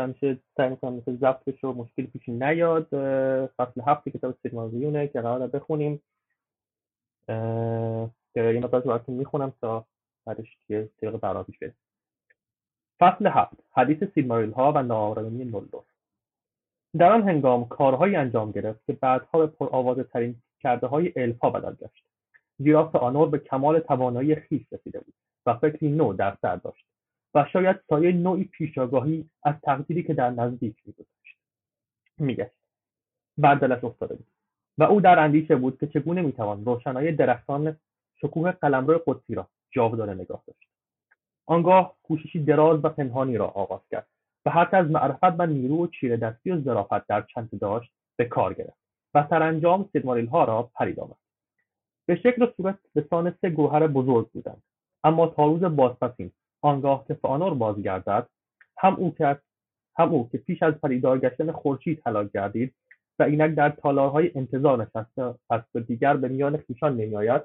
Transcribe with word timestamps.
همیشه 0.00 0.38
سعی 0.56 0.68
می‌کنم 0.68 0.94
مثل 0.94 1.16
ضبطش 1.16 1.64
رو 1.64 1.72
مشکلی 1.72 2.06
پیش 2.06 2.28
نیاد 2.28 2.86
فصل 3.46 3.80
هفت 3.86 4.08
کتاب 4.08 4.34
سیگماریونه 4.42 5.08
که 5.08 5.20
قرار 5.20 5.46
بخونیم. 5.46 6.02
که 8.34 8.40
یه 8.54 8.60
مقدار 8.60 8.80
براتون 8.80 9.14
می‌خونم 9.14 9.52
تا 9.60 9.86
بعدش 10.26 10.56
یه 10.68 10.88
طریق 11.00 11.16
برنامه 11.16 11.44
پیش 11.44 11.58
فصل 13.00 13.26
هفت 13.26 13.56
حدیث 13.70 14.04
سیلماریل 14.14 14.52
ها 14.52 14.72
و 14.72 14.82
ناآرامی 14.82 15.44
نولدور 15.44 15.82
در 16.98 17.12
آن 17.12 17.22
هنگام 17.22 17.68
کارهایی 17.68 18.16
انجام 18.16 18.50
گرفت 18.50 18.86
که 18.86 18.92
بعدها 18.92 19.38
به 19.38 19.46
پرآوازه 19.46 20.04
ترین 20.04 20.42
کرده 20.60 20.86
های 20.86 21.12
الفا 21.16 21.50
بدل 21.50 21.74
گشت. 21.74 22.04
زیرا 22.58 22.90
آنور 22.94 23.28
به 23.28 23.38
کمال 23.38 23.78
توانایی 23.78 24.34
خیش 24.34 24.62
رسیده 24.72 25.00
بود 25.00 25.14
و 25.46 25.54
فکری 25.54 25.88
نو 25.88 26.12
در 26.12 26.36
سر 26.42 26.56
داشت. 26.56 26.86
و 27.34 27.46
شاید 27.52 27.76
سایه 27.88 28.12
نوعی 28.12 28.44
پیشاگاهی 28.44 29.30
از 29.42 29.54
تقدیری 29.62 30.02
که 30.02 30.14
در 30.14 30.30
نزدیک 30.30 30.76
میگذشت. 30.86 31.36
میگشت 32.18 32.56
بر 33.38 33.54
دلش 33.54 33.84
افتاده 33.84 34.14
بود. 34.14 34.26
و 34.78 34.82
او 34.82 35.00
در 35.00 35.18
اندیشه 35.18 35.56
بود 35.56 35.78
که 35.78 35.86
چگونه 35.86 36.22
می‌توان 36.22 36.64
روشنایی 36.64 37.12
درختان 37.12 37.76
شکوه 38.16 38.52
قلمرو 38.52 39.02
قدسی 39.06 39.34
را 39.34 39.48
جاودانه 39.70 40.14
نگاه 40.14 40.42
داشت. 40.46 40.68
آنگاه 41.46 41.96
کوششی 42.02 42.44
دراز 42.44 42.84
و 42.84 42.88
پنهانی 42.88 43.36
را 43.36 43.46
آغاز 43.46 43.80
کرد 43.90 44.06
و 44.44 44.50
حتی 44.50 44.76
از 44.76 44.90
معرفت 44.90 45.34
و 45.38 45.46
نیرو 45.46 45.84
و 45.84 45.86
چیره 45.86 46.16
دستی 46.16 46.50
و 46.50 46.60
ظرافت 46.60 47.06
در 47.06 47.22
چند 47.22 47.58
داشت 47.60 47.92
به 48.16 48.24
کار 48.24 48.54
گرفت 48.54 48.80
و 49.14 49.26
سرانجام 49.30 49.88
سیدماریل 49.92 50.26
ها 50.26 50.44
را 50.44 50.70
پرید 50.74 51.00
آورد 51.00 51.18
به 52.06 52.16
شکل 52.16 52.42
و 52.42 52.46
صورت 52.56 52.78
به 52.94 53.06
سه 53.40 53.50
گوهر 53.50 53.86
بزرگ 53.86 54.30
بودند. 54.30 54.62
اما 55.04 55.26
تا 55.26 55.46
روز 55.46 55.64
بازپسین 55.64 56.32
آنگاه 56.62 57.04
که 57.08 57.14
فانور 57.14 57.54
بازگردد 57.54 58.28
هم 58.78 58.94
او 58.94 59.14
که 59.14 59.38
هم 59.96 60.08
او 60.08 60.28
که 60.32 60.38
پیش 60.38 60.62
از 60.62 60.74
پدیدار 60.74 61.18
گشتن 61.18 61.52
خورشید 61.52 62.02
هلاک 62.06 62.32
گردید 62.32 62.74
و 63.18 63.22
اینک 63.22 63.54
در 63.54 63.70
تالارهای 63.70 64.30
انتظار 64.34 64.82
نشسته 64.82 65.34
است 65.50 65.68
و 65.74 65.80
دیگر 65.80 66.16
به 66.16 66.28
میان 66.28 66.56
خویشان 66.56 66.96
نمیآید 66.96 67.42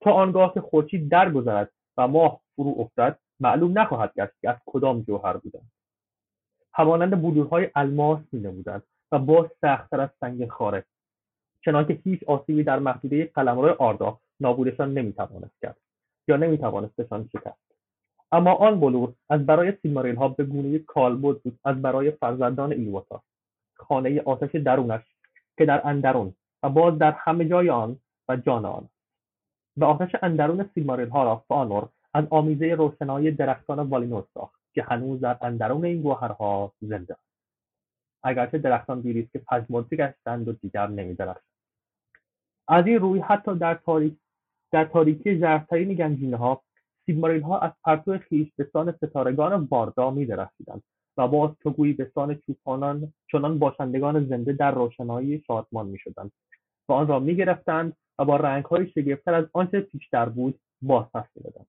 تا 0.00 0.12
آنگاه 0.12 0.54
که 0.54 0.60
خورشید 0.60 1.08
درگذرد 1.08 1.70
و 1.96 2.08
ماه 2.08 2.40
فرو 2.56 2.74
افتد 2.78 3.18
معلوم 3.40 3.78
نخواهد 3.78 4.12
گشت 4.16 4.32
که 4.40 4.50
از 4.50 4.56
کدام 4.66 5.02
جوهر 5.02 5.36
بودند. 5.36 5.70
همانند 6.74 7.22
بلورهای 7.22 7.70
الماس 7.74 8.20
مینمودند 8.32 8.82
و 9.12 9.18
باز 9.18 9.46
سختتر 9.60 10.00
از 10.00 10.10
سنگ 10.20 10.48
خاره 10.48 10.84
چنانکه 11.64 12.00
هیچ 12.04 12.22
آسیبی 12.24 12.64
در 12.64 12.78
محدوده 12.78 13.30
قلمرو 13.34 13.76
آردا 13.78 14.20
نابودشان 14.40 14.94
نمی‌توانست 14.94 15.60
کرد 15.62 15.76
یا 16.28 16.36
نمیتوانستشان 16.36 17.28
شکست. 17.32 17.69
اما 18.32 18.54
آن 18.54 18.80
بلور 18.80 19.14
از 19.30 19.46
برای 19.46 19.72
ها 20.16 20.28
به 20.28 20.44
گونه 20.44 20.78
کالبد 20.78 21.42
بود 21.42 21.58
از 21.64 21.82
برای 21.82 22.10
فرزندان 22.10 22.72
ایلوتا 22.72 23.22
خانه 23.74 24.20
آتش 24.20 24.54
درونش 24.54 25.02
که 25.58 25.66
در 25.66 25.86
اندرون 25.86 26.34
و 26.62 26.68
باز 26.68 26.98
در 26.98 27.12
همه 27.12 27.48
جای 27.48 27.70
آن 27.70 27.96
و 28.28 28.36
جان 28.36 28.64
آن. 28.64 28.88
و 29.76 29.84
آتش 29.84 30.16
اندرون 30.22 30.70
ها 31.12 31.24
را 31.24 31.44
فانور 31.48 31.88
از 32.14 32.24
آمیزه 32.30 32.74
روشنایی 32.74 33.30
درختان 33.30 33.78
والینور 33.78 34.24
ساخت 34.34 34.60
که 34.74 34.82
هنوز 34.82 35.20
در 35.20 35.36
اندرون 35.40 35.84
این 35.84 36.02
گوهرها 36.02 36.72
زنده 36.80 37.14
است. 37.14 37.30
اگرچه 38.22 38.58
درختان 38.58 39.00
دیری 39.00 39.28
که 39.32 39.38
پژمرده 39.38 39.96
گشتند 39.96 40.48
و 40.48 40.52
دیگر 40.52 40.86
نمیدرخشند 40.86 41.50
از 42.68 42.86
این 42.86 42.98
روی 42.98 43.20
حتی 43.20 43.58
در 43.58 43.74
تاریک 43.74 44.16
در 44.72 44.84
تاریکی 44.84 45.38
ژرفترین 45.38 45.94
گنجینهها 45.94 46.54
ها 46.54 46.62
از 47.62 47.72
پرتو 47.84 48.18
خویش 48.28 48.52
به 48.56 48.68
سان 48.72 48.92
ستارگان 48.92 49.68
واردا 49.70 50.10
میدرخشیدند 50.10 50.82
و 51.16 51.28
باز 51.28 51.50
تو 51.62 51.70
گویی 51.70 51.92
به 51.92 52.10
سان 52.14 52.34
چوپانان 52.46 53.12
چنان 53.32 53.58
باشندگان 53.58 54.24
زنده 54.24 54.52
در 54.52 54.70
روشنایی 54.70 55.42
شادمان 55.46 55.86
می‌شدند 55.86 56.32
و 56.88 56.92
آن 56.92 57.06
را 57.06 57.18
می‌گرفتند 57.18 57.96
و 58.18 58.24
با 58.24 58.36
رنگهای 58.36 58.90
شگفتتر 58.90 59.34
از 59.34 59.44
آنچه 59.52 59.80
پیشتر 59.80 60.28
بود 60.28 60.60
بازپس 60.82 61.24
می‌دادند 61.34 61.66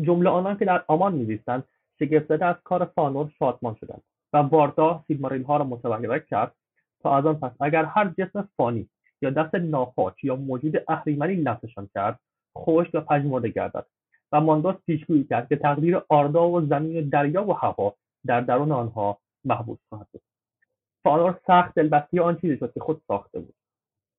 جمله 0.00 0.30
آنان 0.30 0.58
که 0.58 0.64
در 0.64 0.84
آمان 0.88 1.14
میزیستند 1.14 1.64
شگفتزده 1.98 2.46
از 2.46 2.56
کار 2.64 2.84
فانور 2.84 3.32
شادمان 3.38 3.74
شدند 3.74 4.02
و 4.32 4.36
واردا 4.36 5.04
ها 5.48 5.56
را 5.56 5.64
متوقف 5.64 6.26
کرد 6.26 6.54
تا 7.00 7.16
از 7.16 7.26
آن 7.26 7.40
پس 7.40 7.52
اگر 7.60 7.84
هر 7.84 8.14
جسم 8.18 8.48
فانی 8.56 8.88
یا 9.22 9.30
دست 9.30 9.54
ناپاک 9.54 10.24
یا 10.24 10.36
موجود 10.36 10.82
اهریمنی 10.88 11.34
لمسشان 11.34 11.88
کرد 11.94 12.20
خشک 12.58 12.90
و 12.94 13.00
پژمرده 13.00 13.48
گردد. 13.48 13.86
و 14.32 14.40
مانداس 14.40 14.76
پیشگویی 14.86 15.24
کرد 15.24 15.48
که 15.48 15.56
تقدیر 15.56 16.02
آردا 16.08 16.48
و 16.48 16.60
زمین 16.66 17.08
دریا 17.08 17.44
و 17.44 17.52
هوا 17.52 17.94
در 18.26 18.40
درون 18.40 18.72
آنها 18.72 19.18
محبوس 19.44 19.78
خواهد 19.88 20.06
بود. 20.12 20.22
فانور 21.04 21.40
سخت 21.46 21.74
دلبسته 21.74 22.22
آن 22.22 22.36
چیزی 22.36 22.56
شد 22.56 22.72
که 22.72 22.80
خود 22.80 23.02
ساخته 23.08 23.38
بود. 23.40 23.54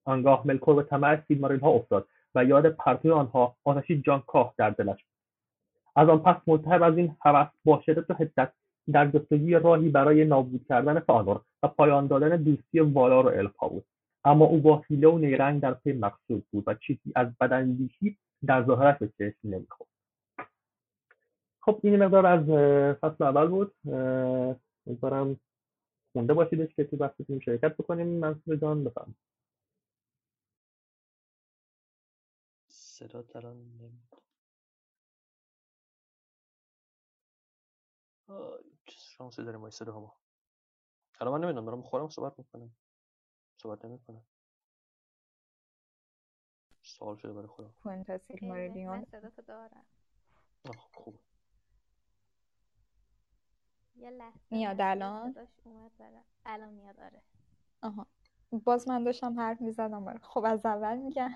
آنگاه 0.06 0.47
ملکور 0.47 0.75
به 0.75 0.84
طمع 0.84 1.22
ها 1.62 1.69
افتاد 1.69 2.07
و 2.35 2.46
یاد 2.46 2.69
پرتوی 2.69 3.12
آنها 3.12 3.56
آتشی 3.63 4.02
جانکاه 4.02 4.53
در 4.57 4.69
دلش 4.69 5.03
بود. 5.03 5.13
از 5.96 6.09
آن 6.09 6.19
پس 6.19 6.35
ملتهب 6.47 6.84
از 6.84 6.97
این 6.97 7.16
هوس 7.22 7.47
با 7.66 7.81
شدت 7.85 8.12
و 8.12 8.13
حدت 8.13 8.52
در 8.91 9.07
جستجوی 9.07 9.53
راهی 9.53 9.90
برای 9.90 10.25
نابود 10.25 10.66
کردن 10.69 11.00
فانور 11.00 11.41
و 11.63 11.68
پایان 11.68 12.07
دادن 12.07 12.38
دوستی 12.38 12.79
والار 12.79 13.25
و 13.25 13.29
الفا 13.29 13.68
بود. 13.68 13.85
اما 14.25 14.46
او 14.46 14.62
با 14.62 14.84
حیله 14.88 15.07
و 15.07 15.18
نیرنگ 15.18 15.62
در 15.62 15.73
پی 15.73 15.94
مقصود 15.94 16.46
بود 16.52 16.63
و 16.68 16.73
چیزی 16.73 17.12
از 17.16 17.28
بداندیشی 17.41 18.18
در 18.46 18.63
ظاهرش 18.63 18.97
به 18.97 19.07
چشم 19.07 19.38
نمی‌خورد. 19.44 19.92
خب 21.66 21.79
این 21.84 22.03
مقدار 22.03 22.25
از 22.25 22.46
فصل 23.00 23.24
اول 23.24 23.47
بود. 23.47 23.75
امیدوارم 24.88 25.40
خونده 26.13 26.34
باشیدش 26.34 26.75
که 26.75 26.84
تو 26.84 26.97
بحثتون 26.97 27.40
شرکت 27.40 27.74
بکنیم. 27.78 28.07
منصور 28.07 28.56
جان 28.56 28.84
بفرم 28.84 29.16
صدا 32.68 33.23
الان 33.35 33.57
نمید 33.57 34.13
شانسی 38.90 39.44
داریم 39.44 39.62
با 39.62 39.69
صدا 39.69 40.00
ما 40.00 40.13
الان 41.22 41.34
من 41.34 41.44
نمی‌دونم 41.44 41.66
دارم 41.66 41.81
خودم 41.81 42.09
صحبت 42.09 42.40
می‌کنم. 42.40 42.75
صحبت 43.57 43.85
نمی‌کنم. 43.85 44.25
سوال 46.81 47.16
شده 47.16 47.34
برای 47.34 47.47
خودم. 47.47 47.73
ماریلیون 48.41 49.06
صدا 49.06 49.29
تو 49.29 49.41
دارم. 49.41 49.85
خوب 50.78 51.19
یه 53.95 54.09
لحظه 54.09 54.39
میاد 54.51 54.81
الان؟ 54.81 55.35
الان 56.45 56.73
میاد 56.73 56.99
آره. 56.99 57.21
آها. 57.81 58.07
باز 58.51 58.87
من 58.87 59.03
داشتم 59.03 59.39
حرف 59.39 59.61
می‌زدم 59.61 60.17
خب 60.17 60.45
از 60.45 60.65
اول 60.65 60.97
میگم. 60.97 61.31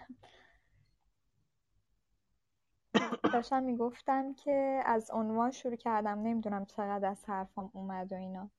داشتم 3.34 3.63
می‌گفتم 3.63 4.34
که 4.34 4.81
از 4.85 5.12
عنوان 5.12 5.51
شروع 5.51 5.75
کردم 5.75 6.19
نمی‌دونم 6.19 6.66
چقدر 6.66 7.09
از 7.09 7.25
حرفم 7.25 7.69
اومد 7.73 8.12
و 8.13 8.16
اینا. 8.16 8.50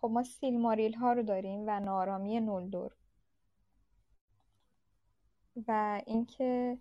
خب 0.00 0.08
ما 0.08 0.22
سیلماریل 0.22 0.94
ها 0.94 1.12
رو 1.12 1.22
داریم 1.22 1.64
و 1.66 1.80
نارامی 1.80 2.40
نولدور. 2.40 2.96
و 5.68 6.02
اینکه 6.06 6.78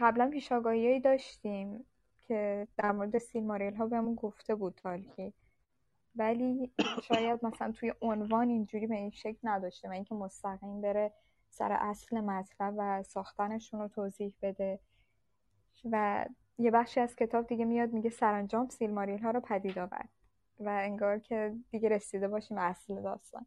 قبلا 0.00 0.30
پیشاگاهی 0.30 1.00
داشتیم. 1.00 1.86
که 2.28 2.68
در 2.76 2.92
مورد 2.92 3.18
سیلماریل 3.18 3.74
ها 3.74 3.86
بهمون 3.86 4.14
گفته 4.14 4.54
بود 4.54 4.74
تالکی 4.74 5.32
ولی 6.16 6.72
شاید 7.02 7.44
مثلا 7.44 7.72
توی 7.72 7.92
عنوان 8.02 8.48
اینجوری 8.48 8.86
به 8.86 8.94
این 8.94 9.10
شکل 9.10 9.38
نداشته 9.44 9.88
و 9.88 9.92
اینکه 9.92 10.14
مستقیم 10.14 10.80
بره 10.80 11.12
سر 11.50 11.72
اصل 11.72 12.20
مطلب 12.20 12.74
و 12.78 13.02
ساختنشون 13.02 13.80
رو 13.80 13.88
توضیح 13.88 14.32
بده. 14.42 14.80
و 15.90 16.26
یه 16.58 16.70
بخشی 16.70 17.00
از 17.00 17.16
کتاب 17.16 17.46
دیگه 17.46 17.64
میاد 17.64 17.92
میگه 17.92 18.10
سرانجام 18.10 18.68
سیلماریل 18.68 19.18
ها 19.18 19.30
رو 19.30 19.40
پدید 19.40 19.78
آورد 19.78 20.08
و 20.60 20.68
انگار 20.68 21.18
که 21.18 21.54
دیگه 21.70 21.88
رسیده 21.88 22.28
باشیم 22.28 22.58
اصل 22.58 23.02
داستان. 23.02 23.46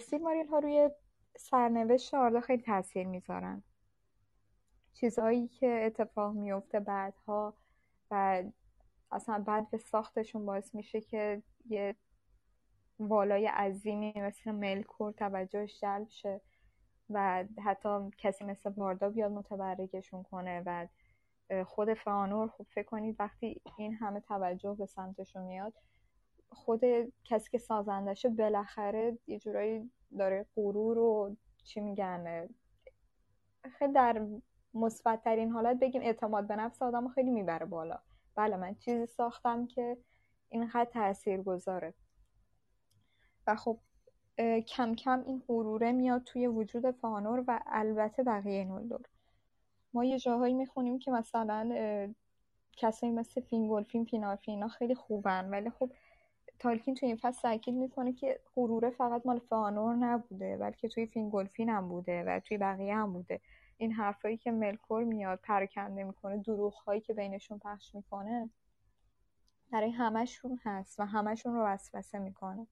سیلماریل 0.00 0.46
ها 0.46 0.58
روی 0.58 0.90
سرنوشت 1.36 2.14
آردا 2.14 2.40
خیلی 2.40 2.62
تاثیر 2.62 3.06
می‌ذارن. 3.06 3.62
چیزهایی 4.92 5.48
که 5.48 5.82
اتفاق 5.86 6.34
میفته 6.34 6.80
بعدها 6.80 7.54
و 8.12 8.42
اصلا 9.12 9.38
بعد 9.46 9.76
ساختشون 9.76 10.46
باعث 10.46 10.74
میشه 10.74 11.00
که 11.00 11.42
یه 11.68 11.96
والای 12.98 13.46
عظیمی 13.46 14.12
مثل 14.16 14.52
ملکور 14.52 15.12
توجهش 15.12 15.80
جلب 15.80 16.08
شه 16.08 16.40
و 17.10 17.44
حتی 17.64 18.10
کسی 18.18 18.44
مثل 18.44 18.70
واردا 18.76 19.08
بیاد 19.08 19.32
متبرکشون 19.32 20.22
کنه 20.22 20.62
و 20.66 20.86
خود 21.64 21.94
فانور 21.94 22.48
خوب 22.48 22.66
فکر 22.70 22.86
کنید 22.86 23.16
وقتی 23.18 23.60
این 23.78 23.94
همه 23.94 24.20
توجه 24.20 24.74
به 24.74 24.86
سمتشون 24.86 25.42
میاد 25.42 25.74
خود 26.52 26.80
کسی 27.24 27.50
که 27.50 27.58
سازندشه 27.58 28.28
بالاخره 28.28 29.18
یه 29.26 29.38
جورایی 29.38 29.90
داره 30.18 30.46
غرور 30.56 30.98
و 30.98 31.36
چی 31.64 31.80
میگن 31.80 32.48
خیلی 33.78 33.92
در 33.92 34.26
مثبت 34.74 35.24
ترین 35.24 35.50
حالت 35.50 35.78
بگیم 35.78 36.02
اعتماد 36.02 36.46
به 36.46 36.56
نفس 36.56 36.82
آدم 36.82 37.08
خیلی 37.08 37.30
می‌بره 37.30 37.66
بالا. 37.66 37.98
بله 38.34 38.56
من 38.56 38.74
چیزی 38.74 39.06
ساختم 39.06 39.66
که 39.66 39.96
اینقدر 40.48 40.84
تأثیر 40.84 41.42
گذاره 41.42 41.94
و 43.46 43.54
خب 43.54 43.78
کم 44.66 44.94
کم 44.94 45.22
این 45.26 45.42
غروره 45.48 45.92
میاد 45.92 46.22
توی 46.22 46.46
وجود 46.46 46.90
فانور 46.90 47.44
و 47.48 47.60
البته 47.66 48.22
بقیه 48.22 48.64
نولدور 48.64 49.00
ما 49.94 50.04
یه 50.04 50.18
جاهایی 50.18 50.54
می‌خونیم 50.54 50.98
که 50.98 51.10
مثلا 51.10 52.14
کسایی 52.76 53.12
مثل 53.12 53.40
فینگولفین 53.40 54.04
فینارفین 54.04 54.54
اینا 54.54 54.68
خیلی 54.68 54.94
خوبن. 54.94 55.50
ولی 55.50 55.70
خب 55.70 55.90
تالکین 56.58 56.94
توی 56.94 57.06
این 57.08 57.16
فصل 57.16 57.42
تاکید 57.42 57.74
می‌کنه 57.74 58.12
که 58.12 58.40
غروره 58.56 58.90
فقط 58.90 59.26
مال 59.26 59.38
فانور 59.38 59.94
نبوده 59.94 60.56
بلکه 60.56 60.88
توی 60.88 61.06
فینگولفین 61.06 61.68
هم 61.68 61.88
بوده 61.88 62.24
و 62.24 62.40
توی 62.40 62.58
بقیه 62.58 62.96
هم 62.96 63.12
بوده. 63.12 63.40
این 63.82 63.92
حرفایی 63.92 64.36
که 64.36 64.50
ملکور 64.50 65.04
میاد 65.04 65.40
پرکنده 65.42 66.04
می‌کنه 66.04 66.38
دروغ 66.38 66.74
هایی 66.74 67.00
که 67.00 67.14
بینشون 67.14 67.58
پخش 67.58 67.94
می‌کنه 67.94 68.50
برای 69.70 69.90
همشون 69.90 70.60
هست 70.64 71.00
و 71.00 71.04
همشون 71.04 71.54
رو 71.54 71.64
وسوسه 71.64 72.18
می‌کنه. 72.18 72.66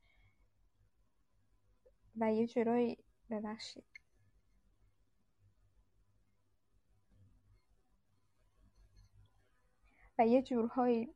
و 2.17 2.33
یه 2.33 2.47
جورایی 2.47 2.99
ببخشید. 3.31 3.85
و 10.19 10.27
یه 10.27 10.43
جورهایی 10.43 11.15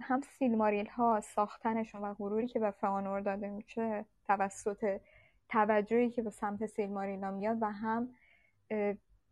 هم 0.00 0.20
سیلماریل 0.38 0.86
ها 0.86 1.20
ساختنشون 1.20 2.02
و 2.02 2.14
غروری 2.14 2.48
که 2.48 2.58
به 2.58 2.70
فانور 2.70 3.20
داده 3.20 3.48
میشه 3.48 4.04
توسط 4.26 5.00
توجهی 5.48 6.10
که 6.10 6.22
به 6.22 6.30
سمت 6.30 6.66
سیلماریل 6.66 7.24
ها 7.24 7.30
میاد 7.30 7.58
و 7.60 7.66
هم 7.66 8.14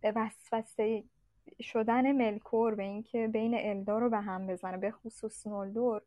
وسوسه 0.03 1.05
شدن 1.63 2.13
ملکور 2.13 2.75
به 2.75 2.83
اینکه 2.83 3.29
بین 3.29 3.55
الدار 3.59 4.01
رو 4.01 4.11
به 4.11 4.21
هم 4.21 4.47
بزنه 4.47 4.77
به 4.77 4.91
خصوص 4.91 5.47
نولدور 5.47 6.03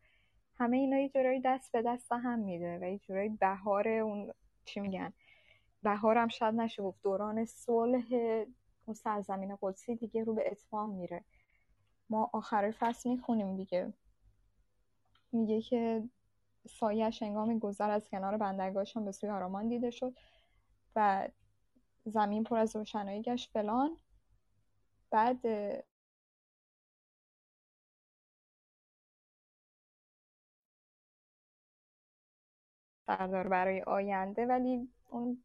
همه 0.58 0.78
اینا 0.78 1.00
یه 1.00 1.10
جورایی 1.10 1.42
دست 1.42 1.72
به 1.72 1.82
دست 1.82 2.12
هم 2.12 2.40
میده 2.40 2.80
و 2.82 2.84
یه 2.84 2.98
جورایی 2.98 3.30
بهار 3.30 3.88
اون 3.88 4.34
چی 4.66 4.80
میگن 4.80 5.14
بهار 5.84 6.18
هم 6.18 6.28
شاید 6.28 6.56
نشه 6.56 6.84
گفت 6.84 7.02
دوران 7.04 7.46
صلح 7.46 8.06
اون 8.86 8.94
سرزمین 8.94 9.58
قدسی 9.62 9.96
دیگه 9.96 10.24
رو 10.24 10.34
به 10.34 10.52
اتمام 10.52 10.90
میره. 10.90 11.24
ما 12.10 12.30
آخر 12.34 12.72
فصل 12.72 13.10
می‌خونیم 13.10 13.58
دیگه. 13.58 13.94
میگه 15.32 15.62
که 15.62 16.04
سایش 16.70 17.24
هنگام 17.24 17.60
گذر 17.60 17.90
از 17.90 18.10
کنار 18.10 18.38
بندرگاهشان 18.38 19.06
به 19.06 19.12
سوی 19.12 19.30
آرامان 19.30 19.68
دیده 19.68 19.92
شد 19.92 20.14
و 20.96 21.28
زمین 22.06 22.44
پر 22.44 22.58
از 22.58 22.76
روشنایی 22.76 23.22
گشت 23.22 23.52
فلان. 23.52 23.98
بعد 25.12 25.40
سردار 33.08 33.48
برای 33.48 33.82
آینده 33.82 34.46
ولی 34.46 34.90
اون 35.10 35.44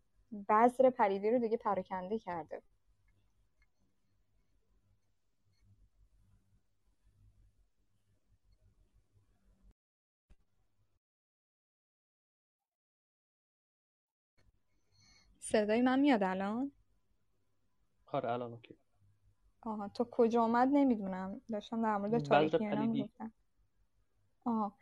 بذر 0.48 0.90
پریدی 0.90 1.30
رو 1.30 1.38
دیگه 1.38 1.56
پراکنده 1.56 2.18
کرده. 2.18 2.62
صدای 15.52 15.82
من 15.82 16.00
میاد 16.00 16.22
الان؟ 16.22 16.72
آره 18.06 18.32
الان 18.32 18.52
اوکی. 18.52 18.76
آها 19.62 19.88
تو 19.88 20.04
کجا 20.10 20.42
آمد 20.42 20.68
نمی‌دونم. 20.72 21.40
داشتم 21.52 21.82
در 21.82 21.96
مورد 21.96 22.18
تاریکیانم 22.18 22.88
می‌گفتم. 22.88 23.32
آها. 24.44 24.74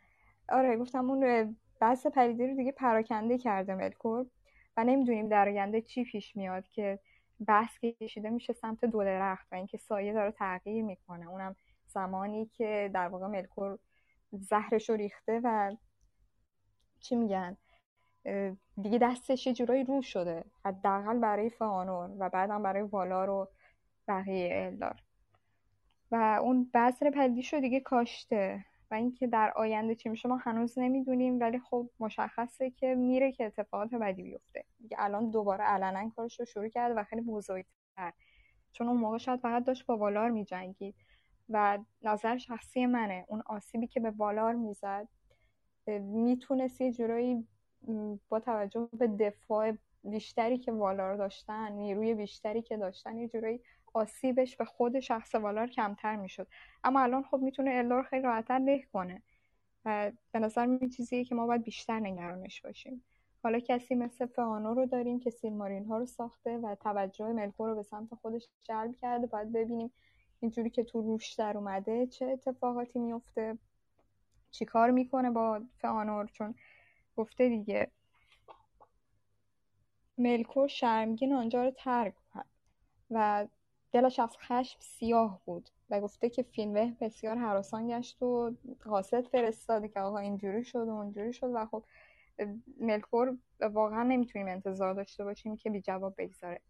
آره 0.49 0.77
گفتم 0.77 1.09
اون 1.09 1.57
بحث 1.81 2.07
پریدی 2.07 2.47
رو 2.47 2.55
دیگه 2.55 2.71
پراکنده 2.71 3.37
کرده 3.37 3.75
ملکور 3.75 4.25
و 4.77 4.83
نمی‌دونیم 4.83 5.29
در 5.29 5.49
آینده 5.49 5.81
چی 5.81 6.03
پیش 6.03 6.35
میاد 6.35 6.67
که 6.67 6.99
بحث 7.47 7.79
کشیده 7.79 8.29
میشه 8.29 8.53
سمت 8.53 8.85
دو 8.85 9.03
درخت 9.03 9.47
و 9.51 9.55
اینکه 9.55 9.77
سایه 9.77 10.13
داره 10.13 10.31
تغییر 10.31 10.83
می‌کنه. 10.83 11.29
اونم 11.29 11.55
زمانی 11.85 12.45
که 12.45 12.91
در 12.93 13.07
واقع 13.07 13.27
ملکور 13.27 13.79
زهرش 14.31 14.89
رو 14.89 14.95
ریخته 14.95 15.41
و 15.43 15.75
چی 16.99 17.15
میگن؟ 17.15 17.57
دیگه 18.81 18.97
دستش 19.01 19.47
یه 19.47 19.53
جورایی 19.53 19.83
رو 19.83 20.01
شده. 20.01 20.43
حداقل 20.65 21.19
برای 21.19 21.49
فانور 21.49 22.09
و 22.19 22.29
بعدم 22.29 22.63
برای 22.63 22.81
والار 22.81 23.29
و 23.29 23.49
بقیه 24.07 24.65
الدار. 24.65 24.95
و 26.11 26.39
اون 26.41 26.71
بذر 26.73 27.09
پدیش 27.09 27.53
رو 27.53 27.59
دیگه 27.59 27.79
کاشته. 27.79 28.65
و 28.91 28.95
اینکه 28.95 29.27
در 29.27 29.53
آینده 29.55 29.95
چی 29.95 30.09
میشه 30.09 30.29
ما 30.29 30.37
هنوز 30.37 30.79
نمی‌دونیم 30.79 31.39
ولی 31.39 31.59
خب 31.59 31.89
مشخصه 31.99 32.69
که 32.69 32.95
میره 32.95 33.31
که 33.31 33.45
اتفاقات 33.45 33.95
بدی 33.95 34.23
بیفته. 34.23 34.65
دیگه 34.81 34.97
الان 34.99 35.31
دوباره 35.31 35.63
علنا 35.63 36.09
کارش 36.09 36.39
رو 36.39 36.45
شروع 36.45 36.67
کرده 36.67 36.95
و 36.95 37.03
خیلی 37.03 37.21
بزرگتر. 37.21 38.13
چون 38.71 38.87
اون 38.87 38.97
موقع 38.97 39.17
شاید 39.17 39.39
فقط 39.39 39.63
داشت 39.63 39.85
با 39.85 39.97
والار 39.97 40.29
میجنگید. 40.29 40.95
و 41.49 41.79
نظر 42.01 42.37
شخصی 42.37 42.85
منه. 42.85 43.25
اون 43.27 43.43
آسیبی 43.45 43.87
که 43.87 43.99
به 43.99 44.11
والار 44.11 44.53
می‌زد 44.53 45.07
می‌تونست 45.87 46.81
یه 46.81 46.91
جورایی 46.91 47.47
با 48.29 48.39
توجه 48.39 48.89
به 48.93 49.07
دفاع 49.07 49.73
بیشتری 50.03 50.57
که 50.57 50.71
والار 50.71 51.15
داشتن 51.15 51.71
نیروی 51.71 52.13
بیشتری 52.13 52.61
که 52.61 52.77
داشتن 52.77 53.17
یه 53.17 53.27
جورایی 53.27 53.61
آسیبش 53.93 54.55
به 54.55 54.65
خود 54.65 54.99
شخص 54.99 55.35
والار 55.35 55.67
کمتر 55.67 56.15
می‌شد. 56.15 56.47
اما 56.83 57.01
الان 57.01 57.23
خب 57.23 57.37
می‌تونه 57.37 57.71
الدار 57.73 58.03
خیلی 58.03 58.23
راحتتر 58.23 58.59
له 58.59 58.83
کنه. 58.93 59.21
و 59.85 60.11
به 60.31 60.39
نظر 60.39 60.65
می 60.65 60.89
چیزیه 60.89 61.23
که 61.23 61.35
ما 61.35 61.47
باید 61.47 61.63
بیشتر 61.63 61.99
نگرانش 61.99 62.61
باشیم. 62.61 63.03
حالا 63.43 63.59
کسی 63.59 63.95
مثل 63.95 64.25
فانو 64.25 64.73
رو 64.73 64.85
داریم 64.85 65.19
که 65.19 65.29
سیلمارین 65.29 65.85
ها 65.85 65.97
رو 65.97 66.05
ساخته 66.05 66.57
و 66.57 66.75
توجه 66.75 67.25
ملکور 67.25 67.69
رو 67.69 67.75
به 67.75 67.83
سمت 67.83 68.15
خودش 68.15 68.49
جلب 68.63 68.95
کرده 68.95 69.27
باید 69.27 69.51
ببینیم 69.51 69.91
اینجوری 70.39 70.69
که 70.69 70.83
تو 70.83 71.01
روش 71.01 71.33
در 71.33 71.57
اومده 71.57 72.07
چه 72.07 72.25
اتفاقاتی 72.25 72.99
میفته 72.99 73.57
چیکار 74.51 74.91
می‌کنه 74.91 75.31
با 75.31 75.61
فانور 75.81 76.25
چون 76.25 76.55
گفته 77.19 77.49
دیگه. 77.49 77.91
ملکور 80.17 80.67
شرمگین 80.67 81.33
آنجا 81.33 81.63
رو 81.63 81.71
ترک 81.71 82.13
کرد 82.33 82.49
و 83.11 83.47
دلش 83.91 84.19
از 84.19 84.37
خشم 84.37 84.79
سیاه 84.79 85.41
بود 85.45 85.69
و 85.89 86.01
گفته 86.01 86.29
که 86.29 86.43
فینوه 86.43 86.93
بسیار 87.01 87.37
حراسان 87.37 87.87
گشت 87.87 88.23
و 88.23 88.55
قاصد 88.83 89.27
فرستاده 89.27 89.87
که 89.87 89.99
آقا 89.99 90.17
اینجوری 90.17 90.63
شد 90.63 90.87
و 90.87 90.91
اونجوری 90.91 91.33
شد 91.33 91.51
و 91.53 91.65
خب 91.65 91.85
ملکور 92.79 93.37
واقعا 93.59 94.03
نمی‌تونیم 94.03 94.47
انتظار 94.47 94.93
داشته 94.93 95.23
باشیم 95.23 95.57
که 95.57 95.69
بی 95.69 95.81
جواب 95.81 96.13
بگذاره 96.17 96.61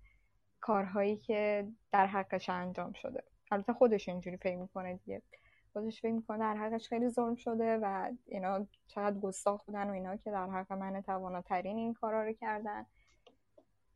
کارهایی 0.60 1.18
که 1.18 1.68
در 1.91 2.08
حقش 2.08 2.50
انجام 2.50 2.94
شده. 2.94 3.24
البته 3.51 3.74
خودش 3.74 4.10
اینجوری 4.10 4.38
فکر 4.38 4.58
می‌کنه 4.58 4.94
دیگه. 4.94 5.22
خودش 5.74 6.02
فکر 6.02 6.12
می‌کنه 6.12 6.40
در 6.40 6.56
حقش 6.56 6.90
خیلی 6.90 7.10
ظلم 7.10 7.36
شده 7.36 7.78
و 7.78 8.12
اینا 8.26 8.68
چقدر 8.88 9.20
گستاخ 9.20 9.66
بودن 9.66 9.90
و 9.90 9.94
اینا 9.94 10.16
که 10.16 10.32
در 10.32 10.50
حق 10.50 10.74
من 10.74 11.02
تواناترین 11.02 11.78
این 11.78 11.94
کارا 11.94 12.24
رو 12.24 12.34
کردن. 12.34 12.86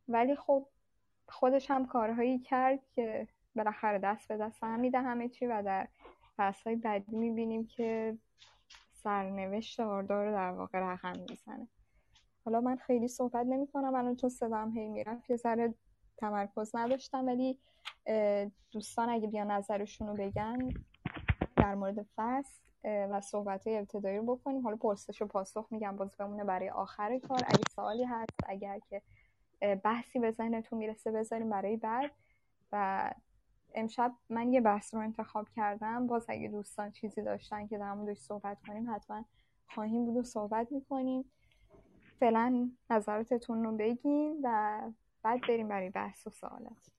ولی 0.08 0.36
خب 0.36 0.68
خودش 1.28 1.72
هم 1.72 1.86
کارهایی 1.86 2.40
کرد 2.40 2.80
که 2.92 3.28
بالاخره 3.56 4.00
دست 4.00 4.28
به 4.28 4.38
دست 4.38 4.64
هم 4.64 4.80
میده 4.80 5.02
همه 5.02 5.30
چی 5.30 5.46
و 5.46 5.64
در 5.64 5.88
فصلهای 6.38 6.76
بعدی 6.76 7.16
می‌بینیم 7.16 7.68
که 7.68 8.18
سرنوشت 8.92 9.80
آردار 9.80 10.26
رو 10.26 10.32
در 10.32 10.52
واقع 10.52 10.80
رقم 10.80 11.20
می‌زنه. 11.30 11.68
حالا 12.46 12.62
من 12.62 12.76
خیلی 12.76 13.08
صحبت 13.08 13.46
نمی 13.46 13.68
کنم 13.68 13.96
الان 13.96 14.16
چون 14.16 14.30
صدام 14.30 14.78
هی 14.78 14.90
می‌رفت 14.90 15.30
یه 15.30 15.36
ذره 15.36 15.74
تمرکز 16.18 16.76
نداشتم 16.76 17.26
ولی 17.26 17.60
دوستان 18.72 19.10
اگه 19.10 19.28
بیان 19.28 19.52
نظرشون 19.52 20.08
رو 20.08 20.14
بگن 20.14 20.70
در 21.64 21.76
مورد 21.76 22.06
فصل 22.16 22.62
و 22.86 23.22
صحبت 23.22 23.64
ابتدایی 23.68 24.18
رو 24.18 24.36
بکنیم. 24.36 24.62
حالا 24.62 24.76
پرسش 24.76 25.22
و 25.22 25.28
پاسخ 25.28 25.68
میگم 25.72 25.96
باز 25.96 26.18
بمونه 26.18 26.44
برای 26.44 26.70
آخر 26.70 27.20
کار. 27.20 27.40
اگه 27.48 27.64
سوالی 27.76 28.04
هست 28.04 28.40
اگر 28.48 28.80
که 28.80 29.02
بحثی 29.76 30.20
به 30.20 30.32
ذهنتون 30.32 30.80
می‌رسه 30.80 31.12
بذاریم 31.12 31.50
برای 31.50 31.78
بعد. 31.78 32.12
و 32.72 33.14
امشب 33.76 34.14
من 34.30 34.54
یه 34.54 34.62
بحث 34.62 34.94
رو 34.94 35.00
انتخاب 35.00 35.50
کردم. 35.56 36.08
باز 36.08 36.26
اگه 36.30 36.48
دوستان 36.48 36.92
چیزی 36.92 37.22
داشتن 37.22 37.68
که 37.68 37.78
در 37.78 37.94
موردش 37.94 38.18
صحبت 38.18 38.58
کنیم 38.68 38.96
حتما 38.96 39.26
خواهیم 39.70 40.06
بود 40.06 40.18
و 40.18 40.24
صحبت 40.24 40.72
می‌کنیم. 40.72 41.26
فعلا 42.20 42.70
نظراتتون 42.90 43.64
رو 43.64 43.78
بگیم 43.78 44.36
و 44.44 44.80
بعد 45.24 45.42
بریم 45.42 45.68
برای 45.68 45.90
بحث 45.90 46.28
و 46.28 46.30
سوالات. 46.30 46.90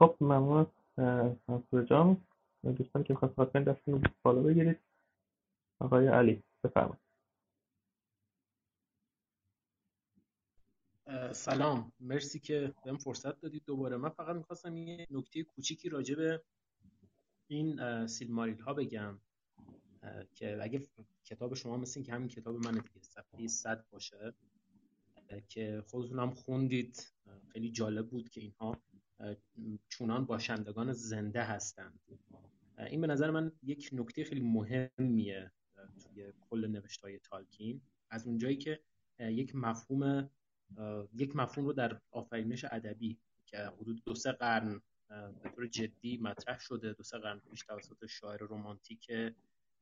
خب 0.00 0.16
ممنون 0.20 0.66
سانسور 1.46 1.84
جان. 1.84 2.16
دوستان 2.62 3.04
که 3.04 3.12
می‌خواست 3.12 3.38
حتما 3.38 3.62
دستتون 3.62 4.02
بالا 4.22 4.42
بگیرید. 4.42 4.78
آقای 5.78 6.08
علی 6.08 6.42
بفرمایید. 6.64 7.00
سلام. 11.32 11.92
مرسی 12.00 12.38
که 12.38 12.74
بهم 12.84 12.96
فرصت 12.96 13.40
دادید 13.40 13.62
دوباره. 13.66 13.96
من 13.96 14.08
فقط 14.08 14.36
می‌خواستم 14.36 14.76
یه 14.76 15.06
نکته 15.10 15.42
کوچیکی 15.42 15.88
راجع 15.88 16.14
به 16.14 16.42
این 17.46 18.06
سیلماریل 18.06 18.60
ها 18.60 18.74
بگم 18.74 19.18
که 20.34 20.62
اگه 20.62 20.86
کتاب 21.24 21.54
شما 21.54 21.76
مثل 21.76 22.02
که 22.02 22.12
همین 22.12 22.28
کتاب 22.28 22.54
من 22.54 22.72
دیگه 22.72 23.02
صفحه 23.02 23.46
100 23.46 23.84
باشه 23.90 24.34
که 25.48 25.84
خودتون 25.90 26.18
هم 26.18 26.30
خوندید 26.30 27.12
خیلی 27.52 27.70
جالب 27.70 28.10
بود 28.10 28.28
که 28.28 28.40
اینها 28.40 28.76
چونان 29.88 30.24
باشندگان 30.24 30.92
زنده 30.92 31.42
هستند. 31.42 32.00
این 32.78 33.00
به 33.00 33.06
نظر 33.06 33.30
من 33.30 33.52
یک 33.62 33.90
نکته 33.92 34.24
خیلی 34.24 34.40
مهمیه 34.40 35.52
توی 35.98 36.32
کل 36.40 36.66
نوشت 36.66 37.00
های 37.00 37.18
تالکین. 37.18 37.80
از 38.10 38.26
اونجایی 38.26 38.56
که 38.56 38.80
یک 39.18 39.54
مفهوم 39.54 40.30
یک 41.14 41.36
مفهوم 41.36 41.66
رو 41.66 41.72
در 41.72 42.00
آفرینش 42.10 42.64
ادبی 42.64 43.18
که 43.46 43.58
حدود 43.58 44.02
دو 44.04 44.14
سه 44.14 44.32
قرن 44.32 44.82
به 45.42 45.50
طور 45.54 45.66
جدی 45.66 46.16
مطرح 46.16 46.58
شده 46.58 46.92
دو 46.92 47.02
سه 47.02 47.18
قرن 47.18 47.38
پیش 47.50 47.62
توسط 47.62 48.06
شاعر 48.06 48.38
رومانتیک 48.38 49.12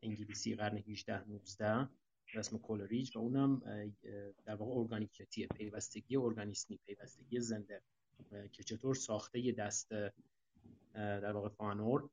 انگلیسی 0.02 0.54
قرن 0.54 0.76
18 0.76 1.28
19 1.28 1.88
رسم 2.34 2.58
کولریج 2.58 3.16
و 3.16 3.20
اونم 3.20 3.62
در 4.44 4.54
واقع 4.54 4.80
ارگانیکتیه 4.80 5.46
پیوستگی 5.46 6.16
ارگانیسمی 6.16 6.78
پیوستگی 6.86 7.40
زنده. 7.40 7.82
که 8.52 8.62
چطور 8.62 8.94
ساخته 8.94 9.38
یه 9.40 9.52
دست 9.52 9.90
در 10.94 11.32
واقع 11.32 11.48
فانور 11.48 12.10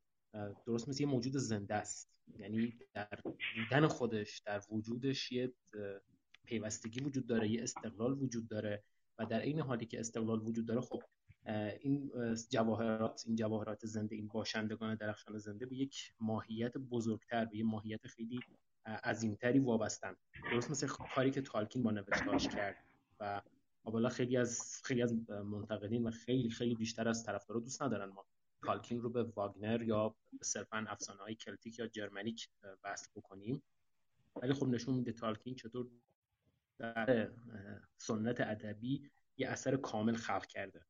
درست 0.65 0.89
مثل 0.89 1.03
یه 1.03 1.09
موجود 1.09 1.38
زنده 1.38 1.75
است. 1.75 2.09
یعنی 2.39 2.74
در 2.93 3.19
بودن 3.55 3.88
خودش 3.88 4.39
در 4.39 4.62
وجودش 4.71 5.31
یه 5.31 5.53
پیوستگی 6.45 7.00
وجود 7.00 7.27
داره 7.27 7.50
یه 7.50 7.63
استقلال 7.63 8.24
وجود 8.24 8.47
داره 8.47 8.83
و 9.19 9.25
در 9.25 9.39
این 9.41 9.59
حالی 9.59 9.85
که 9.85 10.00
استقلال 10.00 10.41
وجود 10.41 10.65
داره 10.65 10.81
خب 10.81 11.03
این 11.81 12.12
جواهرات 12.50 13.24
این 13.27 13.35
جواهرات 13.35 13.85
زنده 13.85 14.15
این 14.15 14.27
باشندگان 14.27 14.95
درخشان 14.95 15.38
زنده 15.38 15.65
به 15.65 15.75
یک 15.75 16.13
ماهیت 16.19 16.77
بزرگتر 16.77 17.45
به 17.45 17.57
یک 17.57 17.65
ماهیت 17.65 18.07
خیلی 18.07 18.39
عظیمتری 18.85 19.59
وابستن. 19.59 20.15
درست 20.51 20.71
مثل 20.71 20.88
کاری 20.88 21.31
که 21.31 21.41
تالکین 21.41 21.83
با 21.83 21.91
نوشتاش 21.91 22.47
کرد 22.47 22.75
و 23.19 23.41
حالا 23.92 24.10
خیلی 24.10 24.38
از 24.38 24.82
خیلی 24.84 25.01
از 25.01 25.30
منتقدین 25.30 26.08
و 26.08 26.12
خیلی 26.12 26.50
خیلی 26.50 26.75
بیشتر 26.75 27.08
از 27.08 27.24
طرفدارا 27.24 27.60
دوست 27.60 27.82
ندارن 27.82 28.10
ما. 28.10 28.25
تالکین 28.65 29.01
رو 29.01 29.10
به 29.10 29.24
واگنر 29.24 29.82
یا 29.82 30.15
صرفا 30.42 30.86
افسانه 30.88 31.20
های 31.20 31.36
کلتیک 31.36 31.80
یا 31.80 31.88
جرمنیک 31.88 32.50
وصل 32.84 33.08
بکنیم. 33.15 33.63
ولی 34.36 34.54
خب 34.54 34.68
نشون 34.68 34.96
میده 34.96 35.12
تالکین 35.12 35.56
چطور 35.56 35.88
در 36.77 37.32
سنت 37.98 38.42
ادبی 38.42 39.12
یه 39.38 39.48
اثر 39.48 39.75
کامل 39.75 40.15
خلق 40.15 40.46
کرده. 40.46 40.86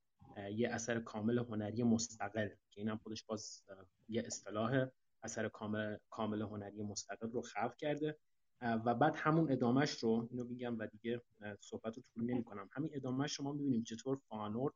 یه 0.51 0.69
اثر 0.69 0.99
کامل 0.99 1.37
هنری 1.37 1.83
مستقل 1.83 2.47
که 2.47 2.81
اینم 2.81 2.97
خودش 2.97 3.23
باز 3.23 3.63
یه 4.07 4.23
اصطلاح 4.25 4.87
اثر 5.23 5.47
کامل 5.49 5.97
کامل 6.09 6.41
هنری 6.41 6.83
مستقل 6.83 7.31
رو 7.31 7.41
خلق 7.41 7.75
کرده. 7.75 8.19
و 8.65 8.95
بعد 8.95 9.13
همون 9.15 9.51
ادامهش 9.51 9.91
رو 9.91 10.27
اینو 10.31 10.43
میگم 10.43 10.79
و 10.79 10.87
دیگه 10.87 11.21
صحبت 11.59 11.97
رو 11.97 12.03
طول 12.03 12.23
نمی 12.23 12.43
کنم 12.43 12.69
همین 12.71 12.91
ادامهش 12.93 13.35
شما 13.35 13.53
می‌بینیم 13.53 13.83
چطور 13.83 14.17
فانور 14.17 14.71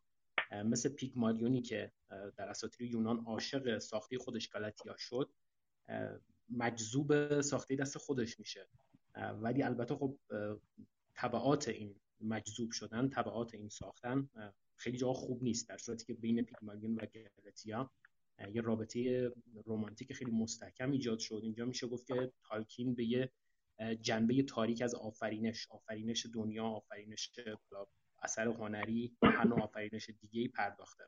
مثل 0.65 0.89
پیگمالیونی 0.89 1.61
که 1.61 1.91
در 2.37 2.49
اساطیر 2.49 2.91
یونان 2.91 3.19
عاشق 3.25 3.77
ساخته 3.77 4.17
خودش 4.17 4.49
گلاتیا 4.49 4.95
شد 4.97 5.31
مجذوب 6.49 7.41
ساخته 7.41 7.75
دست 7.75 7.97
خودش 7.97 8.39
میشه. 8.39 8.67
ولی 9.41 9.63
البته 9.63 9.95
خب 9.95 10.17
طبعات 11.13 11.67
این 11.67 11.95
مجذوب 12.21 12.71
شدن 12.71 13.09
طبعات 13.09 13.53
این 13.53 13.69
ساختن 13.69 14.29
خیلی 14.75 14.97
جا 14.97 15.13
خوب 15.13 15.43
نیست 15.43 15.69
در 15.69 15.77
صورتی 15.77 16.05
که 16.05 16.13
بین 16.13 16.41
پیگمالیون 16.41 16.95
و 16.95 17.05
گلاتیا 17.41 17.91
یه 18.53 18.61
رابطه 18.61 19.31
رمانتیک 19.65 20.13
خیلی 20.13 20.31
مستحکم 20.31 20.91
ایجاد 20.91 21.19
شد. 21.19 21.39
اینجا 21.43 21.65
میشه 21.65 21.87
گفت 21.87 22.07
که 22.07 22.31
تالکین 22.49 22.95
به 22.95 23.05
یه 23.05 23.31
جنبه 24.01 24.43
تاریک 24.43 24.81
از 24.81 24.95
آفرینش 24.95 25.67
آفرینش 25.69 26.25
دنیا 26.33 26.65
آفرینش 26.65 27.31
اثر 28.23 28.47
هنری 28.47 29.17
هر 29.23 29.47
نوع 29.47 29.61
آفرینش 29.61 30.09
دیگه 30.09 30.47
پرداخته. 30.47 31.03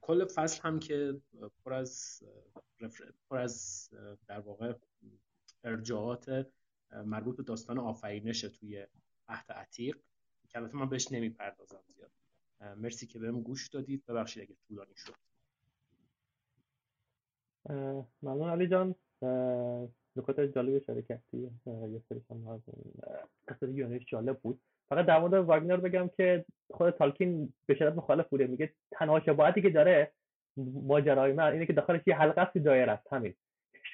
کل 0.00 0.24
فصل 0.24 0.62
هم 0.62 0.78
که 0.78 1.20
پر 1.64 1.72
از 1.72 2.22
پر 3.30 3.36
از 3.36 3.88
در 4.26 4.40
واقع 4.40 4.74
ارجاعات 5.64 6.46
مربوط 7.04 7.36
به 7.36 7.42
داستان 7.42 7.78
آفرینش 7.78 8.40
توی 8.40 8.86
عهد 9.28 9.52
عتیق 9.52 9.98
که 10.48 10.58
البته 10.58 10.76
من 10.76 10.88
بهش 10.88 11.12
نمی‌پردازم 11.12 11.82
زیاد. 11.86 12.10
مرسی 12.76 13.06
که 13.06 13.18
بهم 13.18 13.42
گوش 13.42 13.68
دادید. 13.68 14.06
ببخشید 14.06 14.42
اگه 14.42 14.56
طولانی 14.68 14.94
شد. 14.96 15.14
ممنون 18.22 18.50
علی 18.50 18.68
جان. 18.68 18.94
نکات 20.16 20.40
جالب 20.40 20.76
اشاره 20.82 21.02
کردی 21.02 21.50
یه 21.66 22.00
سری 22.08 22.22
هم 22.30 22.62
قصه 23.48 23.70
یونیش 23.70 24.04
جالب 24.06 24.38
بود. 24.38 24.60
فقط 24.88 25.06
در 25.06 25.20
مورد 25.20 25.34
واگنر 25.34 25.76
بگم 25.76 26.08
که 26.16 26.44
خود 26.70 26.90
تالکین 26.90 27.52
به 27.66 27.74
شدت 27.74 27.96
مخالف 27.96 28.28
بوده 28.28 28.46
میگه 28.46 28.72
تنها 28.90 29.20
شباهتی 29.20 29.62
که 29.62 29.70
داره 29.70 30.12
ماجرای 30.56 31.32
من 31.32 31.52
اینه 31.52 31.66
که 31.66 31.72
داخلش 31.72 32.00
یه 32.06 32.16
حلقه 32.16 32.40
است 32.40 32.58
دایر 32.58 32.90
است 32.90 33.12
همین. 33.12 33.34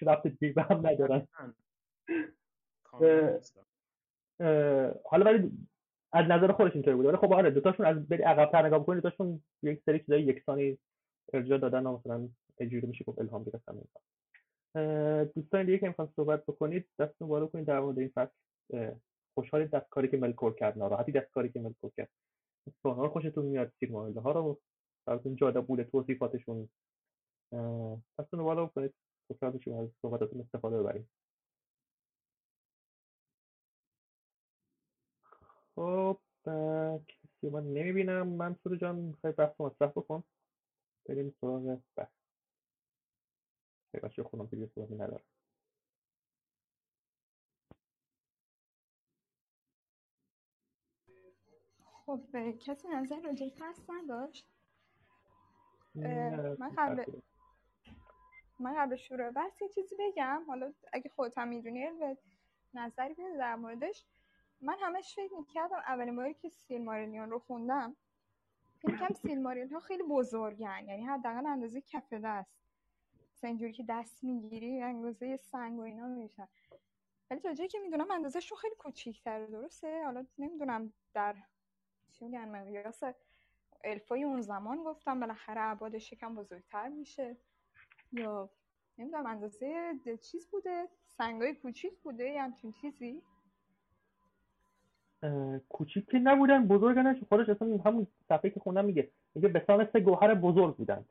رفت 0.02 0.26
دیگه 0.26 0.62
هم 0.62 0.87
ندارن. 0.87 1.28
حالا 5.04 5.25
ولی 5.25 5.50
از 6.12 6.26
نظر 6.30 6.52
خودش 6.52 6.73
اینطوری 6.75 6.96
بوده. 6.96 7.08
ولی 7.08 7.16
خب 7.16 7.32
آره 7.32 7.50
دوتاشون 7.50 7.87
از 7.87 8.08
بری 8.08 8.23
عقب‌تر 8.23 8.66
نگاه 8.66 8.78
بکنید 8.78 9.02
دوتاشون 9.02 9.42
یک 9.62 9.82
سری 9.87 9.99
چیزای 9.99 10.23
یکسانی 10.23 10.78
ارجاع 11.32 11.58
دادن 11.58 11.87
و 11.87 11.96
مثلا 11.96 12.28
اجوری 12.58 12.87
میشه 12.87 13.04
گفت 13.04 13.18
الهام 13.18 13.44
گرفتن. 13.44 13.78
دوستان 15.35 15.66
دیگه 15.66 15.78
که 15.78 15.88
می‌خوان 15.88 16.12
صحبت 16.16 16.42
بکنید 16.47 16.88
دستتون 16.99 17.28
بالا 17.28 17.47
کنید 17.47 17.66
در 17.66 17.80
مورد 17.80 17.99
این 17.99 18.12
فصل. 18.14 18.35
خوشحالید 19.35 19.71
دست 19.71 19.88
کاری 19.90 20.09
که 20.09 20.16
ملکور 20.16 20.54
کرد 20.54 20.78
ناراحتی 20.78 21.12
دست 21.12 21.30
کاری 21.30 21.49
که 21.49 21.61
ملکور 21.61 21.90
کرد. 21.97 22.11
سونا 22.83 23.09
خوشتون 23.09 23.45
میاد 23.45 23.73
سیرمایله 23.80 24.21
ها 24.21 24.33
رو. 24.33 24.61
براتون 25.06 25.37
جاده 25.37 25.61
بوده 25.61 25.85
توصیفاتشون. 25.85 26.68
دستتون 28.18 28.42
بالا 28.42 28.66
کنید 28.66 28.95
خوشحال 29.26 29.50
بشیم 29.50 29.75
از 29.78 29.88
صحبتاتون 30.02 30.40
استفاده 30.40 30.83
ببریم. 30.83 31.09
خب 35.75 36.18
کسی 37.09 37.50
من 37.50 37.73
نمی‌بینم. 37.73 38.28
منصور 38.28 38.76
جان 38.76 38.97
می‌خوای 38.97 39.33
بحث 39.33 39.61
مطرح 39.61 39.88
بکن؟ 39.90 40.25
بریم 41.09 41.35
سراغ 41.40 41.78
بحث. 41.97 42.25
بچه 44.00 44.23
خونم 44.23 44.47
دیگه 44.47 44.67
صحبتی 44.67 44.95
ندارم. 44.95 45.25
خب 52.07 52.21
کسی 52.61 52.88
نظر 52.88 53.21
راجع 53.21 53.49
فصل 53.59 53.83
نداشت؟ 53.88 54.49
من 56.59 56.75
قبل 56.79 57.05
من 58.61 58.75
قبل 58.76 58.97
شروع 58.97 59.31
بحث 59.31 59.62
یه 59.62 59.69
چیزی 59.69 59.97
بگم. 59.99 60.45
حالا 60.47 60.73
اگه 60.93 61.11
خودت 61.11 61.38
هم 61.38 61.49
می‌دونی 61.49 61.87
و 61.87 62.17
نظری 62.75 63.15
بده 63.15 63.37
در 63.38 63.55
موردش. 63.55 64.05
من 64.61 64.76
همش 64.81 65.15
فکر 65.15 65.35
می‌کردم 65.35 65.76
اولین 65.76 66.17
باری 66.17 66.35
که 66.35 66.49
سیلماریلیون 66.49 67.31
رو 67.31 67.38
خوندم 67.38 67.97
فکر 68.83 68.97
کنم 68.97 69.12
سیلماریل 69.12 69.73
ها 69.73 69.81
خیلی 69.81 70.03
بزرگن. 70.03 70.85
یعنی 70.88 71.05
حداقل 71.05 71.47
اندازه 71.47 71.81
کف 71.81 72.12
دست. 72.12 72.65
مثلا 73.37 73.49
اینجوری 73.49 73.73
که 73.73 73.85
دست 73.88 74.25
می‌گیری 74.25 74.83
اندازه 74.83 75.37
سنگ 75.37 75.78
و 75.78 75.83
اینا 75.83 76.07
میشن. 76.07 76.49
ولی 77.31 77.40
تا 77.40 77.55
جایی 77.55 77.69
که 77.69 77.78
می‌دونم 77.78 78.11
اندازهشون 78.11 78.59
خیلی 78.59 78.75
کوچیک‌تره 78.75 79.47
درسته؟ 79.47 80.05
حالا 80.05 80.26
نمی‌دونم 80.38 80.93
در 81.14 81.35
چی 82.12 82.25
میگن 82.25 82.49
مقیاس 82.49 83.02
الفای 83.85 84.25
اون 84.25 84.40
زمان 84.40 84.85
گفتم 84.85 85.21
بالاخره 85.21 85.61
عبادش 85.61 86.12
یکم 86.12 86.35
بزرگتر 86.35 86.88
میشه. 86.88 87.37
یا 88.12 88.50
نمی‌دونم 88.99 89.26
اندازه 89.26 89.99
چیز 90.23 90.49
بوده؟ 90.49 90.88
سنگای 91.07 91.55
کوچیک 91.55 91.99
بوده؟ 91.99 92.25
یا 92.25 92.43
همچین 92.43 92.73
چیزی؟ 92.73 93.23
کوچیک 95.69 96.11
که 96.11 96.19
نبودن 96.19 96.69
بزرگ 96.69 97.25
خودش 97.28 97.49
اصلا 97.49 97.76
همون 97.85 98.07
صفحه 98.28 98.50
که 98.50 98.61
خوندم 98.61 98.85
میگه 98.85 99.11
میگه 99.35 99.49
به 99.49 99.88
سه 99.93 100.00
گوهر 100.00 100.35
بزرگ 100.35 100.76
بودند. 100.76 101.09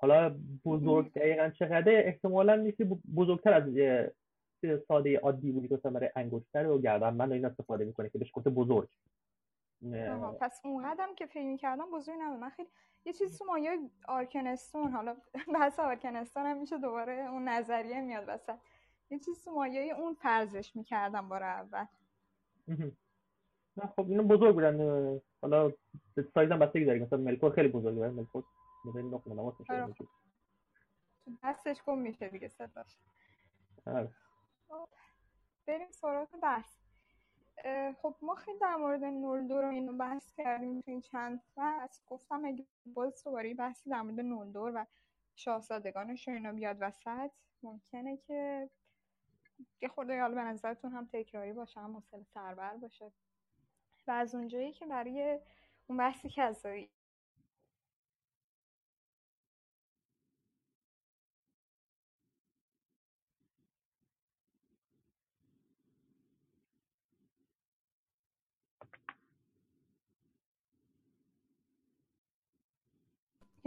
حالا 0.00 0.36
بزرگ 0.64 1.12
دقیقا 1.12 1.50
چقدر 1.50 2.06
احتمالا 2.06 2.56
نیستی 2.56 2.84
بزرگتر 3.16 3.52
از 3.52 3.64
ساده 4.88 5.18
عادی 5.18 5.52
بودی 5.52 5.68
که 5.68 5.76
برای 5.76 6.10
انگشتر 6.16 6.66
و 6.66 6.78
گردن 6.78 7.14
من 7.14 7.32
این 7.32 7.44
استفاده 7.44 7.84
می‌کنه 7.84 8.10
که 8.10 8.18
بهش 8.18 8.30
گفته 8.32 8.50
بزرگ. 8.50 8.88
پس 10.40 10.60
اون 10.64 10.90
قدم 10.90 11.14
که 11.14 11.26
فکر 11.26 11.56
کردم 11.56 11.90
بزرگ 11.94 12.16
نبود. 12.20 12.40
من 12.40 12.50
خیلی 12.50 12.68
یه 13.04 13.12
چیزی 13.12 13.38
تو 13.38 13.44
مایه 13.44 13.78
آرکنستون 14.08 14.90
حالا 14.90 15.16
بحث 15.54 15.80
آرکنستون 15.80 16.46
هم 16.46 16.60
میشه 16.60 16.78
دوباره 16.78 17.12
اون 17.12 17.48
نظریه 17.48 18.00
میاد 18.00 18.24
وسط. 18.28 18.58
یه 19.10 19.18
چیزی 19.18 19.44
تو 19.44 19.50
مایه 19.50 19.94
اون 19.98 20.14
فرضش 20.14 20.76
می‌کردم 20.76 21.28
بار 21.28 21.42
اول. 21.42 21.84
نه 23.76 23.86
خب 23.96 24.06
اینو 24.08 24.22
بزرگ 24.22 24.54
بودن. 24.54 25.20
حالا 25.42 25.72
سایز 26.34 26.50
هم 26.50 26.58
بستگی 26.58 26.84
داره 26.84 26.98
مثلا 26.98 27.18
ملکور 27.18 27.50
خیلی 27.52 27.68
بزرگه 27.68 28.08
ملکور. 28.08 28.44
تو 29.92 30.06
تو 31.24 31.36
دستش 31.42 31.82
گم 31.82 31.98
میشه 31.98 32.28
دیگه 32.28 32.48
صداش. 32.48 32.98
آره. 33.86 34.12
بریم 35.66 35.90
سراغ 35.90 36.28
بحث. 36.42 36.78
اه، 37.64 37.92
خب 37.92 38.14
ما 38.22 38.34
خیلی 38.34 38.58
در 38.58 38.76
مورد 38.76 39.04
نولدور 39.04 39.64
رو 39.64 39.70
اینو 39.70 39.92
بحث 39.92 40.32
کردیم 40.32 40.80
تو 40.80 40.90
این 40.90 41.00
چند 41.00 41.42
فصل 41.54 42.02
گفتم 42.06 42.44
اگه 42.44 42.66
باز 42.86 43.24
دوباره 43.24 43.54
بحثی 43.54 43.90
در 43.90 44.02
مورد 44.02 44.20
نولدور 44.20 44.72
و 44.74 44.86
شاهزادگانش 45.34 46.28
و 46.28 46.30
اینا 46.30 46.52
بیاد 46.52 46.76
وسط 46.80 47.30
ممکنه 47.62 48.16
که 48.16 48.70
یه 49.80 49.88
خورده 49.88 50.20
حالا 50.20 50.34
به 50.34 50.40
نظرتون 50.40 50.92
هم 50.92 51.08
تکراری 51.12 51.52
باشه 51.52 51.80
هم 51.80 51.94
حوصله 51.94 52.24
سربر 52.24 52.76
باشه. 52.76 53.12
و 54.06 54.10
از 54.10 54.34
اونجایی 54.34 54.72
که 54.72 54.86
برای 54.86 55.40
اون 55.86 55.98
بحثی 55.98 56.28
که 56.28 56.42
از 56.42 56.66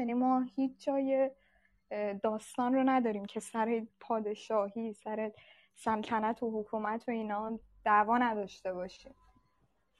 یعنی 0.01 0.13
ما 0.13 0.45
هیچ 0.55 0.85
جای 0.85 1.31
داستان 2.23 2.73
رو 2.73 2.83
نداریم 2.83 3.25
که 3.25 3.39
سر 3.39 3.85
پادشاهی 3.99 4.93
سر 4.93 5.31
سلطنت 5.75 6.43
و 6.43 6.59
حکومت 6.59 7.09
و 7.09 7.11
اینا 7.11 7.59
دعوا 7.85 8.17
نداشته 8.17 8.73
باشیم. 8.73 9.15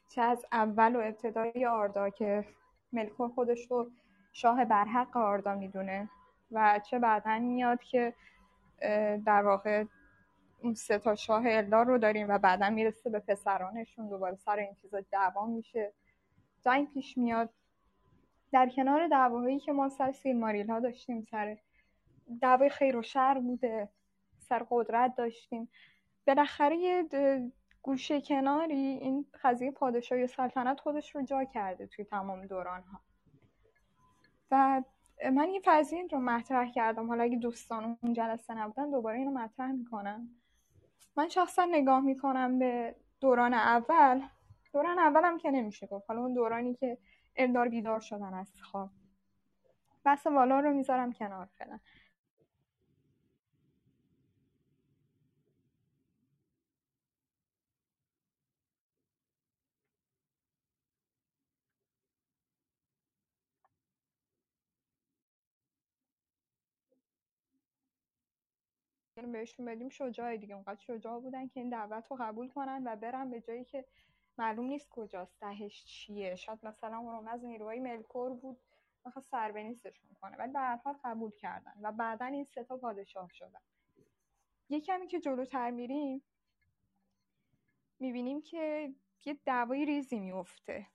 چه 0.10 0.22
از 0.22 0.46
اول 0.52 0.96
و 0.96 1.00
ابتدای 1.00 1.66
آردا 1.66 2.10
که 2.10 2.46
ملکور 2.94 3.30
خودش 3.30 3.72
رو 3.72 3.92
شاه 4.34 4.66
برحق 4.66 5.18
آردا 5.18 5.56
می‌دونه 5.56 6.10
و 6.52 6.80
چه 6.90 7.00
بعدا 7.00 7.40
میاد 7.40 7.82
که 7.84 8.14
در 9.26 9.44
واقع 9.46 9.86
اون 10.64 10.74
سه 10.74 11.00
تا 11.00 11.16
شاه 11.16 11.44
الدار 11.46 11.86
رو 11.86 11.98
داریم 11.98 12.30
و 12.30 12.38
بعدا 12.38 12.70
می‌رسه 12.70 13.10
به 13.10 13.20
پسرانشون 13.20 14.10
دوباره 14.10 14.36
سر 14.36 14.56
این 14.56 14.76
چیزا 14.82 15.02
دعوا 15.12 15.46
میشه. 15.46 15.94
جنگ 16.62 16.94
پیش 16.94 17.18
میاد. 17.18 17.50
در 18.52 18.70
کنار 18.70 19.08
دعواهایی 19.08 19.60
که 19.60 19.72
ما 19.72 19.90
سر 19.90 20.12
سیلماریل 20.12 20.70
ها 20.70 20.80
داشتیم 20.80 21.28
سر 21.32 21.58
دعوای 22.42 22.70
خیر 22.70 22.98
و 22.98 23.02
شر 23.02 23.40
بوده 23.40 23.90
سر 24.40 24.66
قدرت 24.70 25.16
داشتیم. 25.16 25.70
بالاخره 26.28 26.78
یه 26.78 27.06
گوشه 27.82 28.22
کناری 28.22 28.76
این 28.76 29.26
قضیه 29.44 29.72
پادشاهی 29.72 30.28
سلطنت 30.28 30.80
خودش 30.80 31.16
رو 31.16 31.22
جا 31.22 31.44
کرده 31.44 31.88
توی 31.88 32.06
تمام 32.06 32.46
دوران 32.46 32.84
ها 32.84 33.00
و 34.52 34.84
من 35.34 35.48
این 35.48 35.62
فرضیه 35.62 36.08
رو 36.12 36.20
مطرح 36.20 36.72
کردم. 36.72 37.08
حالا 37.08 37.24
اگه 37.24 37.38
دوستان 37.38 37.98
اون 38.04 38.14
جلسه 38.14 38.54
نبودن 38.54 38.92
دوباره 38.92 39.18
اینو 39.18 39.32
مطرح 39.32 39.72
می‌کنم. 39.72 40.30
من 41.16 41.30
شخصا 41.30 41.66
نگاه 41.66 42.02
می‌کنم 42.02 42.60
به 42.60 42.96
دوران 43.20 43.54
اول. 43.54 44.22
دوران 44.74 45.00
اولم 45.00 45.38
که 45.38 45.52
نمیشه 45.52 45.88
گفت. 45.88 46.06
حالا 46.08 46.22
اون 46.22 46.34
دورانی 46.34 46.74
که 46.74 46.98
الدار 47.36 47.70
بیدار 47.70 48.00
شدن 48.00 48.34
از 48.34 48.54
خواب. 48.62 48.90
بحث 50.04 50.28
والا 50.28 50.60
رو 50.60 50.74
می‌ذارم 50.74 51.14
کنار 51.14 51.46
فعلا. 51.46 51.80
بهشون 69.32 69.66
بدیم 69.66 69.90
شجاع 69.90 70.38
دیگه. 70.38 70.56
اونقدر 70.56 70.80
شجاع 70.80 71.20
بودن 71.20 71.48
که 71.48 71.60
این 71.60 71.70
دعوت 71.70 72.06
رو 72.12 72.18
قبول 72.20 72.50
کنن 72.50 72.84
و 72.86 72.96
برن 72.96 73.30
به 73.32 73.42
جایی 73.42 73.66
که 73.66 73.86
معلوم 74.42 74.66
نیست 74.66 74.90
کجاست 74.90 75.40
تهش 75.40 75.86
چیه. 75.86 76.36
شاید 76.36 76.60
مثلا 76.64 76.98
اون 76.98 77.28
از 77.28 77.44
نیروهای 77.44 77.80
ملکور 77.80 78.34
بود 78.34 78.60
می‌خواست 79.06 79.30
سر 79.30 79.52
به 79.52 79.64
نیستشون 79.64 80.10
کنه 80.22 80.38
ولی 80.38 80.52
به 80.52 80.60
هر 80.60 80.96
قبول 81.04 81.32
کردن 81.32 81.74
و 81.82 81.92
بعدا 81.92 82.26
این 82.26 82.44
سه 82.44 82.64
تا 82.64 82.78
پادشاه 82.78 83.30
شدن. 83.34 83.60
یه 84.70 84.82
کمی 84.82 85.08
که 85.08 85.20
جلوتر 85.20 85.72
میریم 85.72 86.24
می‌بینیم 88.00 88.42
که 88.42 88.94
یه 89.26 89.40
دعوای 89.46 89.86
ریزی 89.86 90.20
میفته 90.20 90.88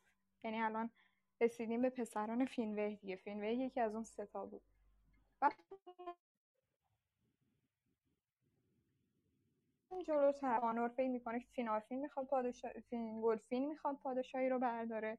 یعنی 0.45 0.61
الان 0.61 0.91
رسیدیم 1.41 1.83
به 1.83 1.91
پسران 1.91 2.45
فینوه 2.45 2.95
دیگه. 2.95 3.17
فینوه 3.17 3.49
یکی 3.49 3.81
از 3.81 3.95
اون 3.95 4.05
سه 4.05 4.27
تا 4.27 4.47
بود. 4.47 4.63
وقتی 5.43 5.63
جلوتر 10.03 10.61
فانور 10.61 10.89
فکر 10.89 11.09
می‌کنه 11.09 11.39
فینارفین 11.39 12.01
می‌خواد 12.01 12.27
پادشاه 12.27 12.73
فینگولفین 12.73 13.69
می‌خواد 13.69 13.97
پادشاهی 13.97 14.49
رو 14.49 14.59
برداره 14.59 15.19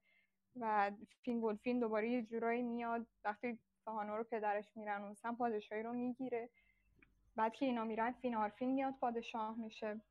و 0.59 0.91
فینگولفین 1.23 1.79
دوباره 1.79 2.09
یه 2.09 2.21
جورایی 2.21 2.61
میاد. 2.63 3.07
وقتی 3.23 3.59
فانور 3.85 4.17
رو 4.17 4.23
پدرش 4.23 4.77
میرن 4.77 5.01
اون 5.01 5.13
سم 5.13 5.35
پادشاهی 5.35 5.83
رو 5.83 5.93
می‌گیره. 5.93 6.49
بعد 7.35 7.53
که 7.53 7.65
اینا 7.65 7.83
میرن 7.83 8.11
فینارفین 8.11 8.71
میاد 8.71 8.93
پادشاه 9.01 9.57
میشه. 9.57 10.01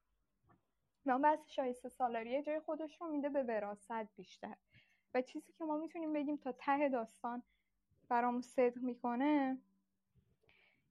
و 1.07 1.19
بحث 1.19 1.51
شایسته 1.51 1.89
سالاری 1.89 2.43
جای 2.43 2.61
خودش 2.61 3.01
رو 3.01 3.09
میده 3.09 3.29
به 3.29 3.43
وراثت 3.43 4.17
بیشتر. 4.17 4.57
و 5.15 5.23
چیزی 5.23 5.53
که 5.53 5.65
ما 5.65 5.77
می‌تونیم 5.77 6.13
بگیم 6.13 6.37
تا 6.37 6.53
ته 6.53 6.89
داستان 6.89 7.43
برامون 8.09 8.41
صدق 8.41 8.83
می‌کنه 8.83 9.59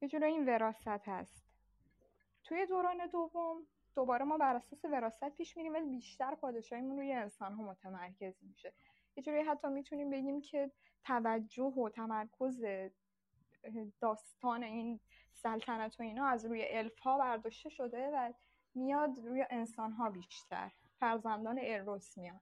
یه 0.01 0.07
جورایی 0.07 0.33
این 0.33 0.45
وراثت 0.45 1.07
هست. 1.07 1.44
توی 2.45 2.65
دوران 2.65 3.07
دوم 3.07 3.67
دوباره 3.95 4.25
ما 4.25 4.37
بر 4.37 4.55
اساس 4.55 4.85
وراثت 4.85 5.35
پیش 5.35 5.57
میریم 5.57 5.73
ولی 5.73 5.89
بیشتر 5.89 6.35
پادشاهیمون 6.35 6.97
روی 6.97 7.11
انسان 7.11 7.53
ها 7.53 7.63
متمرکز 7.63 8.43
میشه. 8.43 8.73
یه 9.15 9.23
جوری 9.23 9.41
حتی 9.41 9.67
می‌تونیم 9.67 10.09
بگیم 10.09 10.41
که 10.41 10.71
توجه 11.03 11.63
و 11.63 11.89
تمرکز 11.89 12.65
داستان 14.01 14.63
این 14.63 14.99
سلطنت 15.33 15.99
و 15.99 16.03
اینا 16.03 16.25
از 16.25 16.45
روی 16.45 16.65
الف 16.69 16.99
ها 16.99 17.17
برداشته 17.17 17.69
شده 17.69 18.09
و 18.13 18.33
میاد 18.75 19.19
روی 19.19 19.45
انسان 19.49 19.91
ها 19.91 20.09
بیشتر. 20.09 20.71
فرزندان 20.99 21.59
اروس 21.63 22.17
میاد 22.17 22.41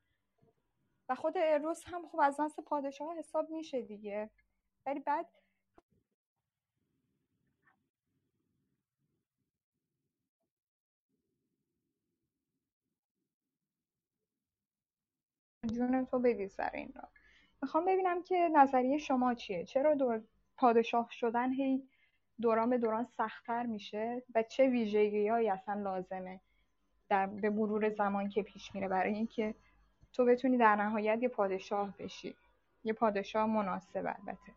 و 1.09 1.15
خود 1.15 1.33
اروس 1.37 1.83
هم 1.85 2.07
خب 2.07 2.19
از 2.19 2.41
نسل 2.41 2.63
پادشاه 2.63 3.17
حساب 3.17 3.49
میشه 3.49 3.81
دیگه. 3.81 4.29
ولی 4.85 4.99
بعد 4.99 5.29
جون 15.73 16.05
تو 16.05 16.19
بویز 16.19 16.55
برای 16.57 16.79
این 16.79 16.93
را 16.95 17.09
می‌خوام 17.62 17.86
ببینم 17.86 18.23
که 18.23 18.49
نظریه 18.53 18.97
شما 18.97 19.33
چیه؟ 19.33 19.63
چرا 19.65 19.93
دور 19.93 20.21
پادشاه 20.57 21.07
شدن 21.12 21.53
هی 21.53 21.83
دوران 22.41 22.69
به 22.69 22.77
دوران 22.77 23.05
سختتر 23.05 23.65
میشه 23.65 24.23
و 24.36 24.43
چه 24.43 24.69
ویژگی 24.69 25.27
هایی 25.27 25.49
اصلا 25.49 25.81
لازمه 25.81 26.39
در 27.09 27.27
به 27.27 27.49
مرور 27.49 27.89
زمان 27.89 28.29
که 28.29 28.43
پیش 28.43 28.75
میره 28.75 28.88
برای 28.88 29.13
اینکه 29.13 29.55
تو 30.13 30.25
بتونی 30.25 30.57
در 30.57 30.75
نهایت 30.75 31.23
یه 31.23 31.27
پادشاه 31.29 31.97
بشی. 31.99 32.36
یه 32.83 32.93
پادشاه 32.93 33.45
مناسب 33.45 33.97
البته. 33.97 34.53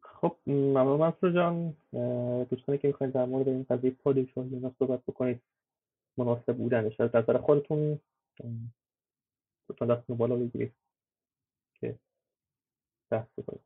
خب 0.00 0.36
ممنون 0.46 1.00
منصور 1.00 1.32
جان. 1.32 1.76
دوستانی 2.44 2.78
که 2.78 2.88
می‌خواید 2.88 3.12
در 3.12 3.24
مورد 3.24 3.48
این 3.48 3.66
قضیه 3.70 3.90
پادشاهی 3.90 4.70
صحبت 4.78 5.00
بکنید. 5.08 5.40
مناسب 6.18 6.56
بودنش. 6.56 7.00
از 7.00 7.16
نظر 7.16 7.38
خودتون 7.38 8.00
لطفا 9.70 9.86
دستتون 9.86 10.16
بالا 10.16 10.36
بگیرید 10.36 10.72
که 11.74 11.98
بحث 13.10 13.28
بکنید 13.38 13.60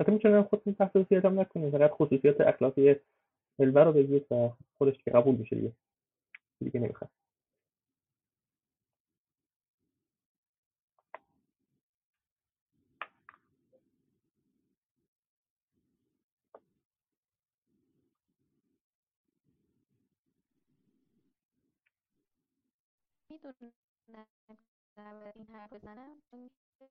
حتی 0.00 0.12
می‌تونم 0.12 0.42
خودتون 0.42 0.72
بحث 0.72 0.96
رو 0.96 1.04
هم 1.24 1.40
نکنید. 1.40 1.72
فقط 1.72 1.90
خصوصیات 1.90 2.40
اخلاقی 2.40 2.96
الور 3.58 3.84
رو 3.84 3.92
بگید 3.92 4.32
و 4.32 4.50
خودش 4.78 4.98
که 4.98 5.10
قبول 5.10 5.34
میشه 5.34 5.56
دیگه. 5.56 5.72
دیگه 6.60 6.80
نمی‌خواد. 6.80 7.10
می‌دونم 23.60 25.32
این 25.34 25.46
حرف 25.46 25.72
بزنم 25.72 26.22
چون 26.30 26.50
که- 26.78 26.88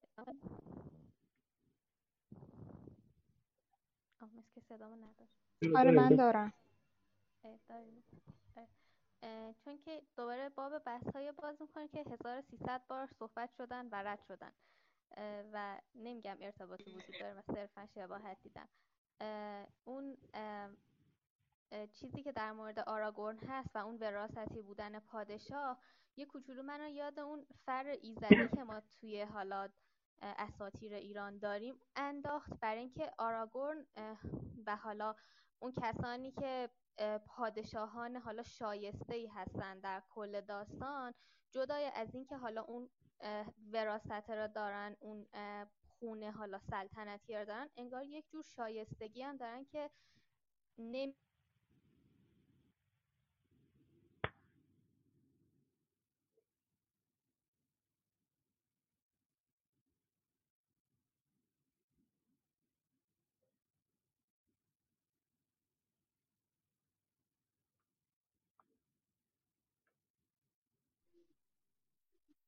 آه 4.21 4.29
مثل 4.33 4.51
که 4.55 4.61
صدامو 4.61 4.95
آره 5.75 5.91
من 5.91 6.15
دارم. 6.15 6.53
اه، 7.43 7.59
داریم 7.69 8.03
اه. 8.57 8.67
اه، 9.23 9.53
چون 9.53 9.77
که 9.77 10.01
دوباره 10.15 10.49
باب 10.49 10.79
بحث 10.79 11.07
های 11.15 11.31
باز 11.31 11.61
می‌کنه 11.61 11.87
که 11.87 12.03
1300 12.11 12.81
بار 12.87 13.07
صحبت 13.19 13.49
شدن 13.57 13.87
و 13.89 13.95
رد 13.95 14.23
شدن. 14.27 14.51
و 15.53 15.81
نمیگم 15.95 16.37
ارتباطی 16.41 16.83
وجود 16.91 17.17
داره 17.19 17.33
و 17.33 17.41
صرفا 17.41 17.87
شباهت 17.95 18.37
دیدم 18.43 18.67
اه، 19.21 19.67
اون 19.83 20.17
اه، 20.33 20.69
اه، 21.71 21.87
چیزی 21.87 22.23
که 22.23 22.31
در 22.31 22.51
مورد 22.51 22.79
آراگورن 22.79 23.37
هست 23.39 23.69
و 23.75 23.77
اون 23.77 23.97
وراثتی 23.97 24.61
بودن 24.61 24.99
پادشاه 24.99 25.79
یه 26.17 26.25
کوچولو 26.25 26.63
منو 26.63 26.87
یاد 26.89 27.19
اون 27.19 27.45
فر 27.65 27.97
ایزدی 28.01 28.47
که 28.55 28.63
ما 28.63 28.81
توی 28.99 29.21
حالا 29.21 29.61
اه، 30.21 30.35
اساطیر 30.37 30.93
ایران 30.93 31.37
داریم 31.37 31.79
انداخت 31.95 32.59
برای 32.59 32.79
اینکه 32.79 33.11
آراگورن 33.17 33.85
و 34.67 34.75
حالا 34.75 35.15
اون 35.59 35.71
کسانی 35.71 36.31
که 36.31 36.69
اه، 36.97 37.17
پادشاهان 37.17 38.15
حالا 38.15 38.43
شایسته 38.43 39.15
ای 39.15 39.27
هستن 39.27 39.79
در 39.79 40.03
کل 40.09 40.41
داستان 40.41 41.13
جدای 41.51 41.85
از 41.85 42.15
اینکه 42.15 42.37
حالا 42.37 42.61
اون 42.61 42.89
وراثت 43.73 44.29
رو 44.29 44.47
دارن 44.47 44.95
اون 44.99 45.27
خونه 45.99 46.31
حالا 46.31 46.59
سلطنتی 46.59 47.35
رو 47.35 47.45
دارن 47.45 47.69
انگار 47.77 48.03
یک 48.03 48.29
جور 48.29 48.43
شایستگی 48.43 49.21
هم 49.21 49.37
دارن 49.37 49.65
که 49.65 49.89
نمی 50.77 51.15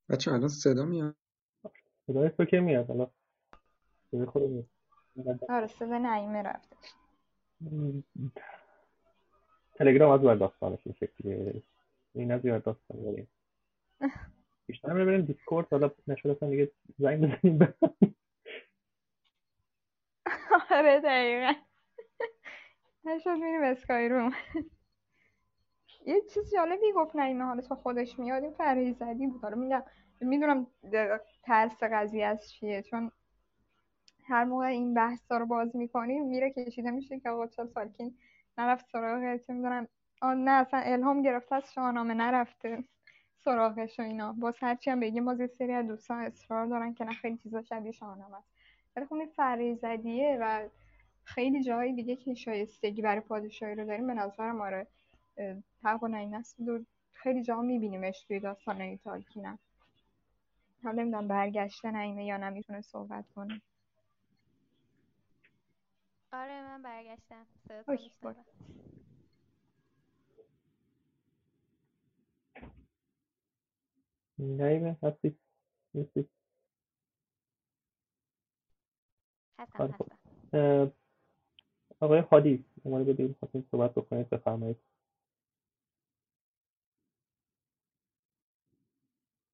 بچه 0.09 0.31
الان 0.31 0.47
صدا 0.47 0.85
میاد. 0.85 1.15
صدای 2.07 2.29
تو 2.29 2.45
که 2.45 2.59
میاد 2.59 2.87
حالا. 2.87 3.11
صدای 4.11 4.25
خود 4.25 4.43
میاد. 5.15 5.39
آره 5.49 5.67
صدا 5.67 5.97
نعیمه 5.97 6.41
رفتش 6.41 6.93
تلگرام 9.75 10.11
از 10.11 10.21
بر 10.21 10.35
داستانش 10.35 10.79
این 10.85 10.95
شکلیه. 10.95 11.63
این 12.13 12.31
از 12.31 12.41
بر 12.41 12.57
داستان 12.57 13.03
داریم 13.03 13.27
بیشتر 14.65 14.89
هم 14.89 15.05
بریم 15.05 15.21
دیسکورد 15.21 15.67
حالا 15.71 15.91
نشد 16.07 16.29
اصلا 16.29 16.49
دیگه 16.49 16.71
زنگ 16.97 17.19
بزنیم. 17.19 17.59
آره 20.71 20.99
دقیقا. 20.99 21.53
نشد 23.05 23.29
میریم 23.29 23.63
اسکای 23.63 24.09
روم. 24.09 24.31
یه 26.05 26.21
چیز 26.33 26.51
جالبی 26.53 26.91
گفت 26.95 27.15
نعیمه 27.15 27.43
حالا 27.43 27.61
تا 27.61 27.75
خودش 27.75 28.19
میاد 28.19 28.43
این 28.43 28.53
فرهی 28.53 28.93
زدی 28.93 29.27
بود. 29.27 29.41
حالا 29.41 29.55
میگم 29.55 29.83
می‌دونم 30.21 30.67
ترس 31.43 31.83
قضیه 31.83 32.25
از 32.25 32.51
چیه 32.51 32.81
چون 32.81 33.11
هر 34.23 34.43
موقع 34.43 34.65
این 34.65 34.93
بحثا 34.93 35.37
رو 35.37 35.45
باز 35.45 35.75
می‌کنیم 35.75 36.25
میره 36.25 36.51
کشیده 36.51 36.91
میشه 36.91 37.19
که 37.19 37.29
آقا 37.29 37.47
چرا 37.47 37.65
سالکین 37.65 38.17
نرفت 38.57 38.85
سراغ 38.91 39.37
چه 39.37 39.53
می‌دونم 39.53 39.87
آه 40.21 40.35
نه 40.35 40.51
اصلا 40.51 40.79
الهام 40.79 41.21
گرفته 41.21 41.55
از 41.55 41.73
شاهنامه 41.73 42.13
نرفته 42.13 42.83
سراغش 43.43 43.99
و 43.99 44.03
اینا. 44.03 44.33
باز 44.33 44.55
هرچی 44.59 44.89
هم 44.89 44.99
بگیم 44.99 45.25
باز 45.25 45.39
یه 45.39 45.47
سری 45.47 45.73
از 45.73 45.87
دوستان 45.87 46.17
اصرار 46.23 46.65
دارن 46.65 46.93
که 46.93 47.05
نه 47.05 47.13
خیلی 47.13 47.37
چیزا 47.37 47.61
شبیه 47.61 47.91
شاهنامه 47.91 48.37
است. 48.37 48.49
ولی 48.95 49.05
خب 49.05 49.25
فریزدیه 49.35 50.37
و 50.41 50.69
خیلی 51.23 51.63
جای 51.63 51.93
دیگه 51.93 52.15
که 52.15 52.33
شایستگی 52.33 53.01
برای 53.01 53.19
پادشاهی 53.19 53.75
رو 53.75 53.85
داریم 53.85 54.07
به 54.07 54.13
نظرم 54.13 54.61
آره 54.61 54.87
اه، 55.37 55.55
حق 55.83 56.03
و 56.03 56.07
نعیم 56.07 56.33
است. 56.33 56.59
و 56.59 56.79
خیلی 57.11 57.43
جا 57.43 57.61
میبینیمش 57.61 58.23
توی 58.23 58.39
داستانهای 58.39 58.97
تالکینم 58.97 59.59
حالا 60.83 61.01
نمی‌دونم 61.01 61.27
برگشته 61.27 61.91
نعیمه 61.91 62.25
یا 62.25 62.37
نه 62.37 62.49
می‌تونه 62.49 62.81
صحبت 62.81 63.25
کنه. 63.35 63.61
آره 66.33 66.61
من 66.61 66.81
برگشتم. 66.81 67.45
نعیمه 74.39 74.97
هستی؟ 75.03 75.37
نیستی؟ 75.93 76.29
هستم 79.59 79.83
آره، 79.83 79.91
خب. 79.91 80.07
هستم. 80.53 80.91
آقای 81.99 82.21
خادی 82.21 82.65
اومده 82.83 83.03
بودیم 83.03 83.35
خواستیم 83.39 83.67
صحبت 83.71 83.91
بکنید 83.91 84.29
بفرمایید. 84.29 84.88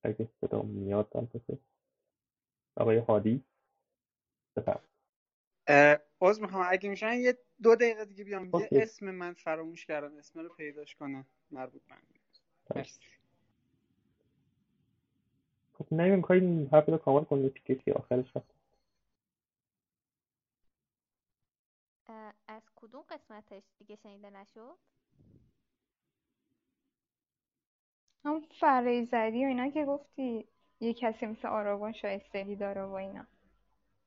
اگه 0.06 0.30
صدا 0.42 0.62
میاد 0.62 1.18
البته 1.18 1.58
آقای 2.76 2.98
هادی 2.98 3.44
بفرمایید 4.56 4.90
اه، 5.68 5.98
عذر 6.22 6.42
می‌خوام. 6.42 6.68
اگه 6.70 6.90
میشن 6.90 7.14
یه 7.14 7.38
دو 7.64 7.76
دقیقه 7.76 8.06
دیگه 8.06 8.24
بیام. 8.24 8.50
یه. 8.54 8.70
اسم 8.72 9.12
من 9.12 9.34
فراموش 9.34 9.86
کردم. 9.86 10.18
اسم 10.18 10.40
رو 10.40 10.50
پیداش 10.50 10.96
کنم 10.96 11.26
مربوط 11.52 11.82
به 11.84 11.96
من 11.96 12.02
مرسی. 12.76 13.00
خب 15.74 15.92
میخوایی 15.92 16.42
این 16.42 16.70
حرف 16.72 16.90
رو 16.90 16.98
کامل 16.98 17.24
کنید 17.24 17.54
که 17.64 17.94
آخرش 17.94 18.38
هست. 18.38 18.56
از 22.48 22.62
کدوم 22.76 23.02
قسمتش 23.10 23.64
دیگه 23.80 23.96
شنیده 23.96 24.30
نشد؟ 24.30 24.78
همون 28.26 28.46
فریزدی 28.60 29.46
و 29.46 29.48
اینا 29.48 29.70
که 29.70 29.86
گفتی 29.86 30.48
یه 30.80 30.94
کسی 30.94 31.26
مثل 31.26 31.48
آراگون 31.48 31.92
شایستگی 31.92 32.56
داره 32.56 32.84
و 32.84 32.92
اینا. 32.92 33.26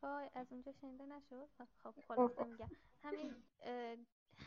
وای 0.02 0.28
از 0.34 0.46
اونجا 0.50 0.72
شنیده 0.72 1.04
نشد؟ 1.04 1.48
خب 1.82 1.94
خلاصه 2.08 2.44
میگم. 2.44 2.68
همین 3.02 3.34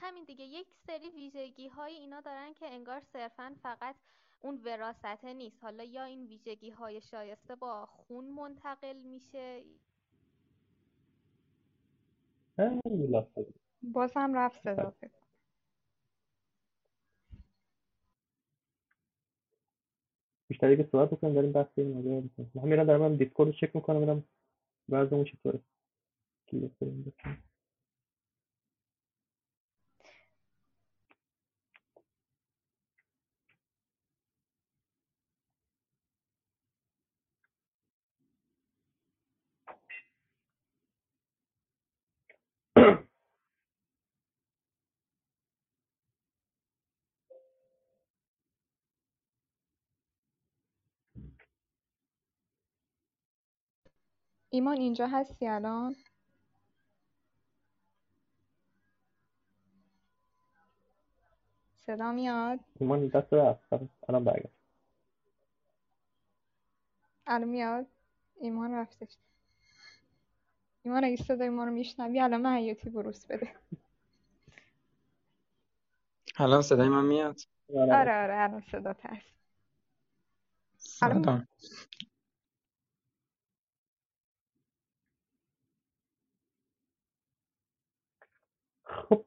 همین 0.01 0.23
دیگه. 0.23 0.45
یک 0.45 0.67
سری 0.87 1.09
ویژگی 1.09 1.67
های 1.67 1.93
اینا 1.93 2.21
دارن 2.21 2.53
که 2.53 2.65
انگار 2.65 2.99
صرفا 3.13 3.55
فقط 3.63 3.95
اون 4.39 4.61
وراثته 4.65 5.33
نیست. 5.33 5.63
حالا 5.63 5.83
یا 5.83 6.03
این 6.03 6.25
ویژگی 6.25 6.69
های 6.69 7.01
شایسته 7.01 7.55
با 7.55 7.85
خون 7.85 8.25
منتقل 8.25 9.03
میشه. 9.03 9.63
خیلی 12.55 13.07
لحظه 13.07 13.43
بود. 13.43 13.59
باز 13.81 14.11
هم 14.15 14.33
رفت 14.33 14.61
صدا. 14.61 14.89
فکر 14.89 15.20
کنم. 20.61 20.69
بیشتر 20.69 20.75
دیگه 20.75 20.89
صحبت 20.91 21.09
بکنیم 21.09 21.33
داریم 21.33 21.51
بحث 21.51 21.67
این 21.75 21.87
موضوع 21.87 22.15
رو 22.15 22.21
می‌کنیم. 22.21 22.51
من 22.55 22.63
میرم 22.63 22.83
دارم 22.83 23.15
دیسکورد 23.15 23.49
رو 23.49 23.55
چک 23.55 23.75
می‌کنم 23.75 23.97
ببینم 23.97 24.23
وضعمون 24.89 25.25
چطوره 25.25 25.59
ایمان 54.53 54.77
اینجا 54.77 55.07
هستی 55.07 55.47
الان؟ 55.47 55.95
صدا 61.75 62.11
میاد؟ 62.11 62.59
ایمان 62.79 63.07
دست 63.07 63.33
رفت. 63.33 63.73
الان 64.09 64.23
برگشت 64.23 64.53
الان 67.27 67.47
میاد؟ 67.47 67.85
ایمان 68.41 68.73
رفتش. 68.73 69.17
ایمان 70.83 71.03
اگه 71.03 71.15
صدای 71.15 71.49
ما 71.49 71.63
رو 71.63 71.71
میشنوی 71.71 72.19
الان 72.19 72.45
حیاتی 72.45 72.89
بروس 72.89 73.25
بده. 73.25 73.55
الان 76.37 76.61
صدای 76.61 76.89
من 76.89 77.05
میاد؟ 77.05 77.39
آره. 77.75 77.93
آره 77.99 78.41
الان 78.41 78.61
صدات 78.61 79.05
هست 79.05 79.31
سلام. 80.77 81.47
خب 88.91 89.25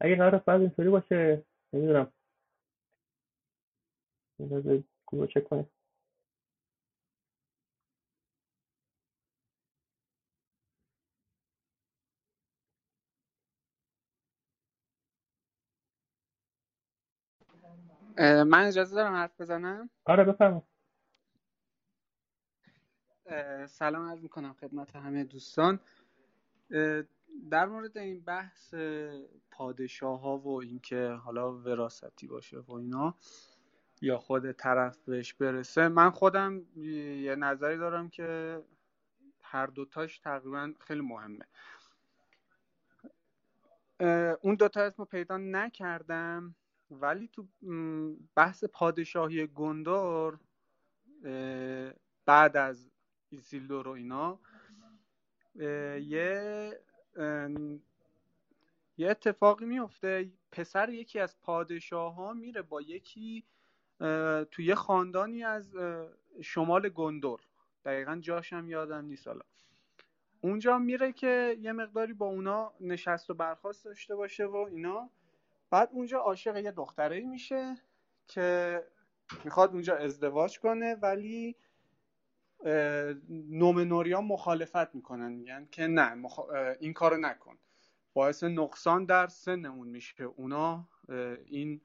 اگه 0.00 0.16
قرار 0.16 0.38
فرض 0.38 0.60
اینطوری 0.60 0.88
باشه 0.90 1.44
نمی‌دونم. 1.72 2.12
گروه 5.08 5.26
چک 5.26 5.44
کنیم. 5.44 5.70
من 18.18 18.64
اجازه 18.66 18.96
دارم 18.96 19.14
حرف 19.14 19.40
بزنم؟ 19.40 19.90
آره 20.06 20.24
بفرمایید. 20.24 20.64
سلام 23.66 24.08
عرض 24.10 24.22
می‌کنم 24.22 24.52
خدمت 24.54 24.96
همه 24.96 25.24
دوستان. 25.24 25.80
در 27.50 27.66
مورد 27.66 27.98
این 27.98 28.20
بحث 28.20 28.74
پادشاه 29.50 30.20
ها 30.20 30.38
و 30.38 30.60
اینکه 30.60 31.08
حالا 31.08 31.52
وراستی 31.52 32.26
باشه 32.26 32.58
و 32.58 32.72
اینا 32.72 33.14
یا 34.00 34.18
خود 34.18 34.52
طرف 34.52 34.98
بهش 34.98 35.34
برسه 35.34 35.88
من 35.88 36.10
خودم 36.10 36.62
یه 36.76 37.36
نظری 37.36 37.76
دارم 37.76 38.08
که 38.08 38.60
هر 39.42 39.66
دوتاش 39.66 40.18
تقریبا 40.18 40.72
خیلی 40.80 41.00
مهمه. 41.00 41.44
اون 44.40 44.54
دوتا 44.54 44.80
اسمو 44.80 45.04
پیدا 45.04 45.36
نکردم 45.36 46.54
ولی 46.90 47.28
تو 47.28 47.46
بحث 48.34 48.64
پادشاهی 48.64 49.46
گندور 49.46 50.38
بعد 52.26 52.56
از 52.56 52.90
ایسیلدور 53.28 53.88
و 53.88 53.90
اینا 53.90 54.40
یه 56.00 56.80
یه 58.98 59.10
اتفاقی 59.10 59.64
میفته. 59.64 60.30
پسر 60.52 60.88
یکی 60.88 61.18
از 61.18 61.40
پادشاه 61.40 62.14
ها 62.14 62.32
میره 62.32 62.62
با 62.62 62.80
یکی 62.80 63.44
توی 64.50 64.64
یه 64.64 64.74
خاندانی 64.74 65.44
از 65.44 65.76
شمال 66.42 66.88
گندور. 66.88 67.40
دقیقا 67.84 68.16
جاشم 68.16 68.68
یادم 68.68 69.04
نیست 69.04 69.26
حالا. 69.28 69.42
اونجا 70.40 70.78
میره 70.78 71.12
که 71.12 71.56
یه 71.60 71.72
مقداری 71.72 72.12
با 72.12 72.26
اونا 72.26 72.72
نشست 72.80 73.30
و 73.30 73.34
برخواست 73.34 73.84
داشته 73.84 74.16
باشه 74.16 74.44
و 74.44 74.56
اینا. 74.56 75.10
بعد 75.70 75.88
اونجا 75.92 76.18
عاشق 76.18 76.56
یه 76.56 76.70
دختره 76.70 77.20
میشه 77.20 77.76
که 78.28 78.80
می‌خواد 79.44 79.72
اونجا 79.72 79.96
ازدواج 79.96 80.60
کنه 80.60 80.94
ولی 80.94 81.56
نومنوریا 83.28 84.20
مخالفت 84.20 84.94
می‌کنن 84.94 85.32
میگن 85.32 85.68
که 85.70 85.86
نه 85.86 86.14
مخ... 86.14 86.38
این 86.80 86.92
کارو 86.92 87.16
نکن. 87.16 87.58
باعث 88.12 88.44
نقصان 88.44 89.04
در 89.04 89.26
سنمون 89.26 89.88
میشه. 89.88 90.24
اونا 90.24 90.88
این 91.46 91.80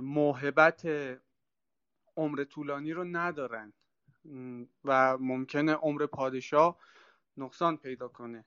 موهبت 0.00 0.88
عمر 2.16 2.44
طولانی 2.44 2.92
رو 2.92 3.04
ندارن. 3.04 3.72
و 4.84 5.18
ممکنه 5.18 5.74
عمر 5.74 6.06
پادشاه 6.06 6.78
نقصان 7.36 7.76
پیدا 7.76 8.08
کنه. 8.08 8.44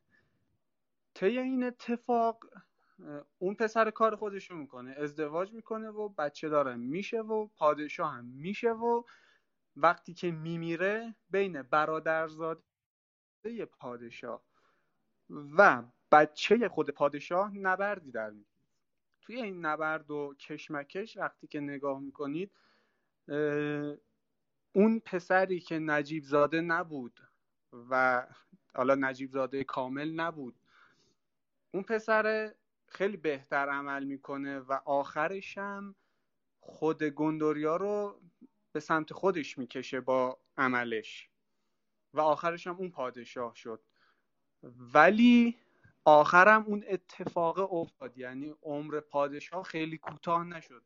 طی 1.13 1.39
این 1.39 1.63
اتفاق 1.63 2.45
اون 3.39 3.55
پسر 3.55 3.91
کار 3.91 4.15
خودش 4.15 4.51
رو 4.51 4.57
می‌کنه. 4.57 4.95
ازدواج 4.97 5.53
می‌کنه 5.53 5.89
و 5.89 6.09
بچه 6.09 6.49
داره 6.49 6.75
میشه 6.75 7.21
و 7.21 7.47
پادشاه 7.47 8.13
هم 8.13 8.25
میشه 8.25 8.71
و 8.71 9.03
وقتی 9.75 10.13
که 10.13 10.31
میمیره 10.31 11.15
بین 11.29 11.61
برادرزاده 11.61 12.61
پادشاه 13.79 14.43
و 15.29 15.83
بچه 16.11 16.69
خود 16.69 16.89
پادشاه 16.89 17.57
نبردی 17.57 18.11
در 18.11 18.29
میاد 18.29 18.45
توی 19.21 19.41
این 19.41 19.65
نبرد 19.65 20.11
و 20.11 20.35
کشمکش 20.39 21.17
وقتی 21.17 21.47
که 21.47 21.59
نگاه 21.59 21.99
می‌کنید 21.99 22.51
اون 24.73 24.99
پسری 25.05 25.59
که 25.59 25.79
نجیب 25.79 26.23
زاده 26.23 26.61
نبود 26.61 27.19
و 27.89 28.27
حالا 28.75 28.95
نجیب 28.95 29.31
زاده 29.31 29.63
کامل 29.63 30.11
نبود 30.11 30.55
اون 31.73 31.83
پسر 31.83 32.53
خیلی 32.87 33.17
بهتر 33.17 33.69
عمل 33.69 34.03
می‌کنه 34.03 34.59
و 34.59 34.73
آخرش 34.85 35.57
هم 35.57 35.95
خود 36.59 37.03
گندوریا 37.03 37.75
رو 37.75 38.21
به 38.71 38.79
سمت 38.79 39.13
خودش 39.13 39.57
می‌کشه 39.57 40.01
با 40.01 40.39
عملش. 40.57 41.29
و 42.13 42.19
آخرش 42.21 42.67
هم 42.67 42.75
اون 42.75 42.89
پادشاه 42.91 43.55
شد. 43.55 43.81
ولی 44.93 45.57
آخرم 46.05 46.63
اون 46.63 46.83
اتفاق 46.87 47.73
افتاد. 47.73 48.17
یعنی 48.17 48.55
عمر 48.61 48.99
پادشاه 48.99 49.63
خیلی 49.63 49.97
کوتاه 49.97 50.43
نشد. 50.43 50.83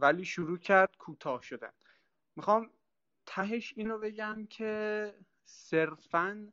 ولی 0.00 0.24
شروع 0.24 0.58
کرد 0.58 0.96
کوتاه 0.98 1.42
شدن. 1.42 1.72
می‌خوام 2.36 2.70
تهش 3.26 3.74
اینو 3.76 3.98
بگم 3.98 4.46
که 4.50 5.14
صرفا 5.44 6.52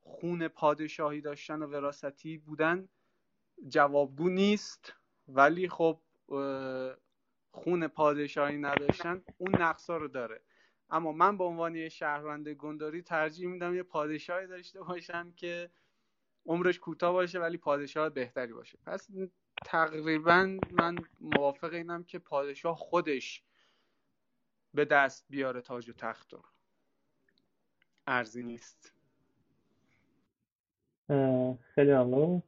خون 0.00 0.48
پادشاهی 0.48 1.20
داشتن 1.20 1.62
و 1.62 1.66
وراستی 1.66 2.38
بودن 2.38 2.88
جوابگو 3.68 4.28
نیست. 4.28 4.92
ولی 5.28 5.68
خب 5.68 6.00
خون 7.54 7.88
پادشاهی 7.88 8.58
نداشتن 8.58 9.22
اون 9.38 9.62
نقصا 9.62 9.96
رو 9.96 10.08
داره. 10.08 10.40
اما 10.90 11.12
من 11.12 11.38
به 11.38 11.44
عنوان 11.44 11.74
یه 11.74 11.88
شهروند 11.88 12.48
گنداری 12.48 13.02
ترجیح 13.02 13.48
میدم 13.48 13.74
یه 13.74 13.82
پادشاهی 13.82 14.46
داشته 14.46 14.82
باشم 14.82 15.32
که 15.32 15.70
عمرش 16.46 16.78
کوتاه 16.78 17.12
باشه 17.12 17.38
ولی 17.38 17.56
پادشاه 17.56 18.08
بهتری 18.08 18.52
باشه. 18.52 18.78
پس 18.86 19.08
تقریبا 19.64 20.58
من 20.70 20.98
موافق 21.20 21.72
اینم 21.72 22.04
که 22.04 22.18
پادشاه 22.18 22.76
خودش 22.76 23.42
به 24.74 24.84
دست 24.84 25.26
بیاره 25.30 25.60
تاج 25.60 25.88
و 25.88 25.92
تخت 25.92 26.32
رو. 26.32 26.42
ارزی 28.06 28.42
نیست. 28.42 28.92
خیلی 31.74 31.92
ممنون. 31.92 32.42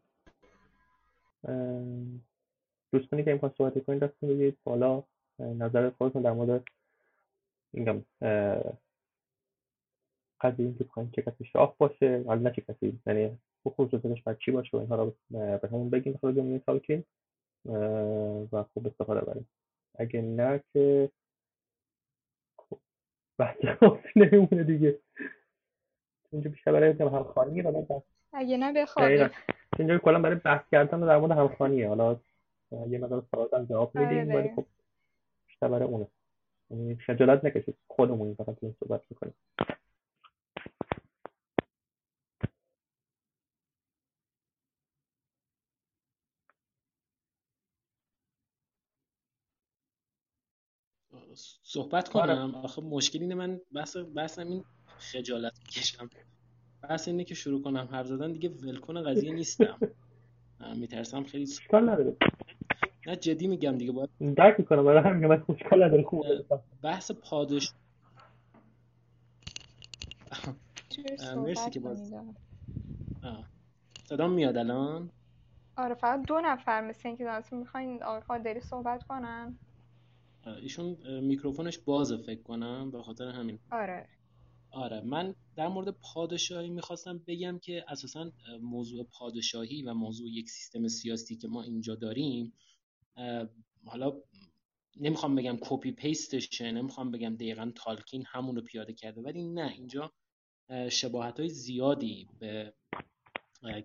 دوستانی 2.99 3.25
که 3.25 3.33
می‌خوان 3.33 3.55
صحبت 3.59 3.85
کنید 3.85 4.03
دست 4.03 4.25
بگید 4.25 4.59
بالا 4.65 5.03
نظر 5.39 5.91
خودتون 5.91 6.23
در 6.23 6.33
مورد 6.33 6.65
میگم 7.73 8.03
قضیه 10.41 10.67
اینکه 10.67 10.85
بخواین 10.85 11.11
چه 11.11 11.23
کسی 11.23 11.45
شاه 11.45 11.75
باشه 11.79 12.25
ولی 12.27 12.41
نه 12.41 12.51
چه 12.51 12.63
کسی 12.63 12.99
یعنی 13.07 13.39
خصوصیتش 13.69 14.23
بر 14.23 14.35
چی 14.35 14.51
باشه 14.51 14.77
و 14.77 14.81
اینها 14.81 14.97
رو 14.97 15.15
به 15.31 15.69
همون 15.73 15.91
بگیم 15.91 16.17
خود 16.21 16.35
دنیای 16.35 16.59
تالکین 16.59 17.05
و 18.53 18.65
خوب 18.75 18.87
استفاده 18.87 19.21
بریم. 19.21 19.49
اگه 19.99 20.23
نه 20.23 20.61
که 20.73 21.11
خب 22.59 22.79
بحث 23.39 23.65
خاصی 23.81 24.09
نمیمونه 24.17 24.65
دیگه. 24.65 24.99
اینجا 26.33 26.51
بیشتر 26.51 26.73
برای 26.73 26.93
همخوانی 26.93 27.63
و 27.63 28.01
اگه 28.33 28.57
نه 28.57 28.73
بخوابیم. 28.73 29.31
اینجا 29.79 29.99
کلا 29.99 30.19
برای 30.19 30.37
بحث 30.37 30.69
کردن 30.73 31.01
در 31.01 31.19
مورد 31.19 31.33
همخوانیه. 31.33 31.89
حالا 31.89 32.17
یه 32.73 32.99
مقدار 32.99 33.27
سوالات 33.31 33.55
هم 33.55 33.65
جواب 33.65 33.97
آره. 33.97 34.09
میدیم 34.09 34.35
ولی 34.35 34.55
خب 34.57 34.67
بیشتر 35.47 35.69
برای 35.69 35.89
اونه. 35.89 36.07
یعنی 36.71 36.97
خجالت 36.97 37.45
نکشید. 37.45 37.77
خودمون 37.89 38.35
فقط 38.35 38.57
این 38.63 38.75
صحبت 38.81 39.03
می‌کنیم. 39.11 39.35
صحبت 51.63 52.17
آره. 52.17 52.35
کنم. 52.35 52.55
آخه 52.55 52.83
مشکل 52.83 53.21
اینه 53.21 53.35
من 53.35 53.61
بحث 53.75 53.97
بحثم 53.97 54.49
این 54.49 54.65
خجالت 54.99 55.59
می‌کشم. 55.59 56.11
بحث 56.83 57.09
اینه 57.09 57.25
که 57.25 57.35
شروع 57.35 57.63
کنم. 57.63 57.89
حرف 57.91 58.07
زدن 58.07 58.33
دیگه 58.33 58.49
ولکن 58.49 59.03
قضیه 59.03 59.33
نیستم. 59.33 59.79
میترسم 60.81 61.25
خیلی 61.25 61.47
نداره. 61.73 62.17
نه 63.07 63.16
جدی 63.16 63.47
میگم 63.47 63.79
دیگه 63.79 63.92
باید 63.92 64.11
درک 64.37 64.61
می‌کنم 64.61 64.85
برای 64.85 65.03
همین 65.03 65.27
من 65.27 65.45
اشکال 65.49 65.83
نداره 65.83 66.03
خوبه 66.03 66.45
بحث 66.83 67.11
پادش 67.11 67.73
مرسی 71.37 71.71
که 71.71 71.81
باز-. 71.81 72.14
صدام 74.05 74.33
میاد 74.33 74.57
الان؟ 74.57 75.11
آره 75.77 75.95
فقط 75.95 76.27
دو 76.27 76.40
نفر 76.40 76.81
مثل 76.81 77.09
اینکه 77.09 77.25
دارن 77.25 77.42
می‌خواین 77.53 78.03
آقای 78.03 78.21
قادری 78.21 78.61
صحبت 78.61 79.03
کنن. 79.03 79.59
ایشون 80.62 80.97
میکروفونش 81.21 81.79
بازه 81.79 82.16
فکر 82.16 82.42
کنم 82.42 82.90
به 82.90 83.03
خاطر 83.03 83.29
همین. 83.29 83.59
آره. 83.71 84.09
آره 84.71 85.01
من 85.01 85.35
در 85.57 85.69
مورد 85.69 85.90
پادشاهی 86.14 86.71
می‌خواستم 86.71 87.21
بگم 87.27 87.59
که 87.59 87.85
اساسا 87.88 88.31
موضوع 88.62 89.07
پادشاهی 89.19 89.83
و 89.83 89.95
موضوع 89.95 90.29
یک 90.29 90.51
سیستم 90.51 90.88
سیاسی 90.88 91.37
که 91.37 91.49
ما 91.49 91.62
اینجا 91.62 91.95
داریم 91.95 92.53
حالا 93.87 94.23
نمی‌خوام 94.97 95.35
بگم 95.35 95.59
کپی 95.61 95.93
پیستشه 95.93 96.73
نمی‌خوام 96.73 97.11
بگم 97.11 97.35
دقیقا 97.37 97.73
تالکین 97.77 98.25
همون 98.27 98.57
رو 98.57 98.63
پیاده 98.63 98.93
کرده 98.93 99.21
ولی 99.23 99.45
نه 99.45 99.73
اینجا 99.73 100.13
شباهت 100.91 101.41
های 101.41 101.49
زیادی 101.49 102.29
به 102.41 102.75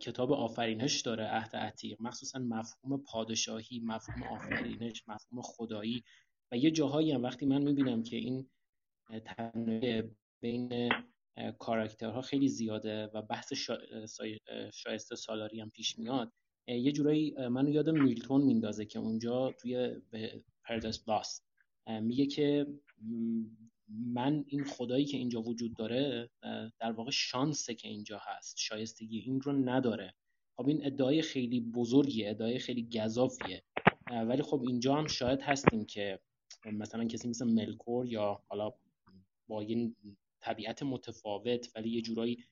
کتاب 0.02 0.32
آفرینش 0.34 1.02
داره 1.02 1.26
عهد 1.26 1.56
عتیق 1.56 1.98
مخصوصا 2.02 2.40
مفهوم 2.40 3.04
پادشاهی 3.04 3.80
مفهوم 3.86 4.24
آفرینش 4.24 5.04
مفهوم 5.08 5.42
خدایی. 5.42 6.04
و 6.52 6.58
یه 6.58 6.72
جاهایی 6.72 7.12
هم 7.12 7.24
وقتی 7.24 7.46
من 7.46 7.62
می‌بینم 7.62 8.04
که 8.04 8.18
این 8.18 8.50
تنوع 9.26 10.02
بین 10.42 10.90
کاراکترها 11.60 12.22
خیلی 12.22 12.50
زیاده 12.50 13.08
و 13.08 13.22
بحث 13.22 13.54
شا- 13.54 14.72
شایسته 14.74 15.16
سالاری 15.16 15.62
هم 15.62 15.70
پیش 15.70 16.00
میاد 16.00 16.34
یه 16.68 16.92
جورایی 16.92 17.36
منو 17.48 17.70
یاد 17.70 17.90
میلتون 17.90 18.42
میندازه 18.42 18.86
که 18.86 19.00
اونجا 19.00 19.52
توی 19.52 19.96
پرداس 20.64 21.10
لاست 21.10 21.46
میگه 21.88 22.26
که 22.26 22.68
من 23.90 24.44
این 24.48 24.64
خدایی 24.64 25.06
که 25.06 25.18
اینجا 25.18 25.42
وجود 25.42 25.76
داره 25.76 26.30
در 26.80 26.92
واقع 26.92 27.12
شانسه 27.12 27.76
که 27.76 27.88
اینجا 27.88 28.22
هست 28.22 28.58
شایستگی 28.60 29.20
این 29.20 29.42
رو 29.42 29.52
نداره. 29.52 30.14
خب 30.58 30.68
این 30.68 30.86
ادعای 30.86 31.22
خیلی 31.22 31.62
بزرگیه 31.62 32.30
ادعای 32.30 32.60
خیلی 32.60 32.90
گذافیه. 32.90 33.64
ولی 34.12 34.42
خب 34.42 34.62
اینجا 34.62 34.96
هم 34.96 35.08
شاید 35.08 35.42
هستیم 35.42 35.86
که 35.86 36.20
مثلا 36.66 37.06
کسی 37.06 37.30
مثل 37.30 37.46
ملکور 37.46 38.08
یا 38.08 38.44
حالا 38.48 38.74
با 39.48 39.64
یه 39.64 39.96
طبیعت 40.40 40.84
متفاوت 40.84 41.68
ولی 41.76 41.90
یه 41.90 42.02
جورایی 42.02 42.44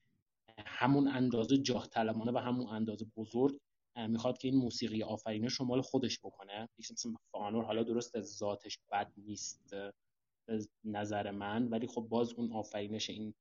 همون 0.66 1.08
اندازه 1.08 1.58
جاه 1.58 1.88
و 1.96 2.40
همون 2.40 2.68
اندازه 2.68 3.06
بزرگ 3.18 3.60
می‌خواد 3.96 4.38
که 4.38 4.48
این 4.48 4.58
موسیقی 4.58 5.04
آفرینش 5.04 5.54
رو 5.54 5.66
مال 5.66 5.82
خودش 5.82 6.20
بکنه. 6.20 6.70
مثل 6.80 7.10
فانور 7.32 7.64
حالا 7.64 7.84
درست 7.84 8.16
از 8.16 8.38
ذاتش 8.38 8.80
بد 8.92 9.12
نیست 9.18 9.76
نظر 10.84 11.32
من 11.32 11.68
ولی 11.68 11.88
خب 11.88 12.02
باز 12.02 12.34
اون 12.34 12.54
آفرینش 12.54 13.10
این 13.10 13.34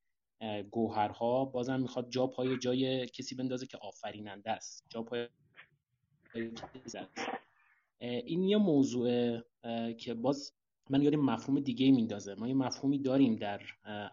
گوهرها 0.71 1.45
بازم 1.45 1.79
می‌خواد 1.79 2.09
جا 2.09 2.27
پای 2.27 2.57
جای 2.57 3.07
کسی 3.07 3.35
بندازه 3.35 3.67
که 3.67 3.77
آفریننده 3.77 4.51
است. 4.51 4.85
جا 4.89 5.03
پای 5.03 5.27
این 7.99 8.43
یه 8.43 8.57
موضوع 8.57 9.39
که 9.93 10.13
باز 10.13 10.53
من 10.89 11.01
یاد 11.01 11.15
مفهوم 11.15 11.59
دیگه 11.59 11.91
میندازه. 11.91 12.35
ما 12.35 12.47
یه 12.47 12.53
مفهومی 12.53 12.99
داریم 12.99 13.35
در 13.35 13.61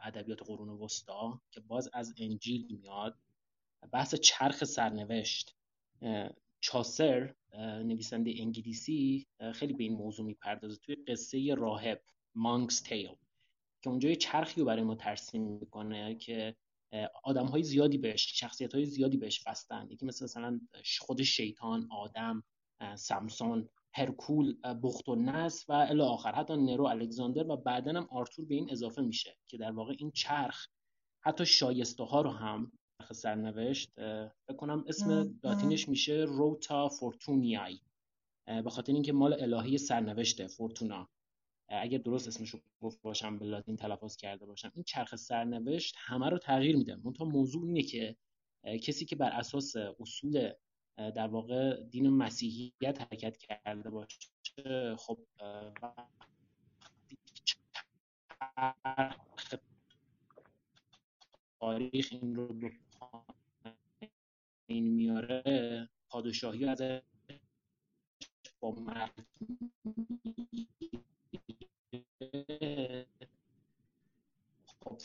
ادبیات 0.02 0.42
قرون 0.42 0.68
وسطا 0.68 1.40
که 1.50 1.60
باز 1.60 1.90
از 1.92 2.14
انجیل 2.18 2.66
میاد. 2.70 3.18
بحث 3.92 4.14
چرخ 4.14 4.64
سرنوشت. 4.64 5.56
چاسر 6.60 7.34
نویسنده 7.58 8.34
انگلیسی 8.36 9.26
خیلی 9.54 9.72
به 9.72 9.84
این 9.84 9.92
موضوع 9.92 10.26
می‌پردازه 10.26 10.76
توی 10.76 10.94
قصه 10.94 11.54
راهب 11.54 12.02
مانکس 12.34 12.80
تیل 12.80 13.16
که 13.82 13.90
اونجا 13.90 14.08
یه 14.08 14.16
چرخی 14.16 14.60
رو 14.60 14.66
برای 14.66 14.82
ما 14.82 14.94
ترسیم 14.94 15.42
می‌کنه 15.42 16.14
که 16.14 16.56
آدم 17.24 17.46
های 17.46 17.62
زیادی 17.62 17.98
بهش 17.98 18.38
شخصیت 18.40 18.74
های 18.74 18.84
زیادی 18.84 19.16
بهش 19.16 19.44
بستن 19.46 19.86
یکی 19.90 20.06
مثل 20.06 20.24
مثلا 20.24 20.60
خود 21.00 21.22
شیطان 21.22 21.88
آدم 21.90 22.42
سامسون 22.94 23.68
هرکول 23.94 24.56
بخت 24.82 25.08
و 25.08 25.14
نس 25.14 25.64
و 25.68 25.72
الی 25.72 26.02
آخر 26.02 26.32
حتی 26.32 26.56
نرو 26.56 26.84
الکساندر 26.84 27.50
و 27.50 27.56
بعدا 27.56 27.92
هم 27.92 28.08
آرتور 28.10 28.44
به 28.44 28.54
این 28.54 28.70
اضافه 28.70 29.02
میشه 29.02 29.36
که 29.46 29.58
در 29.58 29.72
واقع 29.72 29.94
این 29.98 30.10
چرخ 30.10 30.66
حتی 31.20 31.46
شایسته 31.46 32.04
ها 32.04 32.20
رو 32.20 32.30
هم 32.30 32.72
سرنوشت 33.12 34.00
بکنم 34.48 34.84
اسم 34.88 35.38
لاتینش 35.44 35.88
میشه 35.88 36.24
روتا 36.28 36.88
فورتونیای. 36.88 37.80
به 38.46 38.70
خاطر 38.70 38.92
اینکه 38.92 39.12
مال 39.12 39.32
الهی 39.42 39.78
سرنوشته 39.78 40.46
فورتونا. 40.46 41.08
اگر 41.68 41.98
درست 41.98 42.28
اسمش 42.28 42.50
رو 42.50 42.60
گفت 42.80 43.02
باشم 43.02 43.38
به 43.38 43.44
لاتین 43.44 43.76
تلفظ 43.76 44.16
کرده 44.16 44.46
باشم. 44.46 44.72
این 44.74 44.84
چرخ 44.84 45.16
سرنوشت 45.16 45.94
همه 45.98 46.30
رو 46.30 46.38
تغییر 46.38 46.76
میده. 46.76 46.96
منتها 47.04 47.24
موضوع 47.24 47.66
اینه 47.66 47.82
که 47.82 48.16
کسی 48.82 49.04
که 49.04 49.16
بر 49.16 49.30
اساس 49.30 49.76
اصول 49.76 50.52
در 50.96 51.26
واقع 51.26 51.80
دین 51.80 52.08
مسیحیت 52.08 53.00
حرکت 53.00 53.36
کرده 53.36 53.90
باشه 53.90 54.96
خب 54.96 55.18
تاریخ 61.60 62.08
این 62.10 62.34
رو 62.34 62.70
این 64.66 64.84
میاره 64.84 65.88
پادشاهی 66.08 66.64
از 66.64 66.82
با 68.60 68.70
مرد 68.70 69.26
خب 74.66 74.98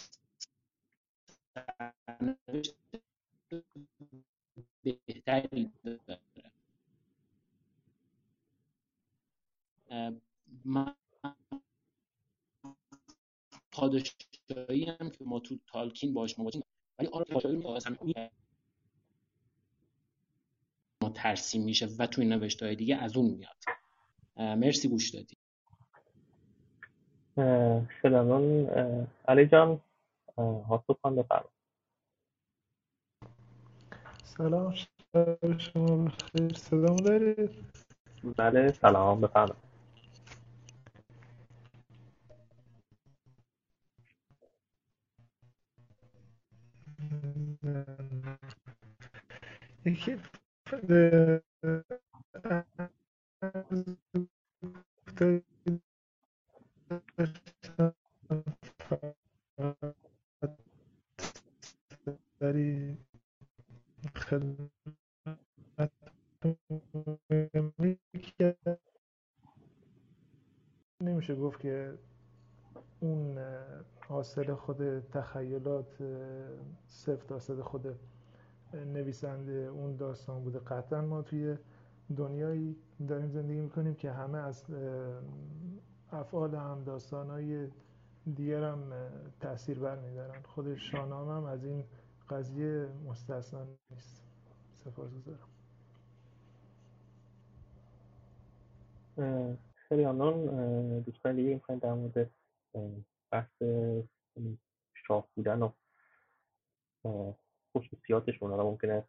بهتری 4.83 5.71
داره 5.83 6.19
پادشاهی 13.71 14.85
هم 14.85 15.09
که 15.09 15.25
ما 15.25 15.39
تو 15.39 15.57
تالکین 15.67 16.13
باش 16.13 16.39
مواجهیم 16.39 16.63
ولی 16.99 17.07
آره 17.07 17.25
پادشاهی 17.25 17.57
ما 21.51 21.63
ترسیم 21.63 21.63
میشه 21.63 21.87
و 21.99 22.07
توی 22.07 22.25
نوشته 22.25 22.65
های 22.65 22.75
دیگه 22.75 22.95
از 22.97 23.17
اون 23.17 23.31
میاد. 23.31 23.57
مرسی 24.57 24.89
گوش 24.89 25.09
دادی. 25.09 25.37
سلام 28.01 28.67
علی 29.27 29.47
جان 29.47 29.81
حاصل 30.37 30.93
بفرمایید. 31.03 31.51
سلام 34.23 34.75
شما 35.57 36.05
بخیر 36.05 36.53
صدامو 36.53 37.01
دارید؟ 37.01 37.49
بله 38.37 38.71
سلام 38.71 39.21
بفرمایید. 39.21 39.63
یکی 49.85 50.17
داری 62.39 62.97
نمیشه 71.01 71.35
گفت 71.35 71.59
که 71.59 71.97
اون 73.01 73.39
حاصل 74.07 74.53
خود 74.55 74.99
تخیلات 74.99 75.97
صفر 76.87 77.25
درصد 77.27 77.61
خود 77.61 77.99
نویسنده 78.73 79.51
اون 79.51 79.95
داستان 79.95 80.43
بوده. 80.43 80.59
قطعا 80.59 81.01
ما 81.01 81.21
توی 81.21 81.57
دنیایی 82.17 82.75
داریم 83.07 83.29
زندگی 83.29 83.61
می‌کنیم 83.61 83.95
که 83.95 84.11
همه 84.11 84.37
از 84.37 84.65
افعال 86.11 86.55
هم 86.55 86.83
داستانهای 86.83 87.67
دیگر 88.35 88.63
هم 88.63 88.93
تاثیر 89.39 89.79
برمیدارن 89.79 90.41
خود 90.41 90.75
شانام 90.75 91.29
هم 91.29 91.43
از 91.45 91.65
این 91.65 91.83
قضیه 92.29 92.87
مستثنا 93.05 93.67
نیست. 93.91 94.23
سپاسگزارم 94.83 95.47
خیلی 99.75 100.05
ممنون. 100.05 100.99
دوستان 100.99 101.35
دیگه 101.35 101.53
می‌خواین 101.53 101.79
در 101.79 101.93
مورد 101.93 102.29
بحث 103.31 103.63
شاه 104.93 105.27
بودن 105.35 105.61
و 105.61 105.71
خصوصیاتشون 107.77 108.49
حالا 108.51 108.63
ممکنه 108.63 109.03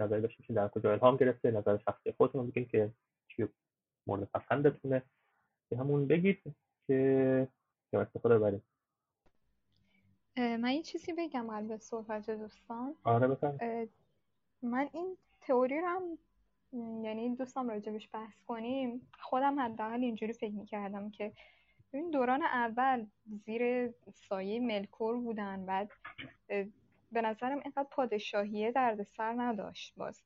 نظری 0.00 0.20
داشته 0.20 0.42
باشین 0.42 0.56
در 0.56 0.68
کجا 0.68 0.92
الهام 0.92 1.16
گرفته 1.16 1.50
نظر 1.50 1.78
شخصی 1.78 2.12
خودتون 2.12 2.50
بگین 2.50 2.66
که 2.66 2.90
چی 3.28 3.48
مورد 4.06 4.28
پسندتونه. 4.34 5.02
که 5.70 5.76
همون 5.76 6.06
بگید 6.06 6.42
که 6.86 7.48
که 7.90 7.98
استفاده 7.98 8.38
ببریم. 8.38 8.62
من 10.36 10.72
یه 10.72 10.82
چیزی 10.82 11.12
بگم 11.12 11.50
قبل 11.50 11.76
صحبت 11.76 12.30
دوستان. 12.30 12.94
آره 13.04 13.28
بفرمایید. 13.28 13.90
من 14.62 14.88
این 14.92 15.16
تئوری 15.40 15.80
رو 15.80 15.86
هم 15.86 16.18
یعنی 17.04 17.36
دوستان 17.36 17.68
راجبش 17.68 18.08
بحث 18.12 18.42
کنیم 18.46 19.08
خودم 19.20 19.60
حداقل 19.60 20.00
اینجوری 20.00 20.32
فکر 20.32 20.54
می‌کردم 20.54 21.10
که 21.10 21.32
این 21.92 22.10
دوران 22.10 22.42
اول 22.42 23.06
زیر 23.46 23.90
سایه 24.14 24.60
ملکور 24.60 25.16
بودن 25.16 25.66
بعد 25.66 25.90
به 27.12 27.22
نظرم 27.22 27.60
اینقدر 27.64 27.88
پادشاهیه 27.90 28.72
دردسر 28.72 29.34
نداشت 29.36 29.94
باز. 29.96 30.22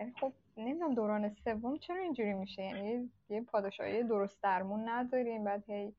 یعنی 0.00 0.12
خب 0.20 0.32
نمی‌دونم 0.56 0.94
دوران 0.94 1.34
سوم 1.44 1.76
چرا 1.78 2.02
اینجوری 2.02 2.34
میشه؟ 2.34 2.62
یعنی 2.62 3.10
یه 3.28 3.40
پادشاهی 3.40 4.02
درست 4.02 4.42
درمون 4.42 4.88
نداریم 4.88 5.44
بعد 5.44 5.70
هی 5.70 5.94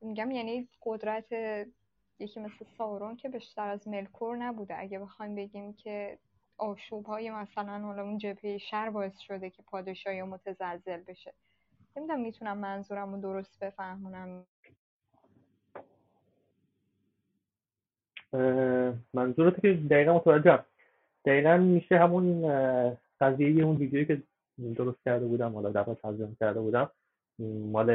میگم 0.00 0.30
یعنی 0.30 0.68
قدرت 0.82 1.32
یکی 2.18 2.40
مثل 2.40 2.64
ساورون 2.78 3.16
که 3.16 3.28
بیشتر 3.28 3.68
از 3.68 3.88
ملکور 3.88 4.36
نبوده. 4.36 4.80
اگه 4.80 4.98
بخوایم 4.98 5.34
بگیم 5.34 5.72
که 5.72 6.18
آشوب 6.58 7.06
های 7.06 7.30
مثلا 7.30 7.78
حالا 7.78 8.02
اون 8.02 8.18
جبهه 8.18 8.58
شر 8.58 8.90
باعث 8.90 9.18
شده 9.18 9.50
که 9.50 9.62
پادشاهی 9.62 10.22
متزلزل 10.22 11.02
بشه. 11.02 11.34
نمی‌دونم 11.96 12.20
می‌تونم 12.20 12.58
منظورم 12.58 13.14
رو 13.14 13.20
درست 13.20 13.58
بفهمونم. 13.64 14.46
منظورت 19.14 19.60
که 19.60 19.72
دقیقا 19.90 20.14
متوجهم. 20.14 20.64
دقیقا 21.24 21.56
میشه 21.56 21.98
همون 21.98 22.42
قضیه 23.20 23.64
اون 23.64 23.76
ویدیویی 23.76 24.04
که 24.04 24.22
درست 24.76 24.98
کرده 25.04 25.26
بودم 25.26 25.54
حالا 25.54 25.70
دفعه 25.70 25.94
ترجمه 25.94 26.36
کرده 26.40 26.60
بودم. 26.60 26.90
مال 27.72 27.90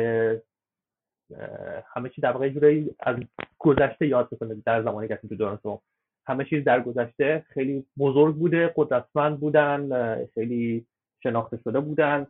همه 1.94 2.10
چی 2.10 2.22
در 2.22 2.32
واقع 2.32 2.50
جوری 2.50 2.96
از 3.00 3.16
گذشته 3.60 4.08
یاد 4.08 4.30
بکنه 4.30 4.56
در 4.66 4.84
زمانی 4.84 5.08
که 5.08 5.16
تو 5.16 5.36
دوران 5.36 5.60
سوم 5.64 5.80
همه 6.28 6.46
چیز 6.46 6.64
در 6.64 6.82
گذشته 6.82 7.46
خیلی 7.48 7.86
بزرگ 7.98 8.36
بوده 8.36 8.74
قدرتمند 8.76 9.40
بودن 9.40 9.90
خیلی 10.34 10.86
شناخته 11.24 11.60
شده 11.64 11.80
بودن 11.80 12.28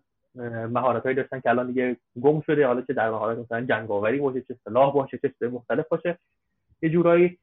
مهارت 0.69 1.03
داشتن 1.15 1.39
که 1.39 1.49
الان 1.49 1.67
دیگه 1.67 1.97
گم 2.21 2.41
شده. 2.41 2.67
حالا 2.67 2.81
چه 2.81 2.93
در 2.93 3.09
مهارت 3.09 3.37
مثلا 3.37 3.61
جنگاوری 3.61 4.19
باشه 4.19 4.41
چه 4.41 4.55
سلاح 4.63 4.93
باشه 4.93 5.19
چه 5.39 5.47
مختلف 5.47 5.87
باشه. 5.87 6.17
یه 6.81 6.89
جورایی 6.89 7.37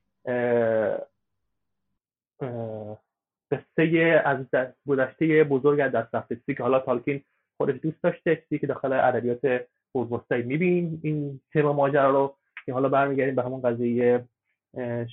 قصه 3.51 4.23
از 4.25 4.47
گذشته 4.89 5.45
بزرگ 5.45 5.81
از 5.81 5.93
دست 5.93 6.14
رفته 6.14 6.55
که 6.55 6.62
حالا 6.62 6.79
تالکین 6.79 7.23
خودش 7.57 7.81
دوست 7.83 8.03
داشته 8.03 8.37
چیزی 8.37 8.59
که 8.59 8.66
داخل 8.66 8.93
ادبیات 8.93 9.66
بزرگسایی 9.95 10.43
می‌بینیم 10.43 11.01
این 11.03 11.41
تم 11.53 11.62
ماجرا 11.62 12.11
رو 12.11 12.37
که 12.66 12.73
حالا 12.73 12.89
برمیگردیم 12.89 13.35
به 13.35 13.43
همون 13.43 13.62
قضیه 13.62 14.25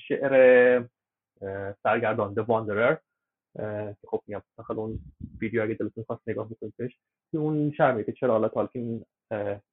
شعر 0.07 0.83
سرگردان 1.83 2.35
The 2.35 2.45
Wanderer 2.47 2.97
که 4.01 4.07
خب 4.07 4.21
میگم 4.27 4.41
داخل 4.57 4.79
اون 4.79 4.99
ویدیو 5.41 5.63
اگه 5.63 5.73
دلتون 5.73 6.03
خواست 6.03 6.21
نگاه 6.27 6.49
بکنید 6.49 6.73
که 7.31 7.37
اون 7.37 7.71
شرمیه 7.71 8.03
که 8.03 8.11
چرا 8.11 8.31
حالا 8.31 8.47
تالکین 8.47 9.05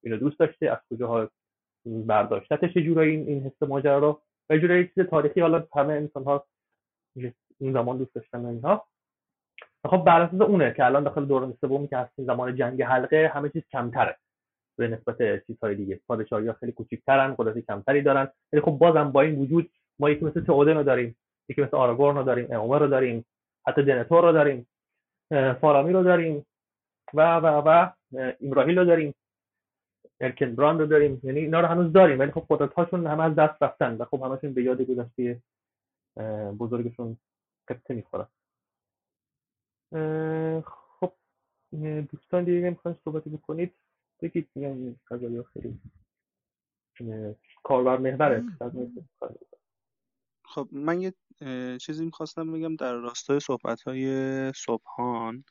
اینو 0.03 0.17
دوست 0.19 0.39
داشته 0.39 0.71
از 0.71 0.79
کجاها 0.91 1.31
برداشتتش 1.87 2.75
جورایی 2.75 3.17
این, 3.17 3.29
این 3.29 3.43
حس 3.43 3.69
ماجرا 3.69 3.99
رو 3.99 4.21
و 4.51 4.59
جورایی 4.59 4.91
چیز 4.95 5.05
تاریخی 5.05 5.41
حالا 5.41 5.67
همه 5.77 5.93
انسان 5.93 6.25
ها 6.25 6.47
این 7.59 7.73
زمان 7.73 7.99
دوست 7.99 8.15
داشتن 8.15 8.41
و 8.41 8.49
اینها. 8.49 8.87
خب 9.85 10.05
بر 10.05 10.21
اساس 10.21 10.41
اونه 10.41 10.75
که 10.77 10.85
الان 10.85 11.05
داخل 11.05 11.25
دوران 11.25 11.55
سومی 11.61 11.89
که 11.89 11.97
هستیم 11.97 12.25
زمان 12.25 12.57
جنگ 12.57 12.83
حلقه 12.83 13.31
همه 13.35 13.49
چیز 13.49 13.63
کمتره. 13.73 14.17
به 14.79 14.89
نسبت 14.89 15.47
چیزهای 15.47 15.75
دیگه. 15.75 16.01
پادشاهی 16.09 16.47
ها 16.47 16.53
خیلی 16.53 16.73
کوچیک‌ترن 16.73 17.35
قدرت 17.39 17.59
کمتری 17.59 18.03
دارن. 18.03 18.29
ولی 18.53 18.63
خب 18.63 18.71
بازم 18.71 19.13
با 19.13 19.21
این 19.21 19.35
وجود 19.35 19.71
ما 19.99 20.11
یکی 20.11 20.25
مثل 20.25 20.45
تئودن 20.45 20.77
رو 20.77 20.83
داریم 20.83 21.17
یکی 21.49 21.63
مثل 21.63 21.77
آراگورن 21.77 22.17
رو 22.17 22.23
داریم 22.23 22.53
اومر 22.53 22.79
رو 22.79 22.87
داریم 22.87 23.25
حتی 23.67 23.83
دنتور 23.83 24.23
رو 24.23 24.33
داریم 24.33 24.67
فارامی 25.61 25.93
رو 25.93 26.03
داریم 26.03 26.47
و 27.15 27.37
و 27.37 27.47
و 27.47 27.91
ایمراهیل 28.41 28.79
رو 28.79 28.85
داریم. 28.85 29.15
ارکن 30.21 30.57
رو 30.57 30.87
داریم. 30.87 31.21
یعنی 31.23 31.41
اینا 31.41 31.61
رو 31.61 31.67
هنوز 31.67 31.93
داریم 31.93 32.19
ولی 32.19 32.31
خب 32.31 32.47
قدرت 32.51 32.75
هاشون 32.75 33.07
همه 33.07 33.23
از 33.25 33.35
دست 33.35 33.63
رفتن 33.63 33.97
و 33.97 34.05
خب 34.05 34.23
همشون 34.23 34.55
به 34.55 34.63
یاد 34.63 34.83
گذشته 34.83 35.43
بزرگشون 36.59 37.17
قطعه 37.69 37.97
می‌خورن 37.97 38.27
خب 41.01 41.13
دوستان 42.11 42.45
دیگه 42.45 42.71
می‌خواین 42.71 42.99
صحبتی 43.05 43.31
بکنید 43.31 43.75
بگید. 44.23 44.49
میگم 44.55 44.97
قضایی 45.11 45.43
خیلی 45.43 45.81
کاربر 47.63 47.97
محوره. 47.97 48.45
خب 50.45 50.69
من 50.73 51.01
یه 51.01 51.13
چیزی 51.79 52.05
می‌خواستم 52.05 52.53
بگم 52.53 52.77
در 52.77 52.95
راستای 52.95 53.41
صحبت 53.41 53.83
های 53.83 54.53
صبحان. 54.53 55.45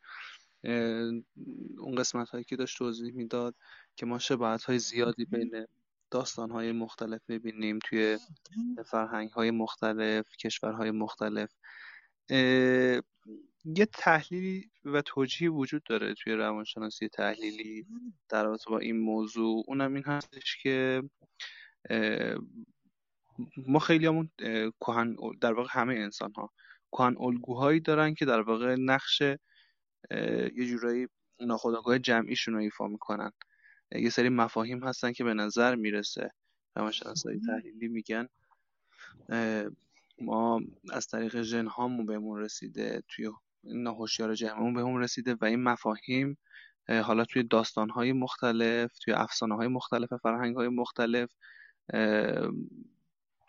اون 1.78 1.96
قسمت 1.98 2.30
هایی 2.30 2.44
که 2.44 2.56
داشت 2.56 2.78
توضیح 2.78 3.14
می‌داد 3.14 3.56
که 3.96 4.06
ما 4.06 4.20
شباهت 4.20 4.64
های 4.64 4.80
زیادی 4.80 5.26
بین 5.26 5.66
داستان 6.12 6.52
های 6.52 6.72
مختلف 6.72 7.22
می‌بینیم 7.28 7.80
توی 7.86 8.18
فرهنگ 8.86 9.30
های 9.30 9.52
مختلف 9.52 10.38
کشورهای 10.38 10.92
مختلف. 10.92 11.52
یه 13.66 13.86
تحلیلی 13.94 14.72
و 14.86 15.02
توجیهی 15.02 15.48
وجود 15.48 15.84
داره 15.84 16.14
توی 16.14 16.34
روانشناسی 16.34 17.08
تحلیلی 17.08 17.86
در 18.30 18.44
رابطه 18.44 18.70
با 18.70 18.80
این 18.80 19.00
موضوع. 19.00 19.64
اونم 19.68 19.94
این 19.94 20.04
هستش 20.04 20.58
که 20.64 21.04
ما 23.68 23.80
خیلی 23.80 24.06
همون 24.06 24.30
در 25.42 25.54
واقع 25.54 25.70
همه 25.72 25.94
انسان 25.94 26.34
ها 26.34 26.54
کهن 26.92 27.16
الگوهایی 27.20 27.80
دارن 27.80 28.14
که 28.14 28.26
در 28.26 28.42
واقع 28.42 28.76
نقش 28.76 29.22
یه 30.56 30.66
جورایی 30.66 31.08
ناخودآگاه 31.40 32.00
جمعیشون 32.00 32.54
رو 32.54 32.60
ایفا 32.60 32.88
می‌کنن. 32.88 33.32
یه 33.92 34.10
سری 34.10 34.30
مفاهیم 34.30 34.84
هستن 34.84 35.12
که 35.12 35.24
به 35.24 35.34
نظر 35.34 35.76
می‌رسه 35.76 36.32
روانشناسای 36.76 37.40
تحلیلی 37.48 37.88
میگن 37.88 38.28
ما 40.22 40.62
از 40.92 41.08
طریق 41.08 41.42
ژن 41.42 41.68
هامون 41.68 42.06
بهمون 42.06 42.40
رسیده 42.40 43.04
توی 43.08 43.30
ناهوشیار 43.64 44.36
جمعمون 44.36 44.74
بهمون 44.74 45.02
رسیده 45.02 45.36
و 45.42 45.46
این 45.46 45.64
مفاهیم 45.64 46.38
حالا 46.90 47.26
توی 47.26 47.44
داستانهای 47.44 48.14
مختلف 48.14 49.00
توی 49.00 49.14
افسانه 49.14 49.56
های 49.56 49.68
مختلف 49.68 50.14
فرهنگ 50.14 50.56
های 50.56 50.68
مختلف 50.68 51.30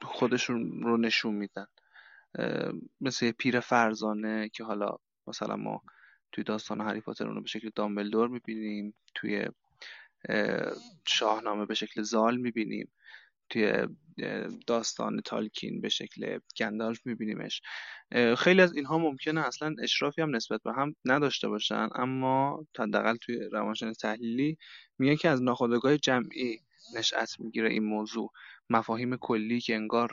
خودشون 0.03 0.83
رو 0.83 0.97
نشون 0.97 1.35
میدن. 1.35 1.67
مثل 3.01 3.33
پیر 3.33 3.61
فرزانه 3.61 4.49
که 4.49 4.65
حالا 4.65 4.97
مثلا 5.27 5.57
ما 5.57 5.83
توی 6.33 6.45
داستان 6.45 6.81
هری 6.81 7.01
پاتر 7.01 7.25
رو 7.25 7.41
به 7.41 7.49
شکل 7.49 7.71
دامبلدور 7.75 8.29
می‌بینیم 8.29 8.95
توی 9.15 9.47
شاهنامه 11.07 11.67
به 11.67 11.75
شکل 11.75 12.03
زال 12.03 12.37
می‌بینیم 12.37 12.93
توی 13.51 13.73
داستان 14.67 15.21
تالکین 15.21 15.81
به 15.81 15.89
شکل 15.89 16.39
گندالف 16.57 17.07
میبینیمش. 17.07 17.63
خیلی 18.39 18.63
از 18.63 18.77
اینها 18.77 18.99
ممکنه 18.99 19.47
اصلا 19.47 19.75
اشرافی 19.83 20.23
هم 20.23 20.37
نسبت 20.37 20.63
به 20.63 20.73
هم 20.73 20.97
نداشته 21.05 21.49
باشن 21.49 21.89
اما 21.95 22.67
حداقل 22.79 23.17
توی 23.17 23.37
روانشناسی 23.53 24.01
تحلیلی 24.01 24.59
میگن 24.99 25.17
که 25.17 25.29
از 25.29 25.43
ناخودآگاه 25.43 25.99
جمعی 25.99 26.61
نشأت 26.97 27.41
می‌گیره 27.41 27.71
این 27.71 27.85
موضوع. 27.85 28.33
مفاهیم 28.71 29.17
کلی 29.17 29.61
که 29.61 29.75
انگار 29.75 30.13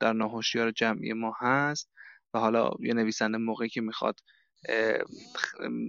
در 0.00 0.12
ناهوشیار 0.12 0.70
جمعی 0.70 1.12
ما 1.12 1.34
هست 1.38 1.90
و 2.34 2.38
حالا 2.38 2.70
یه 2.80 2.94
نویسنده 2.94 3.38
موقعی 3.38 3.68
که 3.68 3.80
می‌خواد 3.80 4.20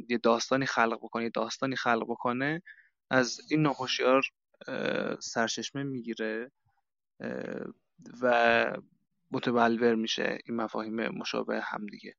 یه 0.10 0.18
داستانی 0.24 0.66
خلق 0.66 0.98
بکنه 0.98 1.24
یه 1.24 1.30
داستانی 1.30 1.76
خلق 1.76 2.04
بکنه 2.04 2.62
از 3.10 3.40
این 3.50 3.62
ناهوشیار 3.62 4.24
سرچشمه 5.20 5.84
می‌گیره 5.84 6.52
و 8.22 8.78
متبلور 9.32 9.96
میشه 9.96 10.38
این 10.46 10.58
مفاهیم 10.58 11.08
مشابه 11.08 11.62
هم 11.62 11.86
دیگه. 11.86 12.16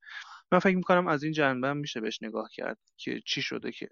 من 0.53 0.59
فکر 0.59 0.77
می‌کنم 0.77 1.09
از 1.09 1.23
این 1.23 1.33
جنبه 1.33 1.69
هم 1.69 1.77
میشه 1.77 2.01
بهش 2.01 2.23
نگاه 2.23 2.49
کرد 2.53 2.79
که 2.97 3.21
چی 3.27 3.43
شده 3.43 3.73
که 3.73 3.89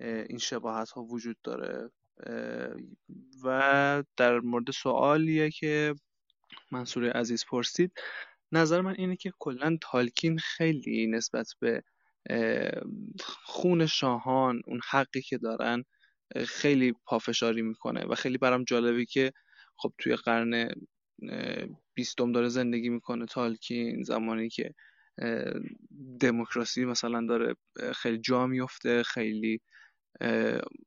این 0.00 0.38
شباهت 0.38 0.90
ها 0.90 1.02
وجود 1.02 1.36
داره. 1.42 1.90
و 3.44 4.04
در 4.16 4.40
مورد 4.40 4.70
سوالیه 4.70 5.50
که 5.50 5.94
منصور 6.72 7.10
عزیز 7.10 7.44
پرسید 7.44 7.92
نظر 8.52 8.80
من 8.80 8.94
اینه 8.98 9.16
که 9.16 9.32
کلا 9.38 9.78
تالکین 9.80 10.38
خیلی 10.38 11.06
نسبت 11.06 11.48
به 11.60 11.82
خون 13.44 13.86
شاهان 13.86 14.62
اون 14.66 14.80
حقی 14.90 15.22
که 15.22 15.38
دارن 15.38 15.84
خیلی 16.46 16.94
پافشاری 17.06 17.62
می‌کنه 17.62 18.04
و 18.04 18.14
خیلی 18.14 18.38
برام 18.38 18.64
جالبه 18.64 19.04
که 19.04 19.32
خب 19.76 19.92
توی 19.98 20.16
قرن 20.16 20.68
بیستم 21.94 22.32
داره 22.32 22.48
زندگی 22.48 22.88
می‌کنه 22.88 23.26
تالکین 23.26 24.02
زمانی 24.02 24.48
که 24.48 24.74
دموکراسی 26.20 26.84
مثلا 26.84 27.26
داره 27.28 27.54
خیلی 27.94 28.18
جا 28.18 28.46
میفته 28.46 29.02
خیلی 29.02 29.60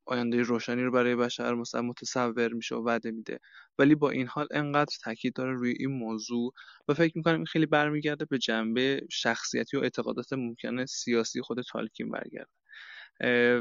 آینده 0.05 0.41
روشنی 0.41 0.83
رو 0.83 0.91
برای 0.91 1.15
بشر 1.15 1.53
مثلا 1.53 1.81
متصور 1.81 2.53
میشه 2.53 2.75
و 2.75 2.83
وعده 2.85 3.11
میده. 3.11 3.39
ولی 3.77 3.95
با 3.95 4.09
این 4.09 4.27
حال 4.27 4.47
انقدر 4.51 4.97
تاکید 5.03 5.33
داره 5.33 5.53
روی 5.53 5.75
این 5.79 5.91
موضوع 5.91 6.53
و 6.87 6.93
فکر 6.93 7.13
می‌کنم 7.17 7.35
این 7.35 7.45
خیلی 7.45 7.65
برمیگرده 7.65 8.25
به 8.25 8.37
جنبه 8.37 9.07
شخصیتی 9.11 9.77
و 9.77 9.79
اعتقادات 9.79 10.33
ممکنه 10.33 10.85
سیاسی 10.85 11.41
خود 11.41 11.61
تالکین 11.61 12.09
برگرده. 12.09 12.51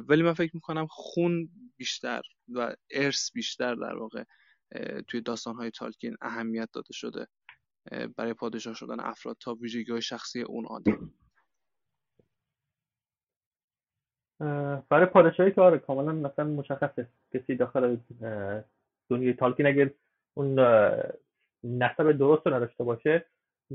ولی 0.09 0.23
من 0.23 0.33
فکر 0.33 0.51
می‌کنم 0.55 0.87
خون 0.91 1.49
بیشتر 1.77 2.23
و 2.49 2.75
ارث 2.91 3.33
بیشتر 3.33 3.75
در 3.75 3.97
واقع 3.97 4.25
توی 5.09 5.21
داستانهای 5.21 5.71
تالکین 5.71 6.17
اهمیت 6.21 6.69
داده 6.73 6.93
شده 6.93 7.27
برای 8.17 8.35
پادشاه 8.35 8.75
شدن 8.75 9.01
افراد 9.01 9.37
تا 9.41 9.55
ویژگی 9.55 9.93
های 9.93 10.03
شخصی 10.03 10.43
اون 10.43 10.67
آدم. 10.67 11.15
برای 14.89 15.07
پادشاهی 15.07 15.53
که 15.53 15.61
آره 15.61 15.79
کاملا 15.79 16.13
مثلا 16.13 16.45
مشخصه. 16.45 17.07
کسی 17.35 17.55
داخل 17.55 17.97
دنیای 19.11 19.33
تالکین 19.33 19.67
اگر 19.67 19.91
اون 20.35 20.59
نسب 21.65 22.13
درست 22.13 22.47
رو 22.47 22.55
نداشته 22.55 22.85
باشه 22.85 23.25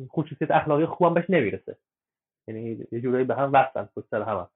خصوصیت 0.08 0.52
اخلاقی 0.52 0.86
خوبم 0.86 1.14
بهش 1.14 1.30
نمی‌رسه. 1.30 1.78
یعنی 2.48 2.88
یه 2.92 3.02
جورایی 3.02 3.26
به 3.26 3.36
هم 3.36 3.54
وصلن 3.54 3.90
پشت 3.96 4.06
سر 4.12 4.22
هم 4.22 4.48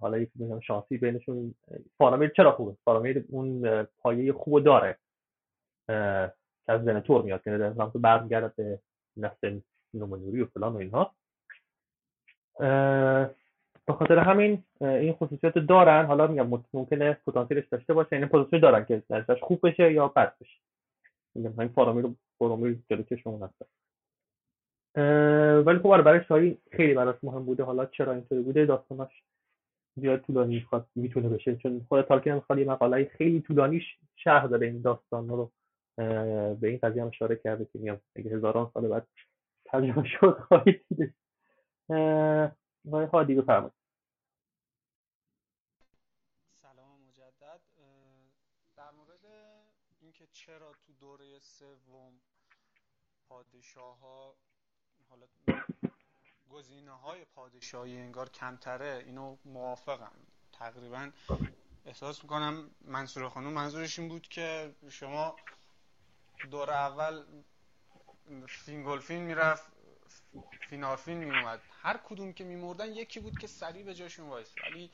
حالا 0.00 0.18
یکی 0.18 0.32
میگم 0.34 0.60
شانسی 0.60 0.98
بینشون 0.98 1.54
فارامیر 1.98 2.28
چرا 2.28 2.52
خوبه؟ 2.52 2.76
فارامیر 2.84 3.24
اون 3.28 3.82
پایه 3.82 4.32
خوب 4.32 4.64
داره. 4.64 4.98
که 6.66 6.72
از 6.72 6.86
ونتور 6.86 7.22
میاد 7.22 7.42
که 7.42 7.58
در 7.58 7.74
سمت 7.74 7.92
برمیگرده 7.92 8.52
به 8.56 8.78
نسل 9.16 9.60
نومنوری 9.94 10.42
و 10.42 10.46
فلان 10.46 10.72
و 10.72 10.76
اینها. 10.76 11.14
به 13.86 13.92
خاطر 13.92 14.18
همین 14.18 14.64
این 14.80 15.12
خصوصیات 15.12 15.58
دارن. 15.58 16.06
حالا 16.06 16.26
میگم 16.26 16.62
ممکنه 16.72 17.12
پتانسیلش 17.26 17.66
داشته 17.66 17.94
باشه 17.94 18.08
یعنی 18.12 18.26
پتانسیل 18.26 18.60
دارن 18.60 18.84
که 18.84 19.02
ازش 19.10 19.40
خوب 19.42 19.66
بشه 19.66 19.92
یا 19.92 20.08
بد 20.08 20.38
بشه. 20.40 20.58
میگم 21.34 21.52
همین 21.52 21.68
فارامیر 21.68 22.04
رو 22.04 22.14
برومیر 22.40 22.78
جلو 22.90 23.02
چشممون 23.02 23.42
هست. 23.42 23.62
ولی 25.66 25.78
خب 25.78 25.86
آره 25.86 26.02
برای 26.02 26.24
شاهی 26.28 26.58
خیلی 26.72 26.94
براش 26.94 27.16
مهم 27.22 27.44
بوده. 27.44 27.64
حالا 27.64 27.86
چرا 27.86 28.12
اینطوری 28.12 28.42
بوده؟ 28.42 28.66
داستاناش 28.66 29.22
زیاد 29.96 30.20
طولانی 30.20 30.54
می‌خواد 30.54 30.86
می‌تونه 30.94 31.28
بشه. 31.28 31.56
چون 31.56 31.86
خود 31.88 32.02
تالکین 32.02 32.34
می‌خواد 32.34 32.58
یه 32.58 32.64
مقاله 32.64 33.04
خیلی 33.04 33.40
طولانیش 33.40 33.98
شهر 34.16 34.46
داره 34.46 34.66
این 34.66 34.80
داستان 34.80 35.28
رو. 35.28 35.50
به 35.96 36.68
این 36.68 36.78
قضیه 36.82 37.02
هم 37.02 37.08
اشاره 37.08 37.36
کرده 37.36 37.64
که 37.64 37.78
میگم 37.78 38.00
اگه 38.16 38.30
هزاران 38.30 38.70
سال 38.74 38.88
بعد 38.88 39.06
ترجمه 39.64 40.04
شد 40.06 40.38
خواهید 40.48 40.84
دیده 40.88 41.14
آقای 42.86 43.06
هادی 43.06 43.34
بفرمایید. 43.34 43.72
سلام 46.62 47.00
مجدد. 47.08 47.60
در 48.76 48.90
مورد 48.90 49.26
اینکه 50.00 50.26
چرا 50.32 50.72
تو 50.72 50.92
دوره 50.92 51.38
سوم 51.38 52.20
پادشاه 53.28 53.98
ها 53.98 54.36
حالا 55.08 55.26
گزینه 56.50 56.90
های 56.90 57.24
پادشاهی 57.24 57.98
انگار 57.98 58.28
کمتره 58.28 59.02
اینو 59.06 59.36
موافقم. 59.44 60.12
تقریبا 60.52 61.10
احساس 61.84 62.22
می‌کنم 62.22 62.70
منصور 62.80 63.28
خانم 63.28 63.52
منظورش 63.52 63.98
این 63.98 64.08
بود 64.08 64.28
که 64.28 64.74
شما 64.88 65.36
دور 66.50 66.70
اول 66.70 67.24
فینگولفین 68.48 69.22
می‌رفت 69.22 69.71
فینارفین 70.68 71.18
میومد 71.18 71.60
هر 71.82 71.96
کدوم 71.96 72.32
که 72.32 72.44
میمردن 72.44 72.92
یکی 72.92 73.20
بود 73.20 73.38
که 73.38 73.46
سریع 73.46 73.84
به 73.84 73.94
جاشون 73.94 74.28
وایسه 74.28 74.54
ولی 74.62 74.90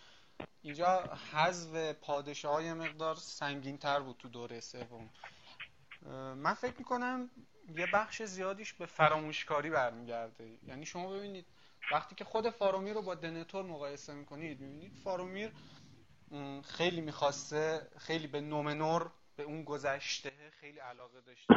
اینجا 0.62 1.00
حذف 1.32 1.92
پادشاه 1.92 2.52
های 2.54 2.72
مقدار 2.72 3.14
سنگین 3.14 3.78
تر 3.78 4.00
بود 4.00 4.16
تو 4.16 4.28
دوره 4.28 4.60
سوم. 4.60 5.10
من 6.36 6.54
فکر 6.54 6.74
می‌کنم 6.78 7.30
یه 7.76 7.86
بخش 7.86 8.22
زیادیش 8.22 8.72
به 8.72 8.86
فراموشکاری 8.86 9.70
برمیگرده. 9.70 10.58
یعنی 10.66 10.86
شما 10.86 11.10
ببینید 11.10 11.46
وقتی 11.92 12.14
که 12.14 12.24
خود 12.24 12.50
فارومیر 12.50 12.94
رو 12.94 13.02
با 13.02 13.14
دنتور 13.14 13.64
مقایسه 13.64 14.14
می‌کنید 14.14 14.60
می‌بینید 14.60 14.94
فارومیر 15.04 15.52
خیلی 16.64 17.00
می‌خواسته 17.00 17.88
خیلی 17.98 18.26
به 18.26 18.40
نومنور 18.40 19.10
به 19.36 19.42
اون 19.42 19.64
گذشته 19.64 20.32
خیلی 20.60 20.78
علاقه 20.78 21.20
داشته. 21.20 21.54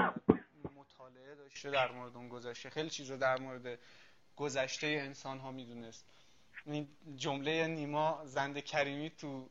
مطالعه 1.02 1.36
داشته 1.36 1.72
در 1.72 1.91
مورد 1.91 2.16
اون 2.16 2.30
گذشته. 2.30 2.70
خیلی 2.70 2.89
چیز 2.89 3.12
رو 3.12 3.18
در 3.18 3.39
مورد 3.39 3.80
گذشته 4.36 4.88
انسان 4.88 5.39
ها 5.39 5.52
می‌دونست. 5.52 6.06
این 6.66 6.88
جمله 7.16 7.68
نیما 7.68 8.22
زنده 8.26 8.62
کریمی 8.62 9.10
تو 9.10 9.49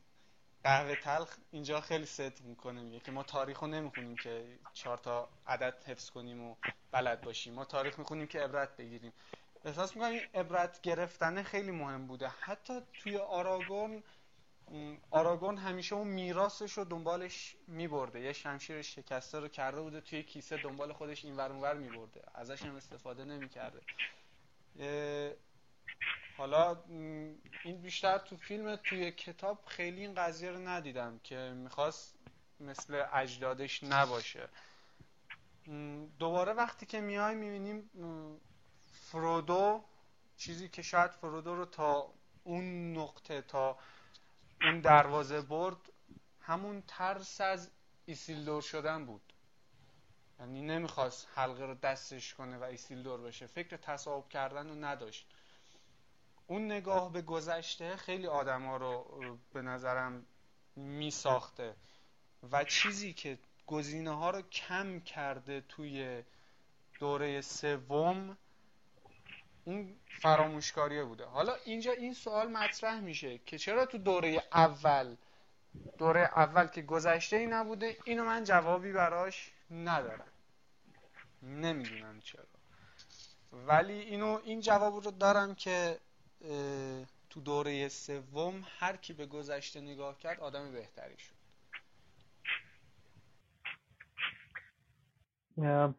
قهوه 0.63 0.95
تلخ 0.95 1.37
اینجا 1.51 1.81
خیلی 1.81 2.05
ست 2.05 2.41
می‌کنه. 2.41 2.81
میگه 2.81 2.99
که 2.99 3.11
ما 3.11 3.23
تاریخ 3.23 3.59
رو 3.59 3.67
نمی‌خونیم 3.67 4.15
که 4.15 4.59
چهار 4.73 4.97
تا 4.97 5.29
عدد 5.47 5.83
حفظ 5.83 6.09
کنیم 6.09 6.41
و 6.43 6.55
بلد 6.91 7.21
باشیم. 7.21 7.53
ما 7.53 7.65
تاریخ 7.65 7.99
می‌خونیم 7.99 8.27
که 8.27 8.39
عبرت 8.39 8.77
بگیریم. 8.77 9.13
احساس 9.65 9.95
می‌کنم 9.95 10.11
این 10.11 10.21
عبرت 10.33 10.81
گرفتن 10.81 11.43
خیلی 11.43 11.71
مهم 11.71 12.07
بوده. 12.07 12.27
حتی 12.27 12.81
توی 12.93 13.17
آراگون 13.17 14.03
آراگون 15.11 15.57
همیشه 15.57 15.95
اون 15.95 16.07
میراثش 16.07 16.73
رو 16.73 16.83
دنبالش 16.83 17.55
میبرده. 17.67 18.19
یه 18.19 18.33
شمشیر 18.33 18.81
شکسته 18.81 19.39
رو 19.39 19.47
کرده 19.47 19.81
بوده 19.81 20.01
توی 20.01 20.23
کیسه 20.23 20.57
دنبال 20.57 20.93
خودش 20.93 21.25
این 21.25 21.35
ور 21.37 21.73
میبرده. 21.73 22.21
ازش 22.33 22.61
هم 22.61 22.75
استفاده 22.75 23.25
نمی‌کرده. 23.25 23.81
حالا 26.37 26.83
این 27.63 27.81
بیشتر 27.81 28.17
تو 28.17 28.37
فیلم 28.37 28.75
توی 28.75 29.11
کتاب 29.11 29.63
خیلی 29.65 30.01
این 30.01 30.15
قضیه 30.15 30.51
رو 30.51 30.67
ندیدم 30.67 31.19
که 31.23 31.35
می‌خواست 31.55 32.15
مثل 32.59 33.05
اجدادش 33.13 33.83
نباشه. 33.83 34.49
دوباره 36.19 36.53
وقتی 36.53 36.85
که 36.85 37.01
میای 37.01 37.35
می‌بینیم 37.35 37.89
فرودو 38.91 39.83
چیزی 40.37 40.69
که 40.69 40.81
شاید 40.81 41.11
فرودو 41.11 41.55
رو 41.55 41.65
تا 41.65 42.13
اون 42.43 42.97
نقطه 42.97 43.41
تا 43.41 43.77
اون 44.61 44.79
دروازه 44.79 45.41
برد 45.41 45.91
همون 46.41 46.83
ترس 46.87 47.41
از 47.41 47.71
ایسیلدور 48.05 48.61
شدن 48.61 49.05
بود. 49.05 49.33
یعنی 50.39 50.61
نمی‌خواست 50.61 51.27
حلقه 51.35 51.65
رو 51.65 51.75
دستش 51.75 52.33
کنه 52.33 52.57
و 52.57 52.63
ایسیلدور 52.63 53.21
بشه. 53.21 53.47
فکر 53.47 53.77
تصاحب 53.77 54.29
کردن 54.29 54.69
رو 54.69 54.75
نداشت. 54.75 55.27
اون 56.47 56.65
نگاه 56.65 57.11
به 57.11 57.21
گذشته 57.21 57.95
خیلی 57.95 58.27
آدما 58.27 58.77
رو 58.77 59.05
به 59.53 59.61
نظرم 59.61 60.25
می 60.75 61.11
ساخته 61.11 61.75
و 62.51 62.63
چیزی 62.63 63.13
که 63.13 63.37
گزینه 63.67 64.11
ها 64.11 64.29
رو 64.29 64.41
کم 64.41 64.99
کرده 64.99 65.61
توی 65.61 66.23
دوره 66.99 67.41
سوم 67.41 68.37
اون 69.65 69.95
فراموشکاریه 70.21 71.03
بوده. 71.03 71.25
حالا 71.25 71.55
اینجا 71.65 71.91
این 71.91 72.13
سوال 72.13 72.51
مطرح 72.51 72.99
میشه 72.99 73.37
که 73.37 73.57
چرا 73.57 73.85
تو 73.85 73.97
دوره 73.97 74.43
اول 74.53 75.15
دوره 75.97 76.19
اول 76.19 76.67
که 76.67 76.81
گذشته 76.81 77.35
ای 77.35 77.45
نبوده 77.45 77.97
اینو 78.05 78.23
من 78.25 78.43
جوابی 78.43 78.91
براش 78.91 79.51
ندارم. 79.71 80.31
نمی‌دونم 81.41 82.19
چرا. 82.19 82.43
ولی 83.67 83.93
اینو 83.93 84.39
این 84.43 84.59
جواب 84.59 84.93
رو 84.93 85.11
دارم 85.11 85.55
که 85.55 85.99
تو 87.29 87.41
دوره 87.41 87.89
سوم 87.89 88.63
هر 88.79 88.95
کی 88.95 89.13
به 89.13 89.25
گذشته 89.25 89.81
نگاه 89.81 90.17
کرد 90.17 90.39
آدم 90.39 90.71
بهتری 90.71 91.17
شد. 91.17 91.41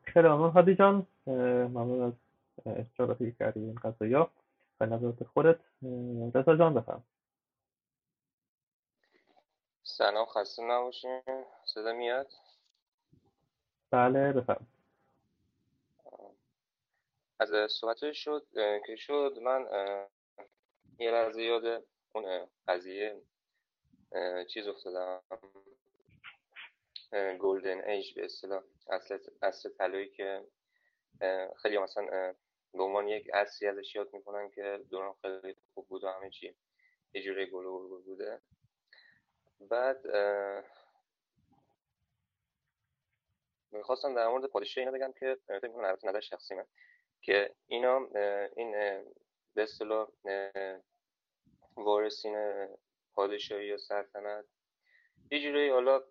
خیلی 0.04 0.28
ممنون. 0.28 0.74
جان 0.74 1.06
ممنون 1.26 2.02
از 2.02 2.12
اشتراکی 2.66 3.32
کردی 3.32 3.60
این 3.60 3.74
قضایا 3.74 4.30
و 4.80 4.86
نظرات 4.86 5.24
خودت 5.24 5.60
رضا 6.34 6.56
جان 6.56 6.74
بفرم 6.74 7.04
سلام 9.82 10.26
خسته 10.26 10.62
نباشین. 10.62 11.22
صدا 11.64 11.92
میاد؟ 11.92 12.32
بله 13.90 14.32
بفرم 14.32 14.66
از 17.40 17.70
صحبت 17.70 18.12
شد 18.12 18.46
که 18.86 18.96
شد 18.96 19.38
من 19.42 19.68
یه 20.98 21.10
لحظه 21.10 21.42
یاد 21.42 21.84
اون 22.12 22.46
قضیه 22.68 23.22
چیز 24.48 24.68
افتادم. 24.68 25.20
گلدن 27.40 27.80
ایج 27.80 28.14
به 28.14 28.24
اصطلاح 28.24 28.62
اصل 28.90 29.18
اصل 29.42 29.68
طلایی 29.68 30.08
که 30.08 30.44
خیلی 31.56 31.78
مثلا 31.78 32.34
به 32.74 32.82
عنوان 32.82 33.08
یک 33.08 33.30
اصلی 33.34 33.68
ازش 33.68 33.94
یاد 33.94 34.14
می‌کنن 34.14 34.50
که 34.50 34.84
دوران 34.90 35.14
خیلی 35.22 35.56
خوب 35.74 35.88
بود 35.88 36.04
و 36.04 36.08
همه 36.08 36.30
چی 36.30 36.56
یه 37.14 37.22
جوری 37.22 37.46
گل 37.46 37.64
بوده. 38.04 38.40
بعد 39.60 40.06
می‌خواستم 43.70 44.14
در 44.14 44.28
مورد 44.28 44.46
پادشاه 44.46 44.82
اینا 44.84 44.98
بگم 44.98 45.12
که 45.12 45.38
فکر 45.46 45.68
می‌کنم 45.68 45.84
البته 45.84 46.08
نظر 46.08 46.20
شخصی 46.20 46.54
من 46.54 46.66
که 47.22 47.54
اینا 47.66 48.08
این 48.56 48.72
به 49.54 49.62
اصطلاح 49.62 50.08
وارثین 51.76 52.68
پادشاهی 53.14 53.66
یا 53.66 53.78
سلطنت 53.78 54.44
یه 55.30 55.42
جوری 55.42 55.70
حالا 55.70 56.02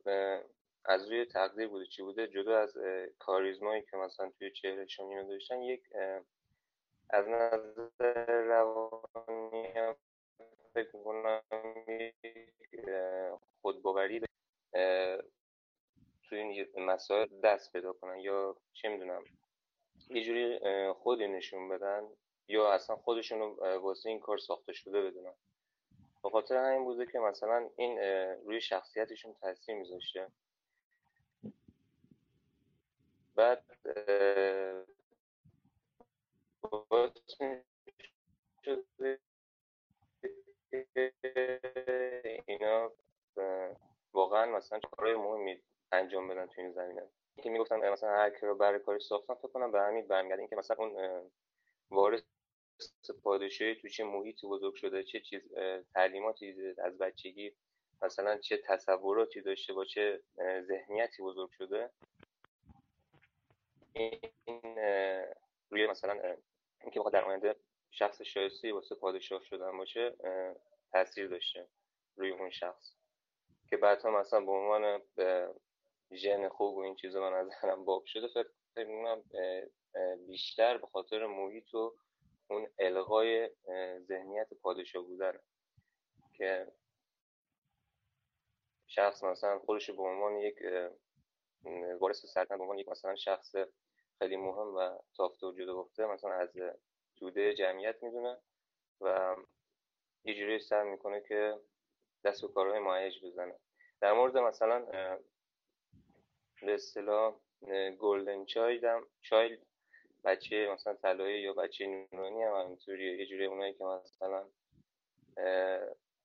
از 0.86 1.10
روی 1.10 1.26
تقدیر 1.26 1.68
بوده 1.68 1.86
چی 1.86 2.02
بوده؟ 2.02 2.28
جدا 2.28 2.60
از 2.60 2.78
کاریزمایی 3.20 3.82
که 3.82 3.98
مثلا 3.98 4.32
توی 4.40 4.52
چهرهشون 4.52 5.10
اینو 5.10 5.28
داشتن 5.28 5.62
یک 5.62 5.84
از 7.14 7.28
نظر 7.28 8.42
روانی 8.42 9.68
هم 9.68 9.96
فکر 10.74 10.96
می‌کنم 10.96 11.42
خودباوری 13.62 14.22
توی 16.24 16.40
این 16.40 16.86
مسائل 16.86 17.28
دست 17.44 17.74
پیدا 17.74 17.94
کنن 17.94 18.20
یا 18.20 18.58
چه 18.74 18.90
می‌دونم 18.90 19.24
یه 20.10 20.24
جوری 20.24 20.60
خودی 20.94 21.28
نشون 21.28 21.70
بدن 21.70 22.10
یا 22.48 22.72
اصلا 22.72 22.96
خودشون 22.96 23.40
رو 23.40 23.80
واسه 23.80 24.10
این 24.10 24.20
کار 24.20 24.38
ساخته 24.38 24.74
شده 24.74 25.02
بدونن. 25.02 25.34
به 26.24 26.30
خاطر 26.30 26.56
همین 26.56 26.84
بوده 26.84 27.06
که 27.06 27.20
مثلا 27.20 27.70
این 27.76 28.00
روی 28.46 28.62
شخصیتشون 28.62 29.34
تاثیر 29.34 29.76
میذاشته. 29.76 30.28
بعد 33.36 33.64
اینا 42.48 42.92
واقعا 44.14 44.46
مثلا 44.46 44.80
کارهای 44.80 45.16
مهمی 45.16 45.62
انجام 45.92 46.28
بدن 46.28 46.46
تو 46.46 46.62
این 46.62 46.72
زمینه؟ 46.72 47.10
که 47.44 47.50
می‌گفتن 47.50 47.90
مثلا 47.90 48.10
هر 48.10 48.30
کی 48.30 48.46
رو 48.46 48.56
برای 48.56 48.80
کارش 48.80 49.04
ساختن 49.04 49.34
فکر 49.34 49.48
کنم 49.48 49.72
به 49.72 49.82
همین 49.82 50.08
برمیگرده 50.08 50.48
که 50.48 50.56
مثلا 50.56 50.78
اون 50.80 51.22
وارث 51.92 52.22
پادشاهی 53.24 53.76
تو 53.76 53.88
چه 53.88 54.04
محیطی 54.04 54.48
بزرگ 54.48 54.76
شده 54.76 55.04
چه 55.04 55.20
چیز 55.20 55.42
تعلیماتی 55.94 56.76
از 56.78 56.98
بچگی 56.98 57.56
مثلا 58.02 58.38
چه 58.38 58.58
تصوراتی 58.58 59.42
داشته 59.42 59.74
با 59.74 59.86
چه 59.86 60.22
ذهنیتی 60.62 61.24
بزرگ 61.24 61.50
شده 61.52 61.90
این 63.94 64.20
روی 65.70 65.88
مثلا 65.88 66.38
اینکه 66.82 67.02
در 67.14 67.26
آینده 67.26 67.56
شخص 67.92 68.22
شایسته 68.22 68.74
واسه 68.74 68.96
پادشاه 68.96 69.44
شدن 69.44 69.78
باشه 69.78 70.16
تاثیر 70.92 71.28
داشته 71.28 71.68
روی 72.16 72.32
اون 72.32 72.50
شخص. 72.50 72.96
که 73.70 73.78
بعدها 73.78 74.12
مثلا 74.12 74.40
به 74.40 74.52
عنوان 74.52 75.02
ژن 76.14 76.50
خوب 76.50 76.78
و 76.78 76.80
این 76.80 76.96
چیزا 76.96 77.30
من 77.30 77.38
نظرم 77.38 77.86
باب 77.86 78.06
شده 78.06 78.28
فکر 78.28 79.22
بیشتر 80.28 80.78
به 80.78 80.88
خاطر 80.88 81.26
محیط 81.26 81.74
و 81.74 81.96
اون 82.50 82.68
الغای 82.80 83.50
ذهنیت 84.00 84.54
پادشاه 84.54 85.04
بودن. 85.04 85.40
که 86.34 86.72
شخص 88.88 89.24
مثلا 89.24 89.60
خودش 89.60 89.90
به 89.90 90.02
عنوان 90.02 90.38
یک 90.38 90.56
وارث 92.00 92.26
سلطنت 92.26 92.58
به 92.58 92.64
عنوان 92.64 92.80
یک 92.80 92.90
مثلا 92.90 93.16
شخص 93.16 93.56
خیلی 94.22 94.38
مهم 94.38 94.76
و 94.76 94.98
تافته 95.16 95.48
و 95.48 95.52
جدا 95.52 95.76
گفته 95.76 96.06
مثلا 96.06 96.34
از 96.34 96.50
توده 97.16 97.54
جمعیت 97.54 98.04
می‌دونه 98.04 98.38
و 99.02 99.36
یه 100.24 100.34
جوری 100.34 100.60
سر 100.60 100.84
می‌کنه 100.84 101.22
که 101.22 101.60
دست 102.24 102.42
به 102.42 102.48
کارهای 102.48 102.80
مایج 102.80 103.26
بزنه. 103.26 103.60
در 104.02 104.14
مورد 104.14 104.38
مثلا 104.38 104.86
به 106.62 106.74
اصطلاح 106.74 107.40
گلدن 108.00 108.46
چایلد 108.46 109.04
چایلد 109.22 109.60
بچه 110.24 110.70
مثلا 110.74 110.94
طلایی 110.94 111.42
یا 111.42 111.54
بچه 111.54 112.08
نورانی 112.14 112.44
هم 112.44 112.54
همینطوریه. 112.54 113.18
یه 113.20 113.26
جوری 113.26 113.46
اونایی 113.46 113.74
که 113.74 113.84
مثلا 113.84 114.50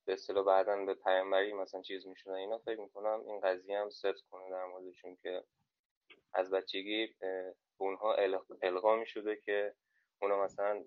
به 0.05 0.12
اصطلاح 0.12 0.44
بعدا 0.44 0.84
به 0.84 0.94
پیامبری 0.94 1.53
مثلا 1.53 1.82
چیز 1.82 2.07
میشونن 2.07 2.36
اینا 2.36 2.59
فکر 2.59 2.80
می‌کنم 2.80 3.20
این 3.26 3.40
قضیه 3.40 3.78
هم 3.78 3.90
ست 3.90 4.28
کنه 4.30 4.51
در 4.51 4.64
موردشون 4.64 5.16
که 5.16 5.44
از 6.32 6.51
بچگی 6.51 7.14
به 7.79 7.85
اونها 7.85 8.14
القا 8.62 8.97
می‌شده 8.97 9.37
که 9.37 9.74
اونا 10.22 10.45
مثلا 10.45 10.85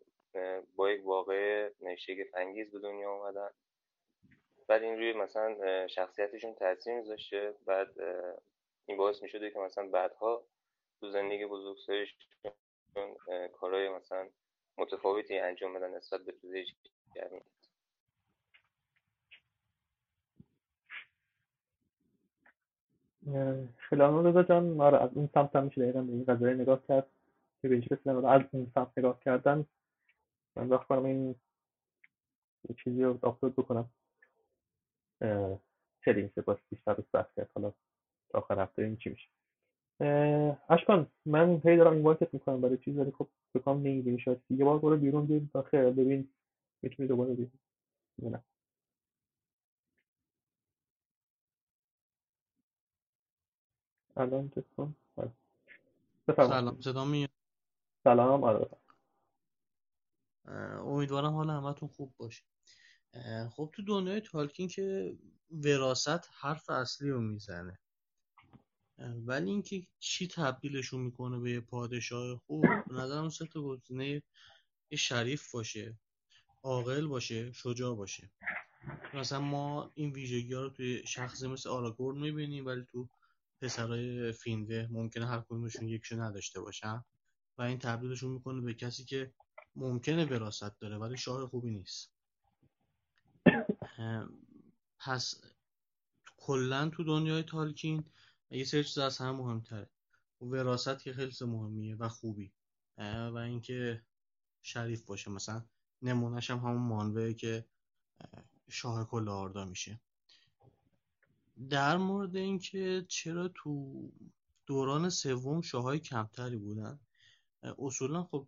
با 0.76 0.92
یک 0.92 1.06
واقع 1.06 1.70
شگفت 1.98 2.36
انگیز 2.36 2.72
به 2.72 2.80
دنیا 2.80 3.12
آمدن 3.12 3.50
بعد 4.68 4.84
این 4.84 4.98
روی 4.98 5.14
مثلا 5.14 5.88
شخصیتشون 5.88 6.56
تاثیر 6.56 6.96
میذاشته. 6.96 7.54
بعد 7.66 7.88
این 8.86 8.98
باعث 8.98 9.24
می‌شده 9.24 9.52
که 9.52 9.60
مثلا 9.60 9.88
بعدها 9.88 10.46
تو 11.00 11.10
زندگی 11.10 11.46
بزرگسالیشون 11.46 12.20
کارهای 13.54 13.90
مثلا 13.90 14.30
متفاوتی 14.78 15.38
انجام 15.38 15.74
بدن 15.74 15.96
نسبت 15.96 16.22
به 16.22 16.32
توده 16.32 16.66
خیلی 23.78 24.02
رضا 24.02 24.44
جان 24.44 24.82
آره 24.82 25.04
از 25.04 25.10
اون 25.14 25.30
سمت 25.34 25.56
هم 25.56 25.64
میشه 25.64 25.82
دقیقا 25.82 26.02
به 26.02 26.12
این 26.12 26.26
قضایی 26.26 26.56
نگاه 26.56 26.88
کرد 26.88 27.08
که 27.62 27.70
به 27.70 27.76
اینجا 27.76 28.30
از 28.30 28.42
اون 28.52 28.72
سمت 28.76 28.98
نگاه 28.98 29.20
کردن 29.20 29.66
من 30.56 30.70
وقت 30.70 30.88
کنم 30.88 31.06
این 31.06 31.36
چیزی 32.84 33.04
رو 33.04 33.20
آپلود 33.22 33.56
بکنم. 33.56 33.90
خیلی 36.02 36.22
میشه 36.22 36.42
باز 36.42 36.58
بیشتر 36.70 36.94
رو 36.94 37.04
بحث 37.14 37.28
کرد. 37.36 37.50
حالا 37.56 37.74
آخر 38.34 38.60
هفته 38.60 38.82
این 38.82 38.98
چی 38.98 39.10
میشه. 39.10 39.30
اشکان 40.70 41.08
من 41.26 41.62
هی 41.66 41.78
دارم 41.78 41.94
این 41.94 42.04
وایتت 42.04 42.34
می‌کنم 42.34 42.62
برای 42.62 42.78
چیز 42.78 42.98
ولی 42.98 43.12
خب 43.12 43.28
بکنم 43.56 43.78
نمی‌بینی 43.78 44.20
شاید 44.20 44.42
یه 44.50 44.66
بار 44.66 44.80
برو 44.80 44.98
بیرون 44.98 45.26
بیم 45.26 45.52
داخل 45.54 45.92
ببین 45.92 46.30
می‌تونی 46.82 47.10
دوباره 47.10 47.34
ببین 47.34 47.52
نه. 48.24 48.44
الان 54.20 54.52
کن 54.78 54.96
آره. 55.16 55.32
سلام 56.36 56.82
صدا 56.82 57.06
میاد؟ 57.06 57.30
سلام 58.04 58.44
آره. 58.44 58.70
امیدوارم 60.84 61.34
حال 61.34 61.50
همتون 61.50 61.90
خوب 61.90 62.14
باشه. 62.18 62.44
خب 63.52 63.70
تو 63.74 63.84
دنیای 63.84 64.22
تالکین 64.22 64.68
که 64.68 65.18
وراست 65.52 66.30
حرف 66.34 66.70
اصلی 66.70 67.10
رو 67.10 67.22
می‌زنه. 67.22 67.80
ولی 69.26 69.52
اینکه 69.52 69.88
چی 70.00 70.28
تبدیلشون 70.28 71.02
می‌کنه 71.02 71.40
به 71.40 71.52
یه 71.52 71.60
پادشاه؟ 71.60 72.38
خوب 72.38 72.62
به 72.62 72.94
نظرم 72.94 73.30
سه 73.30 73.46
تا 73.46 73.62
گزینه 73.62 74.24
شریف 74.94 75.52
باشه 75.52 75.98
عاقل 76.64 77.08
باشه 77.08 77.52
شجاع 77.52 77.96
باشه. 77.96 78.30
مثلا 79.14 79.40
ما 79.40 79.92
این 79.94 80.12
ویژگی 80.12 80.54
ها 80.54 80.62
رو 80.62 80.70
توی 80.70 81.08
شخصی 81.08 81.48
مثل 81.48 81.70
آراگورن 81.70 82.18
می‌بینیم 82.18 82.66
ولی 82.66 82.86
تو 82.92 83.10
پسرای 83.62 84.32
فینده 84.32 84.88
ممکنه 84.92 85.28
هر 85.28 85.40
کدومشون 85.40 85.88
یکشو 85.88 86.22
نداشته 86.22 86.62
باشن 86.62 87.04
و 87.58 87.62
این 87.62 87.80
تبدیلشون 87.80 88.32
می‌کنه 88.32 88.62
به 88.62 88.74
کسی 88.74 89.06
که 89.06 89.34
ممکنه 89.76 90.26
وراست 90.26 90.80
داره 90.80 90.98
ولی 90.98 91.18
شاه 91.18 91.48
خوبی 91.48 91.72
نیست. 91.72 92.14
پس 95.00 95.42
کلا 96.38 96.90
تو 96.90 97.04
دنیای 97.04 97.44
تالکین 97.44 98.04
یه 98.52 98.64
سری 98.64 98.84
چیز 98.84 98.98
از 98.98 99.18
هم 99.18 99.36
مهمتره. 99.36 99.90
وراست 100.42 101.00
که 101.00 101.14
خیلی 101.14 101.32
مهمیه 101.42 101.96
و 101.96 102.10
خوبی. 102.10 102.54
و 102.98 103.38
اینکه 103.38 104.02
شریف 104.62 105.06
باشه. 105.06 105.32
مثلا 105.32 105.66
نمونهش 106.02 106.52
هم 106.52 106.58
همون 106.58 106.82
مانوه 106.82 107.34
که 107.34 107.66
شاه 108.70 109.10
کل 109.10 109.30
آردا 109.30 109.66
میشه. 109.66 110.02
در 111.70 111.98
مورد 111.98 112.36
اینکه 112.36 113.06
چرا 113.08 113.48
تو 113.56 114.02
دوران 114.66 115.10
سوم 115.10 115.62
شاههای 115.62 116.00
کمتری 116.00 116.58
بودن 116.58 117.00
اصولا 117.80 118.24
خب 118.24 118.48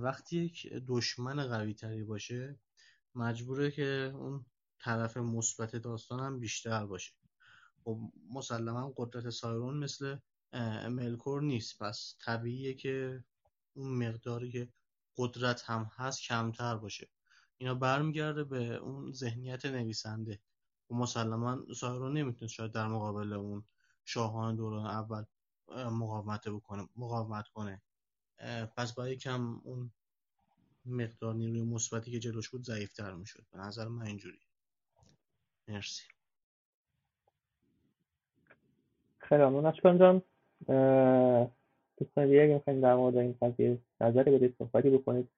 وقتی 0.00 0.36
یک 0.44 0.72
دشمن 0.86 1.48
قوی 1.48 1.74
تری 1.74 2.04
باشه 2.04 2.58
مجبوره 3.14 3.70
که 3.70 4.12
اون 4.14 4.46
طرف 4.78 5.16
مثبت 5.16 5.76
داستان 5.76 6.20
هم 6.20 6.40
بیشتر 6.40 6.86
باشه. 6.86 7.12
خب 7.84 8.00
مسلما 8.30 8.94
قدرت 8.96 9.30
سایرون 9.30 9.76
مثل 9.76 10.16
ملکور 10.88 11.42
نیست. 11.42 11.78
پس 11.78 12.16
طبیعیه 12.24 12.74
که 12.74 13.24
اون 13.74 14.08
مقداری 14.08 14.52
که 14.52 14.68
قدرت 15.16 15.62
هم 15.62 15.90
هست 15.96 16.22
کمتر 16.22 16.76
باشه. 16.76 17.08
اینا 17.58 17.74
برمیگرده 17.74 18.44
به 18.44 18.74
اون 18.74 19.12
ذهنیت 19.12 19.66
نویسنده. 19.66 20.40
و 20.90 20.94
مسلما 20.94 21.58
سایرون 21.76 22.18
نمی‌تونه 22.18 22.48
شاید 22.48 22.72
در 22.72 22.86
مقابل 22.86 23.32
اون 23.32 23.64
شاهان 24.04 24.56
دوران 24.56 24.86
اول 24.86 25.24
مقاومت 25.68 26.48
بکنه 26.48 26.88
مقاومت 26.96 27.48
کنه. 27.48 27.82
پس 28.76 28.94
باید 28.94 29.18
کم 29.18 29.60
اون 29.64 29.90
مقدار 30.86 31.34
نیروی 31.34 31.62
مثبتی 31.62 32.10
که 32.10 32.18
جلوش 32.18 32.50
بود 32.50 32.62
ضعیفتر 32.62 33.14
می‌شد. 33.14 33.44
به 33.52 33.58
نظر 33.58 33.88
من 33.88 34.06
اینجوری. 34.06 34.38
مرسی. 35.68 36.02
خیلی 39.18 39.42
ممنون. 39.42 39.66
اشکان 39.66 39.98
جان 39.98 40.22
دوستان 41.96 42.26
دیگه 42.26 42.42
اگه 42.42 42.54
می‌خواین 42.54 42.80
در 42.80 42.94
مورد 42.94 43.16
این 43.16 43.38
قضیه 43.42 43.78
نظری 44.00 44.30
بدید 44.30 44.56
صحبتی 44.58 44.90
بکنید 44.90 45.28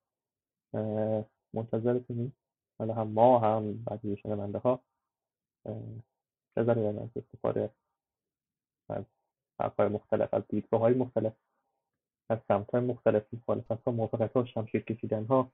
منتظرتونیم. 1.53 2.33
حالا 2.79 2.95
هم 2.95 3.09
ما 3.09 3.39
هم 3.39 3.85
بعضی 3.85 4.17
شنونده 4.17 4.59
ها 4.59 4.81
نظری 6.57 6.83
دارن 6.83 6.99
از 6.99 7.11
استفاده 7.17 7.71
از 8.89 9.05
حرفهای 9.61 9.89
مختلف 9.89 10.35
از 10.35 10.43
دیدگاه 10.49 10.81
های 10.81 10.95
مختلف 10.95 11.33
از 12.29 12.39
سمت 12.49 12.71
های 12.71 12.81
مختلف 12.81 13.23
مخالفت 13.35 13.85
ها 13.87 13.93
موافقت 13.93 14.33
ها 14.33 14.45
شمشیر 14.45 14.83
کشیدن 14.83 15.25
ها. 15.25 15.51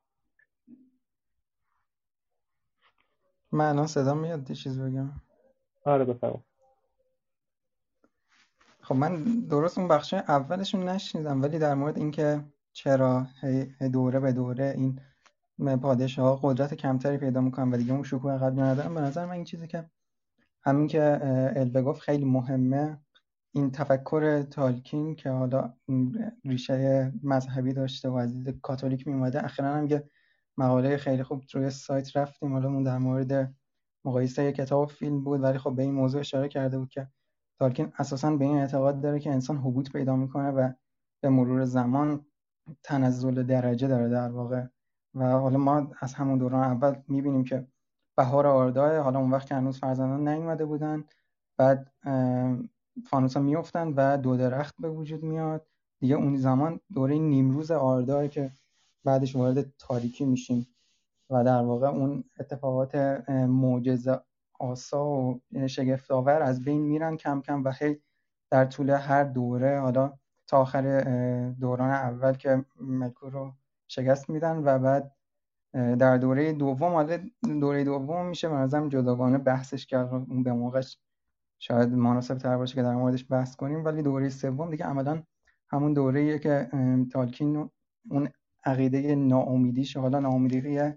من 3.53 3.69
الان 3.69 3.87
صدا 3.87 4.15
میاد 4.15 4.51
یه 4.51 4.57
چیز 4.57 4.81
بگم. 4.81 5.11
آره 5.85 6.05
بفرما. 6.05 6.45
خب 8.81 8.95
من 8.95 9.25
درست 9.25 9.79
اون 9.79 9.89
بخش 9.89 10.15
اولشون 10.15 10.89
نشنیدم 10.89 11.43
ولی 11.43 11.59
در 11.59 11.75
مورد 11.75 11.99
اینکه 11.99 12.45
چرا 12.73 13.27
دوره 13.93 14.21
به 14.21 14.33
دوره 14.33 14.75
این 14.77 15.01
پادشاه 15.77 16.41
ها 16.41 16.49
قدرت 16.51 16.75
کمتری 16.75 17.19
پیدا 17.19 17.41
می‌کنن 17.41 17.75
و 17.75 17.77
دیگه 17.77 17.93
اون 17.93 18.03
شکوه 18.03 18.39
قبلی 18.39 18.61
ندارن 18.61 18.95
به 18.95 19.01
نظر 19.01 19.27
من 19.27 19.33
این 19.33 19.45
چیزی 19.45 19.67
که 19.67 19.91
همین 20.65 20.87
که 20.87 21.21
البه 21.57 21.83
گفت 21.83 22.01
خیلی 22.01 22.25
مهمه. 22.25 23.01
این 23.55 23.71
تفکر 23.71 24.43
تالکین 24.43 25.15
که 25.15 25.31
حالا 25.31 25.75
ریشه 26.45 27.13
مذهبی 27.23 27.73
داشته 27.73 28.09
و 28.09 28.15
از 28.15 28.49
کاتولیک 28.63 29.07
میومده 29.07 29.45
اخیرا 29.45 29.75
هم 29.75 29.87
یه 29.87 30.11
مقاله 30.57 30.97
خیلی 30.97 31.23
خوب 31.23 31.43
روی 31.53 31.71
سایت 31.71 32.17
رفتیم. 32.17 32.53
حالا 32.53 32.83
در 32.83 32.99
مورد 32.99 33.55
مقایسه 34.05 34.53
کتاب 34.53 34.83
و 34.83 34.87
فیلم 34.87 35.25
بود 35.25 35.43
ولی 35.43 35.59
خب 35.59 35.77
به 35.77 35.83
این 35.83 35.95
موضوع 35.95 36.21
اشاره 36.21 36.49
کرده 36.49 36.79
بود 36.79 36.89
که 36.89 37.09
تالکین 37.59 37.93
اساسا 37.99 38.37
به 38.37 38.45
این 38.45 38.59
اعتقاد 38.59 39.01
داره 39.01 39.21
که 39.21 39.31
انسان 39.31 39.57
حبوط 39.57 39.93
پیدا 39.93 40.17
می‌کنه 40.17 40.51
و 40.51 40.73
به 41.23 41.29
مرور 41.29 41.65
زمان 41.65 42.27
تنزل 42.83 43.43
درجه 43.43 43.89
داره 43.89 44.09
در 44.09 44.29
واقع. 44.29 44.67
و 45.15 45.25
حالا 45.25 45.59
ما 45.59 45.93
از 46.01 46.15
همون 46.15 46.39
دوران 46.39 46.65
اول 46.65 46.95
می‌بینیم 47.09 47.45
که 47.45 47.67
بهار 48.23 48.47
آرداه 48.47 48.99
حالا 48.99 49.19
اون 49.19 49.31
وقت 49.31 49.47
که 49.47 49.55
هنوز 49.55 49.79
فرزندان 49.79 50.29
نیومده 50.29 50.65
بودن 50.65 51.05
بعد 51.57 51.93
فانوس 53.11 53.37
ها 53.37 53.43
میفتن 53.43 53.89
و 53.97 54.17
دو 54.17 54.37
درخت 54.37 54.75
به 54.79 54.91
وجود 54.91 55.23
میاد. 55.23 55.67
دیگه 56.01 56.15
اون 56.15 56.37
زمان 56.37 56.81
دوره 56.95 57.19
نیمروز 57.19 57.71
آرداه 57.71 58.29
که 58.29 58.53
بعدش 59.05 59.37
وارد 59.37 59.73
تاریکی 59.79 60.25
میشیم 60.25 60.67
و 61.31 61.45
در 61.45 61.63
واقع 61.63 61.87
اون 61.87 62.25
اتفاقات 62.41 62.95
معجزه 63.31 64.21
آسا 64.61 65.05
و 65.07 65.41
شگفتآور 65.67 66.43
از 66.43 66.65
بین 66.65 66.81
میرن 66.81 67.17
کم 67.17 67.41
کم 67.41 67.65
و 67.65 67.73
خیلی 67.73 68.01
در 68.51 68.65
طول 68.65 68.91
هر 68.91 69.25
دوره 69.25 69.81
حالا 69.81 70.13
تا 70.47 70.59
آخر 70.61 70.83
دوران 71.61 71.91
اول 71.91 72.33
که 72.33 72.65
مکو 72.81 73.31
رو 73.31 73.53
شکست 73.89 74.31
میدن 74.31 74.57
و 74.57 74.79
بعد 74.79 75.13
در 75.73 76.17
دوره 76.17 76.53
دوم 76.53 76.93
حالا 76.93 77.19
دوره 77.61 77.85
دوم 77.85 78.27
میشه 78.27 78.49
به 78.49 78.89
جداگانه 78.89 79.39
بحثش 79.39 79.87
کرد 79.87 80.15
اون 80.15 80.43
به 80.43 80.53
موقعش 80.53 80.99
شاید 81.59 81.89
مناسب 81.89 82.39
تر 82.39 82.57
باشه 82.57 82.75
که 82.75 82.83
در 82.83 82.95
موردش 82.95 83.27
بحث 83.31 83.57
کنیم. 83.57 83.85
ولی 83.85 84.03
دوره 84.03 84.29
سوم 84.29 84.71
دیگه 84.71 84.85
عملا 84.85 85.23
همون 85.69 85.93
دوره 85.93 86.39
که 86.39 86.69
تالکین 87.13 87.71
اون 88.11 88.29
عقیده 88.65 89.15
ناامیدیش 89.15 89.97
حالا 89.97 90.21
ناامیدی 90.21 90.93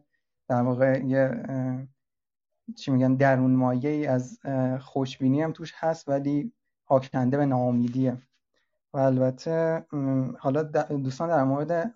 در 0.48 0.62
واقع 0.62 1.02
یه 1.06 1.44
چی 2.78 2.92
میگن 2.92 3.16
درون 3.16 3.56
مایه 3.56 3.90
ای 3.90 4.08
از 4.08 4.40
خوشبینی 4.80 5.42
هم 5.42 5.52
توش 5.52 5.74
هست 5.76 6.10
ولی 6.10 6.54
آکنده 6.88 7.38
به 7.38 7.46
ناامیدیه. 7.46 8.18
و 8.94 8.98
البته 8.98 9.86
حالا 10.40 10.64
دوستان 11.04 11.30
در 11.30 11.44
مورد 11.44 11.94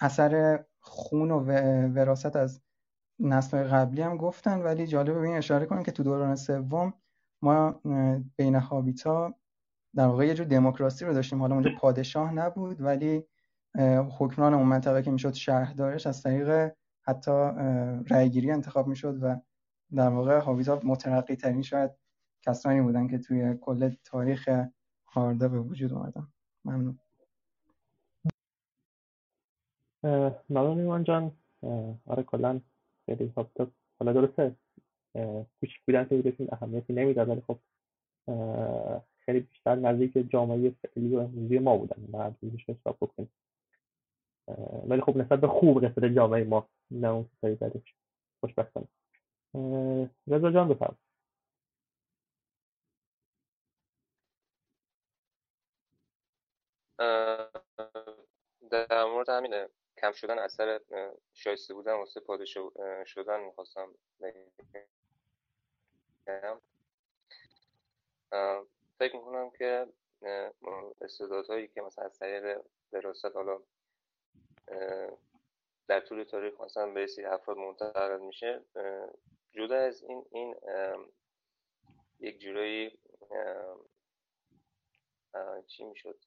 اثر 0.00 0.64
خون 0.84 1.30
و 1.30 1.44
وراست 1.88 2.36
از 2.36 2.60
نسل 3.18 3.62
قبلی 3.64 4.02
هم 4.02 4.16
گفتن 4.16 4.62
ولی 4.62 4.86
جالب 4.86 5.14
به 5.14 5.26
این 5.26 5.36
اشاره 5.36 5.66
کنیم 5.66 5.82
که 5.82 5.92
تو 5.92 6.02
دوران 6.02 6.36
سوم 6.36 6.94
ما 7.42 7.80
بین 8.36 8.54
هابیتا 8.54 9.34
در 9.94 10.06
واقع 10.06 10.26
یه 10.26 10.34
جور 10.34 10.46
دموکراسی 10.46 11.04
رو 11.04 11.12
داشتیم. 11.14 11.40
حالا 11.40 11.54
اونجا 11.54 11.70
پادشاه 11.80 12.34
نبود 12.34 12.80
ولی 12.80 13.24
حکمران 14.18 14.54
اون 14.54 14.66
منطقه 14.66 15.02
که 15.02 15.10
می‌شد 15.10 15.32
شهردارش 15.32 16.06
از 16.06 16.22
طریق 16.22 16.72
حتی 17.02 17.30
رأیگیری 18.10 18.50
انتخاب 18.50 18.86
می‌شد 18.86 19.22
و 19.22 19.40
در 19.94 20.08
واقع 20.08 20.38
هابیتا 20.38 20.80
مترقی 20.84 21.36
ترین 21.36 21.62
شاید 21.62 21.90
کسانی 22.42 22.82
بودن 22.82 23.08
که 23.08 23.18
توی 23.18 23.54
کل 23.60 23.94
تاریخ 24.04 24.48
هارده 25.06 25.48
به 25.48 25.60
وجود 25.60 25.92
اومدن. 25.92 26.28
ممنون. 26.64 26.98
ممنون 30.50 30.78
ایمان 30.78 31.04
جان. 31.04 31.32
آره 32.06 32.22
کلا 32.22 32.60
خیلی 33.06 33.32
هابیتا 33.36 33.66
حالا 33.98 34.12
درسته. 34.12 34.56
کوچیک 35.60 35.80
بودن 35.86 36.04
که 36.04 36.16
بهشون 36.16 36.48
اهمیتی 36.52 36.92
نمی‌داد 36.92 37.28
ولی 37.28 37.40
خب 37.40 37.58
خیلی 39.18 39.40
بیشتر 39.40 39.74
نزدیک 39.74 40.30
جامعه 40.30 40.70
فعلی 40.70 41.16
و 41.16 41.18
امروزی 41.18 41.58
ما 41.58 41.76
بودن. 41.76 42.06
بعد 42.12 42.36
حساب 42.68 42.96
بکنیم. 43.00 43.30
ولی 44.88 45.00
خب 45.00 45.16
نسبت 45.16 45.40
به 45.40 45.48
خوب 45.48 45.84
قسمت 45.86 46.04
جامعه 46.04 46.44
ما 46.44 46.68
نه 46.90 47.08
اون 47.08 47.28
کسایی 47.36 47.54
بدش 47.54 47.94
خوشبختانه. 48.40 48.86
رضا 50.28 50.50
جان 50.50 50.68
بفرم. 50.68 50.96
در 58.70 59.04
مورد 59.04 59.28
همین 59.28 59.54
کم 59.98 60.12
شدن 60.12 60.38
اثر 60.38 60.80
شایسته 61.32 61.74
بودن 61.74 61.92
واسه 61.92 62.20
پادشاه 62.20 62.72
شدن 63.04 63.40
می‌خواستم 63.40 63.94
بگم. 66.26 66.60
فکر 68.98 69.16
می‌کنم 69.16 69.50
که 69.50 69.86
استعدادهایی 71.00 71.68
که 71.68 71.80
مثلا 71.80 72.04
از 72.04 72.18
طریق 72.18 72.62
دراست 72.90 73.24
حالا 73.24 73.62
در 75.88 76.00
طول 76.00 76.24
تاریخ 76.24 76.60
مثلا 76.60 76.92
به 76.92 77.06
سری 77.06 77.24
افراد 77.24 77.56
منتقل 77.56 78.20
میشه 78.20 78.64
جدا 79.52 79.76
از 79.76 80.02
این 80.02 80.26
این 80.30 80.56
یک 82.20 82.40
جورایی 82.40 82.98
چی 85.66 85.84
می‌شد؟ 85.84 86.18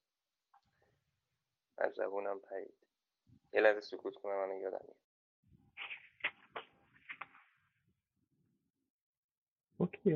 از 1.78 1.94
زبونم 1.94 2.40
پرید. 2.40 2.87
یه 3.52 3.60
لحظه 3.60 3.80
سکوت 3.80 4.14
کنم 4.14 4.48
من 4.48 4.56
یادم 4.60 4.80
میاد. 4.84 4.96
اوکی 9.78 10.14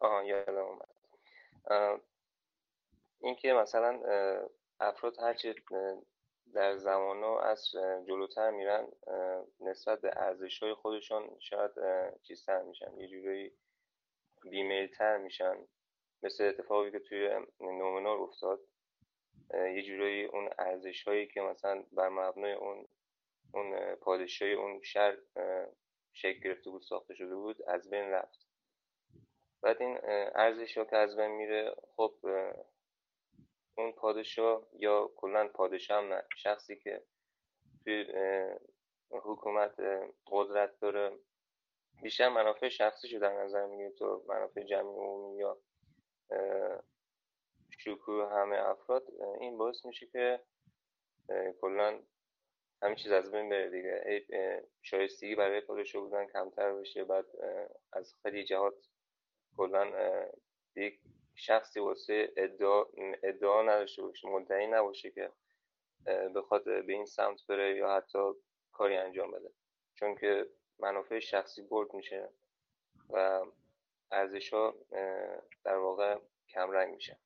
آها 0.00 0.22
یادم 0.24 0.64
اومد. 0.64 0.88
اینکه 3.20 3.52
مثلا 3.52 4.02
افراد 4.80 5.18
هرچی 5.18 5.54
در 6.52 6.76
زمان 6.76 7.24
از 7.24 7.70
جلوتر 8.06 8.50
میرن 8.50 8.88
نسبت 9.60 10.00
به 10.00 10.10
ارزش 10.16 10.62
های 10.62 10.74
خودشون 10.74 11.36
شاید 11.40 11.70
چیزتر 12.22 12.62
میشن. 12.62 12.98
یه 12.98 13.08
جورایی 13.08 13.52
بیمیلتر 14.42 15.16
میشن. 15.16 15.56
مثل 16.22 16.44
اتفاقی 16.44 16.90
که 16.90 16.98
توی 16.98 17.28
نومنار 17.60 18.18
افتاد 18.18 18.60
یه 19.54 19.82
جورایی 19.82 20.24
اون 20.24 20.50
ارزش 20.58 21.08
هایی 21.08 21.26
که 21.26 21.40
مثلا 21.40 21.84
بر 21.92 22.08
مبنای 22.08 22.52
اون 22.52 22.88
اون 23.54 23.94
پادشاهی 23.94 24.52
اون 24.52 24.82
شهر 24.82 25.16
شکل 26.12 26.40
گرفته 26.40 26.70
بود 26.70 26.82
ساخته 26.82 27.14
شده 27.14 27.34
بود 27.34 27.62
از 27.62 27.90
بین 27.90 28.04
رفت. 28.04 28.48
بعد 29.62 29.82
این 29.82 29.98
ارزش 30.34 30.78
ها 30.78 30.84
که 30.84 30.96
از 30.96 31.16
بین 31.16 31.30
میره 31.30 31.74
خب 31.96 32.14
اون 33.78 33.92
پادشاه 33.92 34.66
یا 34.72 35.10
کلا 35.16 35.48
پادشاه 35.48 35.98
هم 35.98 36.12
نه 36.12 36.22
شخصی 36.36 36.76
که 36.76 37.02
توی 37.84 38.04
حکومت 39.10 39.74
قدرت 40.26 40.80
داره 40.80 41.18
بیشتر 42.02 42.28
منافع 42.28 42.68
شخصی 42.68 43.08
شده 43.08 43.18
در 43.18 43.42
نظر 43.42 43.66
می‌گیره 43.66 43.90
تو 43.90 44.24
منافع 44.28 44.62
جمعی 44.64 44.94
عمومی 44.94 45.38
یا 45.38 45.58
شکوه 47.78 48.28
همه 48.32 48.56
افراد 48.56 49.04
این 49.40 49.58
باعث 49.58 49.84
میشه 49.84 50.06
که 50.06 50.40
کلا 51.60 52.02
همین 52.82 52.96
چیز 52.96 53.12
از 53.12 53.32
بین 53.32 53.48
بره 53.48 53.70
دیگه. 53.70 54.64
شایستگی 54.82 55.34
برای 55.34 55.60
پادشاه 55.60 56.02
بودن 56.02 56.26
کمتر 56.26 56.74
بشه 56.74 57.04
بعد 57.04 57.26
از 57.92 58.14
خیلی 58.22 58.44
جهات 58.44 58.74
کلا 59.56 59.92
یک 60.76 61.00
شخصی 61.34 61.80
واسه 61.80 62.32
ادعا, 62.36 62.84
ادعا 63.22 63.62
نداشته 63.62 64.02
باشه 64.02 64.28
مدعی 64.28 64.66
نباشه 64.66 65.10
که 65.10 65.32
بخواد 66.34 66.64
به 66.64 66.92
این 66.92 67.06
سمت 67.06 67.46
بره 67.46 67.76
یا 67.76 67.90
حتی 67.90 68.32
کاری 68.72 68.96
انجام 68.96 69.30
بده. 69.30 69.50
چون 69.94 70.14
که 70.14 70.46
منافع 70.78 71.18
شخصی 71.18 71.62
برد 71.62 71.94
میشه 71.94 72.28
و 73.10 73.44
ارزش 74.10 74.52
ها 74.52 74.74
در 75.64 75.76
واقع 75.76 76.18
کمرنگ 76.48 76.94
میشه. 76.94 77.16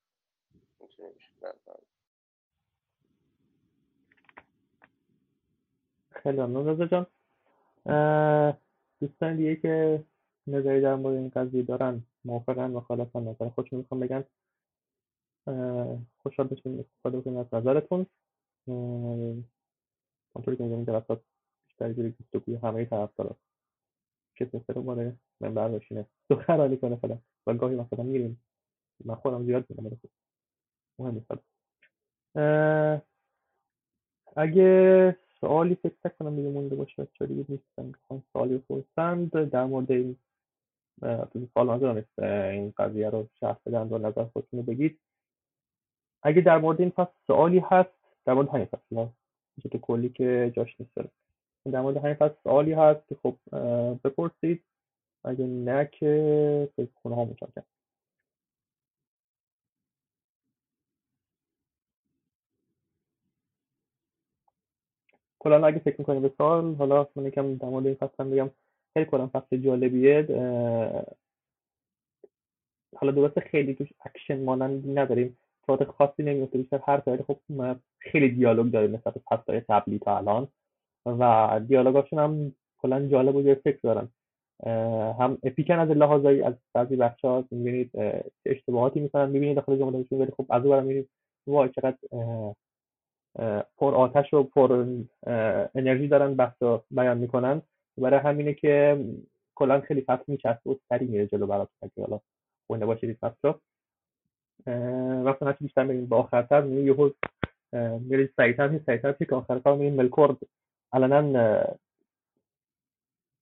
خیلی 6.10 6.36
ممنون 6.36 6.68
رضا 6.68 6.86
جان. 6.86 7.06
دوستان 9.00 9.36
دیگه 9.36 9.56
که 9.56 10.04
نظری 10.46 10.80
در 10.80 10.94
مورد 10.94 11.16
این 11.16 11.28
قضیه 11.28 11.62
دارن 11.62 12.02
موافقن 12.24 12.70
مخالفن 12.70 13.20
نظر 13.20 13.48
خودشون 13.48 13.78
می‌خوام 13.78 14.00
بگن. 14.00 14.24
خوشحال 16.22 16.46
بشین 16.46 16.80
استفاده 16.80 17.20
کنید 17.20 17.38
از 17.38 17.54
نظرتون. 17.54 18.06
اونطوری 20.34 20.56
که 20.56 20.64
میگم 20.64 20.84
جلسات 20.84 21.22
بیشتر 21.66 21.92
جوری 21.92 22.16
گفتگوی 22.20 22.56
همه 22.56 22.84
طرفدارا. 22.84 23.36
چه 24.34 24.50
مثل 24.54 24.78
من 25.42 25.54
برداشتینه 25.54 26.06
سخنرانی 26.28 26.76
کنه 26.76 26.96
فقط 26.96 27.18
و 27.46 27.54
گاهی 27.54 27.76
مثلا 27.76 28.04
میریم. 28.04 28.42
من 29.04 29.14
خودم 29.14 29.44
زیاد 29.44 29.66
میرم 29.68 29.86
ولی 29.86 29.98
مهم 30.98 31.14
نیست 31.14 31.30
اگه 34.36 35.18
سوالی 35.40 35.74
فکر 35.74 36.08
کنم 36.18 36.36
دیگه 36.36 36.48
مونده 36.48 36.76
باشه 36.76 37.02
بچه‌ها 37.02 37.28
دیگه 37.28 37.44
نیستن 37.48 37.92
سوالی 38.32 38.58
بپرسند 38.58 39.30
در 39.30 39.64
مورد 39.64 39.90
این 39.90 40.16
سال 41.54 41.66
منظورم 41.66 42.04
این 42.18 42.74
قضیه 42.76 43.10
رو 43.10 43.28
شرح 43.40 43.56
بدن 43.66 43.88
و 43.88 43.98
نظر 43.98 44.24
خودتون 44.24 44.60
رو 44.60 44.66
بگید. 44.66 44.98
اگه 46.22 46.40
در 46.40 46.58
مورد 46.58 46.80
این 46.80 46.90
فصل 46.90 47.12
سوالی 47.26 47.58
هست 47.58 47.90
در 48.24 48.32
مورد 48.32 48.48
همین 48.48 48.66
فصل 48.66 49.08
تو 49.70 49.78
کلی 49.78 50.08
که 50.08 50.52
جاش 50.56 50.80
نیست. 50.80 50.94
داره 50.96 51.10
در 51.72 51.80
مورد 51.80 51.96
همین 51.96 52.14
فصل 52.14 52.34
سوالی 52.42 52.72
هست 52.72 53.08
که 53.08 53.16
خب 53.22 53.36
بپرسید. 54.04 54.64
اگه 55.24 55.46
نه 55.46 55.88
که 55.92 56.68
فکر 56.76 56.90
کنم 57.04 57.14
ها 57.14 57.24
مشارکت 57.24 57.64
کلا 65.38 65.66
اگه 65.66 65.78
فکر 65.78 65.96
می‌کنی 65.98 66.20
به 66.20 66.32
سال 66.38 66.74
حالا 66.74 67.06
من 67.16 67.26
یکم 67.26 67.54
در 67.56 67.68
مورد 67.68 67.86
این 67.86 67.94
فصل 67.94 68.14
هم 68.20 68.30
بگم. 68.30 68.50
خیلی 68.94 69.06
کلا 69.06 69.26
فصل 69.32 69.56
جالبیه. 69.56 70.22
حالا 72.96 73.12
درسته 73.12 73.40
خیلی 73.40 73.74
توش 73.74 73.88
اکشن 74.04 74.44
مانندی 74.44 74.94
نداریم. 74.94 75.38
اتفاقات 75.60 75.90
خاصی 75.90 76.22
نمیفته 76.22 76.58
بیشتر 76.58 76.80
هر 76.86 77.02
سایت 77.04 77.22
خب 77.22 77.38
خیلی 77.98 78.28
دیالوگ 78.28 78.72
داره 78.72 78.86
نسبت 78.88 79.14
به 79.14 79.20
فصلهای 79.30 79.60
قبلی 79.60 79.98
تا 79.98 80.16
الان. 80.18 80.48
و 81.06 81.60
دیالوگاشون 81.68 82.18
هم 82.18 82.54
کلا 82.78 83.08
جالب 83.08 83.36
و 83.36 83.54
فکر 83.54 83.78
دارن. 83.82 84.08
هم 85.18 85.38
اپیکن 85.42 85.78
از 85.78 85.88
لحاظایی 85.88 86.42
از 86.42 86.54
بعضی 86.74 86.96
بخش 86.96 87.24
ها 87.24 87.44
می‌بینید 87.50 87.90
اشتباهاتی 88.46 89.00
می‌کنن. 89.00 89.30
می‌بینید 89.30 89.56
داخل 89.56 89.76
جملهشون 89.76 90.20
ولی 90.20 90.32
خب 90.36 90.46
از 90.50 90.66
اون 90.66 90.86
برم 90.86 91.04
وای 91.46 91.68
چقدر 91.68 91.96
پر 93.78 93.94
آتش 93.94 94.34
و 94.34 94.42
پر 94.42 94.86
انرژی 95.74 96.08
دارن 96.08 96.34
بحث 96.34 96.62
بیان 96.90 97.18
می‌کنن. 97.18 97.62
برای 97.98 98.20
همینه 98.20 98.54
که 98.54 99.04
کلا 99.54 99.80
خیلی 99.80 100.00
فصل 100.00 100.24
میچسبه 100.26 100.70
و 100.70 100.74
سری 100.88 101.06
میره 101.06 101.26
جلو 101.26 101.46
براتون 101.46 101.90
که 101.94 102.00
حالا 102.00 102.20
خونده 102.66 102.86
باشید 102.86 103.18
فصل 103.20 103.36
رو. 103.44 103.54
وقتی 105.24 105.44
هرچی 105.44 105.64
بیشتر 105.64 105.84
میریم 105.84 106.06
با 106.06 106.16
آخرتر. 106.16 106.60
میریم 106.60 106.86
یهو 106.86 107.10
میرید 108.00 108.32
سریعتر 108.36 108.68
میرید 108.68 108.86
سریعتر 108.86 109.12
که 109.12 109.34
آخرتر 109.34 109.74
میریم 109.74 109.94
ملکورد 109.94 110.36
علنا 110.92 111.64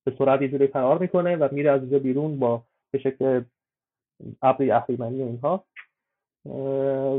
به 0.05 0.15
سرعت 0.19 0.43
یه 0.43 0.67
فرار 0.67 0.99
می‌کنه 0.99 1.37
و 1.37 1.49
میره 1.53 1.71
از 1.71 1.81
اینجا 1.81 1.99
بیرون 1.99 2.39
با 2.39 2.65
به 2.93 2.99
شکل 2.99 3.45
ابری 4.43 4.71
اهریمنی 4.71 5.23
و 5.23 5.27
اینها. 5.27 5.65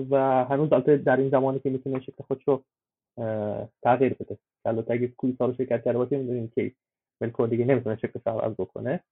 و 0.10 0.46
هنوز 0.46 0.74
البته 0.74 0.98
در 0.98 1.18
این 1.18 1.30
زمانی 1.30 1.60
که 1.60 1.70
می‌تونه 1.70 2.00
شکل 2.00 2.24
خودش 2.24 2.44
رو 2.48 2.64
تغییر 3.84 4.14
بده. 4.14 4.38
البته 4.66 4.94
اگه 4.94 5.08
کوی 5.08 5.36
رو 5.40 5.54
شرکت 5.54 5.84
کرده 5.84 5.98
باشه 5.98 6.18
می‌دونیم 6.18 6.52
که 6.56 6.72
ملکور 7.22 7.48
دیگه 7.48 7.66
نمی‌تونه 7.66 7.96
شکل 7.96 8.20
عوض 8.26 8.54
بکنه. 8.54 9.04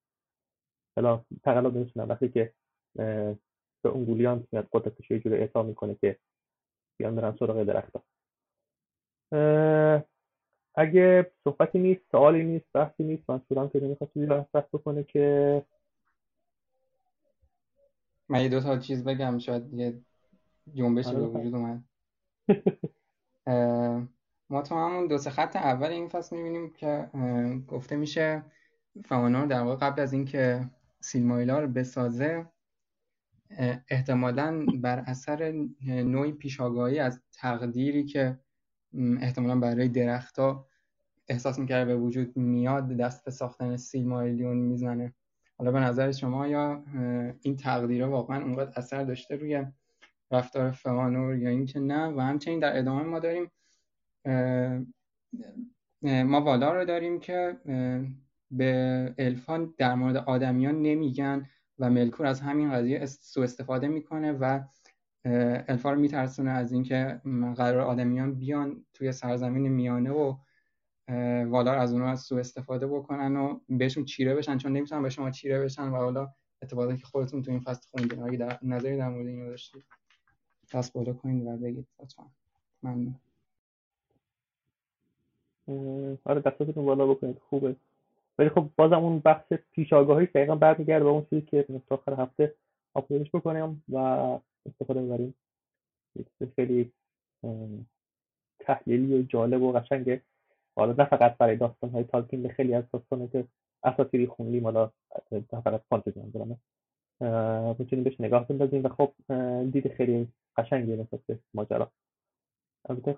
حالا 0.96 1.26
تقلب 1.44 1.78
نمی‌تونم. 1.78 2.10
وقتی 2.10 2.30
که 2.30 2.54
به 3.84 3.96
انگولیان 3.96 4.48
میاد 4.52 4.68
قدرتش 4.72 5.12
یه 5.12 5.20
جوری 5.20 5.36
اعطا 5.36 5.64
می‌کنه 5.64 5.96
که 5.96 6.18
بیان 7.00 7.16
برن 7.16 7.36
سراغ 7.40 7.64
درخت 7.64 7.96
اگه 10.76 11.32
صحبتی 11.44 11.80
نیست 11.80 12.02
سوالی 12.12 12.44
نیست 12.44 12.66
بحثی 12.74 13.04
نیست 13.04 13.30
منصورم 13.30 13.70
که 13.70 13.80
نمی‌خواد 13.80 14.12
چیزی 14.14 14.26
بحث 14.26 14.66
بکنه 14.74 15.04
که 15.04 15.64
من 18.30 18.42
یه 18.42 18.50
دو 18.50 18.60
تا 18.60 18.78
چیز 18.78 19.04
بگم 19.04 19.38
شاید 19.38 19.74
یه 19.74 20.02
جنبشی 20.74 21.16
به 21.16 21.28
وجود 21.28 21.56
اومد. 21.56 21.84
ما 24.50 24.62
تو 24.62 24.76
همون 24.76 25.08
دو 25.08 25.18
سه 25.18 25.30
خط 25.30 25.56
اول 25.56 25.88
این 25.88 26.10
فصل 26.10 26.36
می‌بینیم 26.36 26.74
که 26.74 27.10
گفته 27.68 27.96
میشه 27.96 28.44
فوانور 29.06 29.46
در 29.46 29.62
واقع 29.62 29.76
قبل 29.76 30.02
از 30.02 30.14
اینکه 30.14 30.70
سیلمایلا 31.00 31.60
رو 31.60 31.68
بسازه 31.68 32.46
احتمالا 33.90 34.66
بر 34.82 35.04
اثر 35.08 35.52
نوعی 35.88 36.32
پیشاگاهی 36.32 37.00
از 37.00 37.22
تقدیری 37.32 38.06
که 38.06 38.40
احتمالا 38.98 39.60
برای 39.60 39.88
درختها 39.88 40.66
احساس 41.28 41.60
می‌کرده 41.60 41.86
به 41.86 41.96
وجود 41.96 42.38
میاد 42.38 42.98
دست 42.98 43.26
به 43.26 43.32
ساختن 43.32 43.78
سیلمایلیون 43.78 44.58
می‌زنه. 44.58 45.14
حالا 45.58 45.72
به 45.72 45.80
نظر 45.80 46.12
شما 46.12 46.48
یا 46.48 46.84
این 47.42 47.56
تقدیره 47.56 48.06
واقعا 48.06 48.44
اونقدر 48.44 48.72
اثر 48.76 49.04
داشته 49.04 49.36
روی 49.36 49.66
رفتار 50.32 50.72
فوانور 50.72 51.36
یا 51.36 51.50
اینکه 51.50 51.80
نه؟ 51.80 52.08
و 52.08 52.20
همچنین 52.20 52.60
در 52.60 52.78
ادامه 52.78 53.04
ما 53.04 53.20
داریم 53.20 53.52
ما 56.04 56.42
والا 56.42 56.74
رو 56.74 56.86
داریم 56.86 57.20
که 57.20 57.58
به 58.52 59.14
الفان 59.18 59.74
در 59.78 59.96
مورد 59.96 60.16
آدمیان 60.16 60.82
نمیگن 60.82 61.50
و 61.80 61.90
ملکور 61.90 62.26
از 62.26 62.42
همین 62.42 62.72
قضیه 62.72 63.06
سوء 63.06 63.44
استفاده 63.44 63.88
می‌کنه 63.88 64.32
و 64.32 64.60
الفا 65.26 65.92
رو 65.92 66.00
میترسونه 66.00 66.52
از 66.52 66.72
اینکه 66.72 67.22
قرار 67.56 67.82
آدمیان 67.82 68.34
بیان 68.34 68.86
توی 68.94 69.12
سرزمین 69.12 69.68
میانه 69.68 70.12
و 70.12 70.36
والار 71.50 71.78
از 71.78 71.94
اونها 71.94 72.16
سوء 72.16 72.40
استفاده 72.40 72.88
بکنن 72.88 73.36
و 73.36 73.60
بهشون 73.70 74.06
چیره 74.06 74.36
بشن. 74.36 74.58
چون 74.58 74.72
نمی‌تونن 74.72 75.04
به 75.04 75.10
شما 75.10 75.32
چیره 75.32 75.60
بشن 75.64 75.90
و 75.90 75.96
حالا 75.96 76.34
اتفاقی 76.62 76.98
که 76.98 77.06
خودتون 77.06 77.44
تو 77.44 77.52
این 77.52 77.60
فصل 77.60 77.88
خوندین 77.92 78.24
اگه 78.24 78.38
در 78.38 78.60
نظری 78.62 78.98
در 78.98 79.10
مورد 79.10 79.28
اینو 79.28 79.50
داشتید 79.50 79.84
دست 80.74 80.94
بالا 80.94 81.14
کنید 81.14 81.48
و 81.48 81.58
بگید. 81.58 81.88
لطفا. 82.00 82.24
ممنون. 82.84 83.16
آره 86.24 86.42
دستتون 86.42 86.86
بالا 86.86 87.08
بکنید. 87.08 87.38
خوبه. 87.50 87.76
ولی 88.40 88.50
خب 88.50 88.70
بازم 88.76 89.00
اون 89.04 89.20
بخش 89.26 89.54
پیش 89.72 89.94
آگاهی 89.94 90.26
دقیقا 90.26 90.56
برمیگرده 90.56 91.04
به 91.04 91.10
اون 91.10 91.26
چیزی 91.30 91.42
که 91.42 91.66
تا 91.90 91.96
آخر 91.96 92.22
هفته 92.22 92.56
آپلودش 92.94 93.30
بکنیم 93.32 93.84
و 93.90 93.98
استفاده 94.66 95.02
ببریم 95.02 95.36
خیلی 96.56 96.92
تحلیلی 98.60 99.20
و 99.20 99.22
جالب 99.22 99.62
و 99.62 99.72
قشنگه. 99.72 100.22
حالا 100.76 100.94
نه 100.94 101.06
فقط 101.06 101.38
برای 101.38 101.56
داستان 101.56 101.90
های 101.90 102.04
تالکین 102.04 102.44
به 102.44 102.50
خیلی 102.50 102.74
از 102.74 102.84
داستان 102.94 103.28
که 103.28 103.48
اساطیری 103.84 104.28
خوندیم 104.28 104.64
حالا 104.64 104.92
نه 105.32 105.62
فقط 105.62 105.82
فانتزی 105.90 106.20
منظورمه. 106.20 106.58
می‌تونیم 107.80 108.04
بهش 108.04 108.22
نگاه 108.22 108.48
بندازیم 108.48 108.84
و 108.86 108.90
خب 108.90 109.14
دید 109.72 109.94
خیلی 109.94 110.28
قشنگی 110.58 110.96
نسبت 110.96 111.20
به 111.28 111.40
ماجرا. 111.54 111.92
البته 112.90 113.14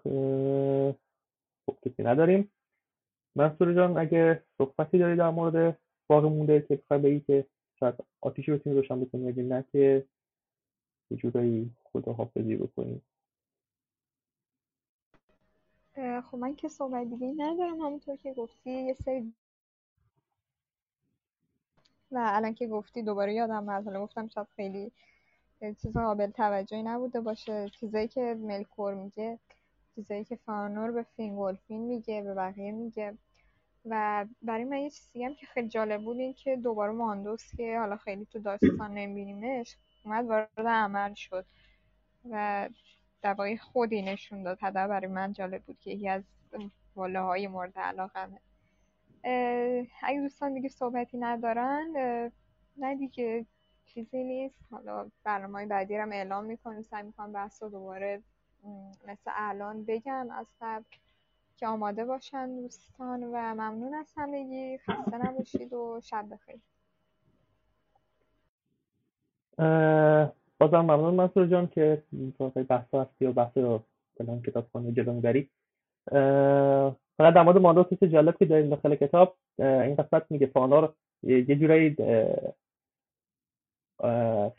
خب 1.66 1.78
کسی 1.86 2.04
نداریم. 2.04 2.52
منصور 3.36 3.74
جان 3.74 3.98
اگه 3.98 4.44
صحبتی 4.58 4.98
داری 4.98 5.16
در 5.16 5.30
مورد 5.30 5.78
باقی 6.08 6.30
مونده 6.30 6.62
که 6.62 6.76
بخوای 6.76 7.00
بگی 7.00 7.20
که 7.20 7.46
شاید 7.80 7.96
آتیشی 8.22 8.52
بتونی 8.52 8.76
روشن 8.76 9.00
بکنی 9.00 9.28
اگه 9.28 9.44
نه 9.44 9.66
که 9.72 10.06
یه 11.12 11.18
جورایی 11.18 11.72
خداحافظی 11.84 12.56
بکنیم 12.56 13.02
خب 16.22 16.38
من 16.38 16.56
که 16.56 16.70
صحبت 16.70 17.08
دیگه 17.08 17.34
ندارم 17.38 17.82
همونطور 17.82 18.16
که 18.16 18.34
گفتی 18.34 18.72
یه 18.72 18.94
سری 18.94 19.34
و 22.12 22.32
الان 22.34 22.54
که 22.54 22.68
گفتی 22.68 23.04
دوباره 23.04 23.34
یادم 23.34 23.70
از 23.70 23.86
حالا 23.86 24.04
گفتم 24.04 24.28
شاید 24.28 24.48
خیلی 24.56 24.92
چیز 25.82 25.98
قابل 25.98 26.28
توجهی 26.28 26.84
نبوده 26.84 27.22
باشه. 27.22 27.70
چیزایی 27.70 28.08
که 28.08 28.38
ملکور 28.40 28.94
میگه 28.94 29.40
چیزایی 29.96 30.26
که 30.26 30.36
فانور 30.36 30.92
به 30.92 31.04
فینگولفین 31.04 31.82
میگه 31.82 32.22
به 32.22 32.34
بقیه 32.34 32.72
میگه. 32.72 33.18
و 33.86 34.26
برای 34.42 34.64
من 34.64 34.78
یه 34.78 34.90
چیزی 34.90 35.24
هم 35.24 35.36
که 35.36 35.46
خیلی 35.46 35.68
جالب 35.68 36.04
بود 36.04 36.18
این 36.18 36.34
که 36.34 36.56
دوباره 36.56 36.92
ماندوس 36.92 37.56
که 37.56 37.80
حالا 37.80 37.98
خیلی 37.98 38.26
تو 38.26 38.40
داستان 38.40 38.94
نمیبینیمش 38.94 39.78
اومد 40.04 40.26
وارد 40.26 40.68
عمل 40.68 41.14
شد 41.14 41.46
و 42.30 42.70
دوای 43.22 43.58
خودی 43.58 44.02
نشون 44.02 44.44
داد. 44.44 44.60
حداقل 44.62 44.88
برای 44.88 45.08
من 45.08 45.34
جالب 45.34 45.64
بود 45.64 45.80
که 45.80 45.92
یکی 45.92 46.10
از 46.10 46.24
واله 46.96 47.20
های 47.20 47.48
مورد 47.48 47.80
علاقمه. 47.80 48.40
اگه 50.04 50.22
دوستان 50.22 50.54
دیگه 50.54 50.70
صحبتی 50.70 51.18
ندارن 51.18 51.92
نه 52.78 52.96
دیگه 52.96 53.46
چیزی 53.86 54.24
نیست. 54.24 54.60
حالا 54.72 55.12
برنامه 55.24 55.54
های 55.54 55.66
بعدی 55.66 55.96
هم 55.96 56.12
اعلام 56.12 56.46
می‌کنیم. 56.46 56.82
سعی 56.82 57.04
می‌کنم 57.04 57.32
بحث 57.32 57.64
رو 57.64 57.70
دوباره 57.70 58.24
مثل 59.08 59.32
الان 59.34 59.86
بگم 59.86 60.28
از 60.32 60.48
قبل. 60.62 60.84
که 61.58 61.68
آماده 61.68 62.06
باشن 62.06 62.56
دوستان 62.56 63.24
و 63.24 63.36
ممنون 63.36 63.94
از 63.94 64.14
همگی. 64.18 64.78
خسته 64.78 65.18
نباشید 65.18 65.74
و 65.74 66.00
شب 66.04 66.26
بخیر. 66.32 66.60
بازم 70.60 70.82
ممنون 70.82 71.14
منصور 71.14 71.48
جان 71.48 71.68
که 71.68 72.04
بحث 72.70 72.94
هستی 72.94 73.26
و 73.26 73.32
بحث 73.34 73.58
رو 73.58 73.84
کلام 74.18 74.42
کتاب 74.42 74.68
خانه 74.74 74.92
جلو 74.92 75.14
می‌بری. 75.14 75.50
فقط 77.18 77.34
در 77.34 77.44
مورد 77.44 77.58
ماندو 77.58 78.08
جالب 78.08 78.38
که 78.38 78.46
داریم 78.46 78.70
داخل 78.70 78.96
کتاب 78.96 79.36
این 79.60 79.96
قسمت 79.96 80.26
میگه 80.30 80.48
فانار 80.48 80.94
یه 81.24 81.56
جورایی 81.56 81.96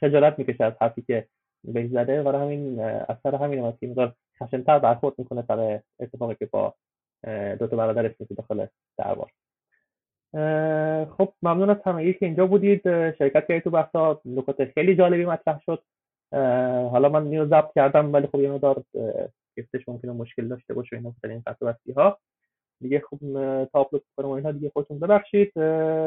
خجالت 0.00 0.38
می‌کشه 0.38 0.64
از 0.64 0.72
حرفی 0.80 1.02
که 1.02 1.28
بهش 1.64 1.90
زده. 1.90 2.22
برای 2.22 2.42
همین 2.42 2.80
اثر 2.80 3.34
همین 3.34 3.58
هم 3.64 3.72
که 3.72 3.86
مقدار 3.86 4.14
خشنتر 4.42 4.78
برخورد 4.78 5.14
می‌کنه 5.18 5.44
سر 5.48 5.80
اتفاقی 6.00 6.34
که 6.34 6.46
با 6.46 6.74
دو 7.58 7.66
تا 7.66 7.76
برادرش 7.76 8.20
میشه 8.20 8.34
داخل 8.34 8.66
دربار. 8.98 9.30
خب 11.16 11.32
ممنون 11.42 11.70
از 11.70 11.76
همه 11.86 12.12
که 12.12 12.26
اینجا 12.26 12.46
بودید. 12.46 12.82
شرکت 13.12 13.46
کردید 13.48 13.64
تو 13.64 13.70
بحثا. 13.70 14.20
نکات 14.24 14.64
خیلی 14.64 14.96
جالبی 14.96 15.24
مطرح 15.24 15.60
شد. 15.66 15.82
حالا 16.90 17.08
من 17.08 17.26
اینو 17.26 17.46
ضبط 17.46 17.74
کردم 17.74 18.12
ولی 18.12 18.26
خب 18.26 18.40
یه 18.40 18.50
مقدار 18.50 18.84
گفتش 19.58 19.88
ممکنه 19.88 20.12
مشکل 20.12 20.48
داشته 20.48 20.74
باشه 20.74 20.96
اینا 20.96 21.14
این 21.24 21.42
قطع 21.46 21.66
بستی 21.66 21.92
ها 21.92 22.18
دیگه 22.80 23.02
خب 23.10 23.18
تا 23.64 23.80
آپلود 23.80 24.04
کنم 24.16 24.30
اینها 24.30 24.52
دیگه 24.52 24.70
خودتون 24.70 24.98
ببخشید. 24.98 25.54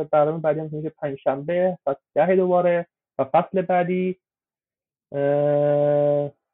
برنامه 0.09 0.39
بعدی 0.41 0.59
هم 0.59 0.69
میشه 0.71 0.89
پنج 0.89 1.17
شنبه 1.17 1.77
ساعت 1.85 1.97
ده 2.15 2.35
دوباره 2.35 2.87
و 3.19 3.23
فصل 3.23 3.61
بعدی. 3.61 4.19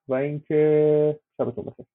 و 0.07 0.13
اینکه 0.13 1.19
شبتون 1.37 1.65
بخیر. 1.65 1.85